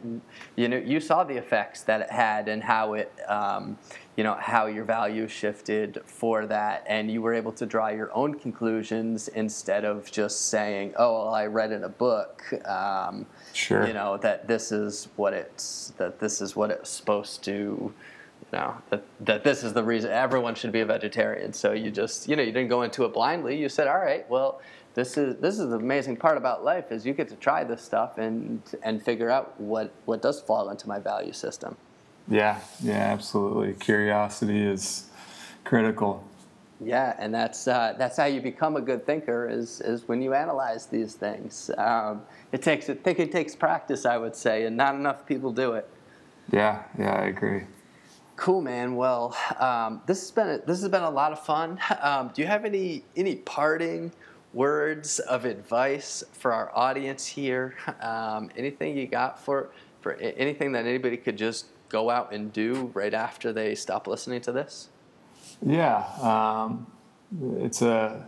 you 0.56 0.68
know 0.68 0.78
you 0.78 0.98
saw 0.98 1.22
the 1.22 1.36
effects 1.36 1.82
that 1.82 2.00
it 2.00 2.10
had 2.10 2.48
and 2.48 2.62
how 2.62 2.94
it 2.94 3.12
um, 3.28 3.76
you 4.16 4.24
know 4.24 4.34
how 4.34 4.66
your 4.66 4.84
values 4.84 5.30
shifted 5.30 6.00
for 6.04 6.46
that 6.46 6.84
and 6.86 7.10
you 7.10 7.22
were 7.22 7.32
able 7.32 7.52
to 7.52 7.64
draw 7.64 7.88
your 7.88 8.14
own 8.14 8.38
conclusions 8.38 9.28
instead 9.28 9.84
of 9.84 10.10
just 10.10 10.48
saying 10.48 10.92
oh 10.96 11.24
well, 11.24 11.34
i 11.34 11.46
read 11.46 11.72
in 11.72 11.84
a 11.84 11.88
book 11.88 12.44
um, 12.66 13.26
sure 13.52 13.86
you 13.86 13.92
know 13.92 14.16
that 14.18 14.46
this 14.46 14.70
is 14.70 15.08
what 15.16 15.32
it's 15.32 15.92
that 15.96 16.18
this 16.20 16.40
is 16.40 16.54
what 16.54 16.70
it's 16.70 16.90
supposed 16.90 17.42
to 17.42 17.92
you 18.52 18.58
know 18.58 18.76
that, 18.90 19.02
that 19.20 19.44
this 19.44 19.64
is 19.64 19.72
the 19.72 19.82
reason 19.82 20.10
everyone 20.10 20.54
should 20.54 20.72
be 20.72 20.80
a 20.80 20.86
vegetarian. 20.86 21.52
So 21.52 21.72
you 21.72 21.90
just 21.90 22.28
you 22.28 22.36
know 22.36 22.42
you 22.42 22.52
didn't 22.52 22.68
go 22.68 22.82
into 22.82 23.04
it 23.04 23.14
blindly. 23.14 23.58
You 23.58 23.68
said, 23.68 23.86
all 23.86 23.98
right, 23.98 24.28
well 24.28 24.60
this 24.94 25.16
is 25.16 25.36
this 25.40 25.58
is 25.58 25.70
the 25.70 25.76
amazing 25.76 26.16
part 26.16 26.36
about 26.36 26.64
life 26.64 26.92
is 26.92 27.06
you 27.06 27.14
get 27.14 27.28
to 27.28 27.36
try 27.36 27.64
this 27.64 27.82
stuff 27.82 28.18
and 28.18 28.60
and 28.82 29.02
figure 29.02 29.30
out 29.30 29.58
what 29.60 29.92
what 30.04 30.20
does 30.20 30.40
fall 30.40 30.68
into 30.70 30.86
my 30.88 30.98
value 30.98 31.32
system. 31.32 31.76
Yeah, 32.28 32.60
yeah, 32.82 33.12
absolutely. 33.12 33.74
Curiosity 33.74 34.62
is 34.62 35.10
critical. 35.64 36.24
Yeah, 36.84 37.14
and 37.18 37.32
that's 37.32 37.68
uh, 37.68 37.94
that's 37.96 38.16
how 38.16 38.24
you 38.24 38.40
become 38.40 38.76
a 38.76 38.80
good 38.80 39.06
thinker 39.06 39.48
is 39.48 39.80
is 39.80 40.08
when 40.08 40.20
you 40.20 40.34
analyze 40.34 40.86
these 40.86 41.14
things. 41.14 41.70
Um, 41.78 42.22
it 42.50 42.62
takes 42.62 42.90
I 42.90 42.94
think 42.94 43.20
it 43.20 43.30
takes 43.30 43.54
practice, 43.54 44.04
I 44.04 44.18
would 44.18 44.34
say, 44.34 44.64
and 44.66 44.76
not 44.76 44.94
enough 44.94 45.26
people 45.26 45.52
do 45.52 45.74
it. 45.74 45.88
Yeah, 46.50 46.82
yeah, 46.98 47.12
I 47.12 47.26
agree. 47.26 47.62
Cool, 48.34 48.62
man. 48.62 48.96
Well, 48.96 49.36
um, 49.60 50.02
this 50.06 50.20
has 50.20 50.30
been 50.32 50.48
a, 50.48 50.58
this 50.58 50.80
has 50.80 50.88
been 50.88 51.02
a 51.02 51.10
lot 51.10 51.32
of 51.32 51.44
fun. 51.44 51.78
Um, 52.00 52.30
do 52.34 52.42
you 52.42 52.48
have 52.48 52.64
any 52.64 53.04
any 53.16 53.36
parting 53.36 54.10
words 54.52 55.20
of 55.20 55.44
advice 55.44 56.24
for 56.32 56.52
our 56.52 56.70
audience 56.74 57.26
here? 57.26 57.74
Um, 58.00 58.50
anything 58.56 58.96
you 58.96 59.06
got 59.06 59.38
for 59.38 59.70
for 60.00 60.14
anything 60.14 60.72
that 60.72 60.84
anybody 60.84 61.16
could 61.16 61.38
just 61.38 61.66
go 61.92 62.10
out 62.10 62.32
and 62.32 62.52
do 62.52 62.90
right 62.94 63.14
after 63.14 63.52
they 63.52 63.76
stop 63.76 64.08
listening 64.08 64.40
to 64.40 64.52
this? 64.52 64.88
Yeah, 65.64 66.04
um, 66.20 66.90
it's 67.58 67.82
a 67.82 68.26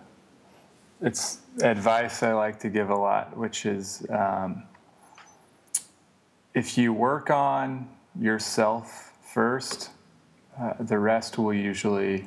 it's 1.00 1.38
advice 1.60 2.22
I 2.22 2.32
like 2.32 2.60
to 2.60 2.68
give 2.68 2.90
a 2.90 2.96
lot, 2.96 3.36
which 3.36 3.66
is 3.66 4.06
um, 4.10 4.62
if 6.54 6.78
you 6.78 6.92
work 6.92 7.30
on 7.30 7.88
yourself 8.20 9.12
first 9.22 9.90
uh, 10.60 10.72
the 10.80 10.98
rest 10.98 11.38
will 11.38 11.54
usually 11.54 12.24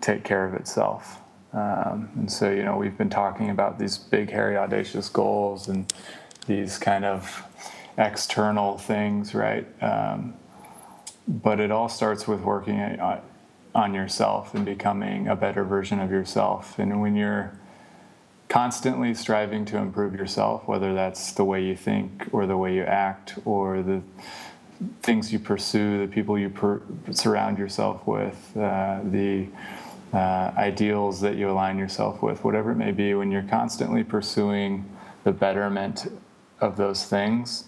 take 0.00 0.22
care 0.22 0.44
of 0.44 0.54
itself. 0.54 1.20
Um, 1.52 2.10
and 2.16 2.30
so, 2.30 2.50
you 2.50 2.62
know, 2.62 2.76
we've 2.76 2.98
been 2.98 3.08
talking 3.08 3.50
about 3.50 3.78
these 3.78 3.96
big, 3.96 4.30
hairy, 4.30 4.56
audacious 4.56 5.08
goals 5.08 5.68
and 5.68 5.90
these 6.46 6.76
kind 6.76 7.04
of 7.04 7.45
external 7.98 8.78
things, 8.78 9.34
right? 9.34 9.66
Um, 9.82 10.34
but 11.26 11.60
it 11.60 11.70
all 11.70 11.88
starts 11.88 12.28
with 12.28 12.40
working 12.40 12.78
on 13.74 13.94
yourself 13.94 14.54
and 14.54 14.64
becoming 14.64 15.28
a 15.28 15.36
better 15.36 15.64
version 15.64 16.00
of 16.00 16.10
yourself. 16.10 16.78
And 16.78 17.00
when 17.00 17.16
you're 17.16 17.52
constantly 18.48 19.12
striving 19.12 19.64
to 19.66 19.76
improve 19.76 20.14
yourself, 20.14 20.68
whether 20.68 20.94
that's 20.94 21.32
the 21.32 21.44
way 21.44 21.64
you 21.64 21.76
think 21.76 22.28
or 22.32 22.46
the 22.46 22.56
way 22.56 22.74
you 22.74 22.82
act 22.82 23.38
or 23.44 23.82
the 23.82 24.02
things 25.02 25.32
you 25.32 25.38
pursue, 25.38 26.06
the 26.06 26.12
people 26.12 26.38
you 26.38 26.48
per- 26.48 26.82
surround 27.10 27.58
yourself 27.58 28.06
with, 28.06 28.52
uh, 28.56 29.00
the 29.04 29.46
uh, 30.12 30.52
ideals 30.56 31.20
that 31.20 31.34
you 31.36 31.50
align 31.50 31.76
yourself 31.76 32.22
with, 32.22 32.44
whatever 32.44 32.70
it 32.70 32.76
may 32.76 32.92
be, 32.92 33.14
when 33.14 33.32
you're 33.32 33.42
constantly 33.42 34.04
pursuing 34.04 34.84
the 35.24 35.32
betterment 35.32 36.06
of 36.60 36.76
those 36.76 37.04
things, 37.04 37.64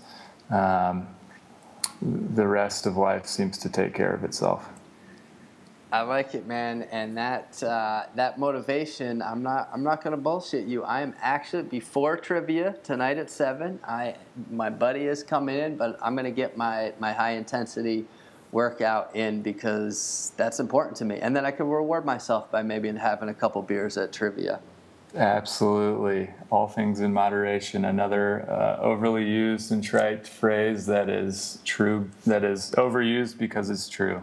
um, 0.51 1.09
the 2.01 2.46
rest 2.46 2.86
of 2.86 2.96
life 2.96 3.26
seems 3.26 3.59
to 3.59 3.68
take 3.68 3.94
care 3.94 4.12
of 4.12 4.24
itself. 4.24 4.68
I 5.90 6.03
like 6.03 6.34
it, 6.34 6.46
man, 6.46 6.82
and 6.92 7.16
that 7.16 7.62
uh, 7.62 8.05
that 8.14 8.38
motivation. 8.38 9.22
I'm 9.22 9.42
not. 9.42 9.70
I'm 9.72 9.82
not 9.82 10.05
gonna 10.05 10.18
bullshit 10.18 10.66
you. 10.66 10.84
I 10.84 11.01
am 11.01 11.14
actually 11.22 11.62
before 11.62 12.18
trivia 12.18 12.76
tonight 12.82 13.16
at 13.16 13.30
seven. 13.30 13.80
I 13.88 14.16
my 14.51 14.68
buddy 14.68 15.07
is 15.07 15.22
coming 15.22 15.57
in, 15.57 15.76
but 15.76 15.99
I'm 16.03 16.14
gonna 16.14 16.30
get 16.30 16.59
my 16.59 16.92
my 16.99 17.12
high 17.14 17.32
intensity 17.32 18.05
workout 18.53 19.16
in 19.16 19.40
because 19.40 20.32
that's 20.36 20.61
important 20.61 20.94
to 20.99 21.07
me, 21.07 21.20
and 21.20 21.34
then 21.34 21.46
I 21.46 21.51
can 21.53 21.66
reward 21.66 22.05
myself 22.05 22.51
by 22.51 22.62
maybe 22.62 22.92
having 22.92 23.30
a 23.30 23.34
couple 23.34 23.62
beers 23.62 23.96
at 23.96 24.12
trivia. 24.12 24.61
Absolutely. 25.14 26.30
All 26.50 26.68
things 26.68 27.00
in 27.00 27.12
moderation. 27.12 27.84
Another 27.84 28.48
uh, 28.50 28.78
overly 28.80 29.24
used 29.24 29.72
and 29.72 29.82
trite 29.82 30.26
phrase 30.26 30.86
that 30.86 31.09
is 31.09 31.59
true, 31.64 32.11
that 32.26 32.44
is 32.44 32.72
overused 32.72 33.38
because 33.38 33.70
it's 33.70 33.88
true. 33.88 34.22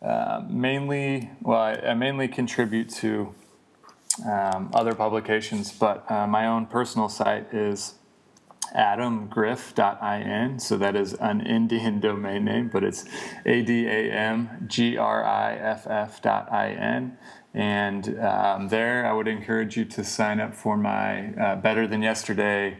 uh, 0.00 0.44
mainly, 0.48 1.28
well, 1.42 1.58
I, 1.58 1.72
I 1.72 1.94
mainly 1.94 2.28
contribute 2.28 2.88
to 2.90 3.34
um, 4.24 4.70
other 4.72 4.94
publications, 4.94 5.72
but 5.72 6.10
uh, 6.10 6.26
my 6.26 6.46
own 6.46 6.66
personal 6.66 7.08
site 7.08 7.52
is 7.52 7.94
adamgriff.in. 8.76 10.58
So 10.58 10.76
that 10.76 10.96
is 10.96 11.14
an 11.14 11.40
Indian 11.40 12.00
domain 12.00 12.44
name, 12.44 12.68
but 12.72 12.84
it's 12.84 13.04
A 13.44 13.62
D 13.62 13.86
A 13.86 14.12
M 14.12 14.64
G 14.66 14.96
R 14.96 15.24
I 15.24 15.54
F 15.54 15.86
F.in. 15.86 17.16
And 17.54 18.18
um, 18.20 18.68
there, 18.68 19.06
I 19.06 19.12
would 19.12 19.28
encourage 19.28 19.76
you 19.76 19.84
to 19.86 20.04
sign 20.04 20.40
up 20.40 20.54
for 20.54 20.76
my 20.76 21.32
uh, 21.34 21.56
Better 21.56 21.86
Than 21.86 22.02
Yesterday 22.02 22.78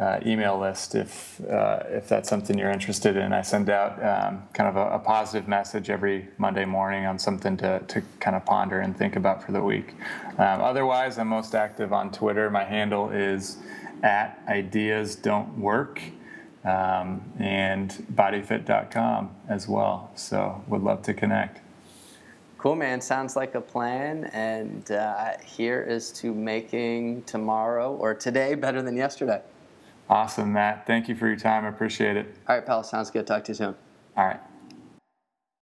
uh, 0.00 0.18
email 0.24 0.58
list 0.58 0.94
if 0.94 1.40
uh, 1.44 1.82
if 1.90 2.08
that's 2.08 2.28
something 2.28 2.58
you're 2.58 2.70
interested 2.70 3.16
in. 3.16 3.34
I 3.34 3.42
send 3.42 3.68
out 3.68 4.02
um, 4.02 4.42
kind 4.54 4.68
of 4.68 4.76
a, 4.76 4.94
a, 4.94 4.98
positive 4.98 5.46
message 5.46 5.90
every 5.90 6.28
Monday 6.38 6.64
morning 6.64 7.04
on 7.04 7.18
something 7.18 7.56
to, 7.58 7.80
to 7.80 8.02
kind 8.18 8.34
of 8.34 8.44
ponder 8.46 8.80
and 8.80 8.96
think 8.96 9.16
about 9.16 9.44
for 9.44 9.52
the 9.52 9.62
week. 9.62 9.94
Um, 10.38 10.62
otherwise, 10.62 11.18
I'm 11.18 11.28
most 11.28 11.54
active 11.54 11.92
on 11.92 12.10
Twitter. 12.12 12.48
My 12.50 12.64
handle 12.64 13.10
is 13.10 13.58
at 14.02 14.40
ideas 14.48 15.16
don't 15.16 15.58
work 15.58 16.00
um, 16.64 17.22
and 17.38 17.90
bodyfit.com 18.14 19.30
as 19.50 19.68
well. 19.68 20.10
So 20.14 20.64
would 20.68 20.82
love 20.82 21.02
to 21.02 21.14
connect. 21.14 21.60
Cool, 22.56 22.76
man. 22.76 23.02
Sounds 23.02 23.36
like 23.36 23.54
a 23.54 23.60
plan. 23.60 24.24
And 24.32 24.90
uh, 24.90 25.32
here 25.44 25.82
is 25.82 26.10
to 26.12 26.32
making 26.32 27.22
tomorrow 27.24 27.94
or 27.96 28.14
today 28.14 28.54
better 28.54 28.80
than 28.80 28.96
yesterday. 28.96 29.42
Awesome, 30.10 30.52
Matt. 30.52 30.88
Thank 30.88 31.08
you 31.08 31.14
for 31.14 31.28
your 31.28 31.36
time. 31.36 31.64
I 31.64 31.68
appreciate 31.68 32.16
it. 32.16 32.34
All 32.48 32.56
right, 32.56 32.66
pal. 32.66 32.82
Sounds 32.82 33.12
good. 33.12 33.28
Talk 33.28 33.44
to 33.44 33.52
you 33.52 33.54
soon. 33.54 33.76
All 34.16 34.26
right. 34.26 34.40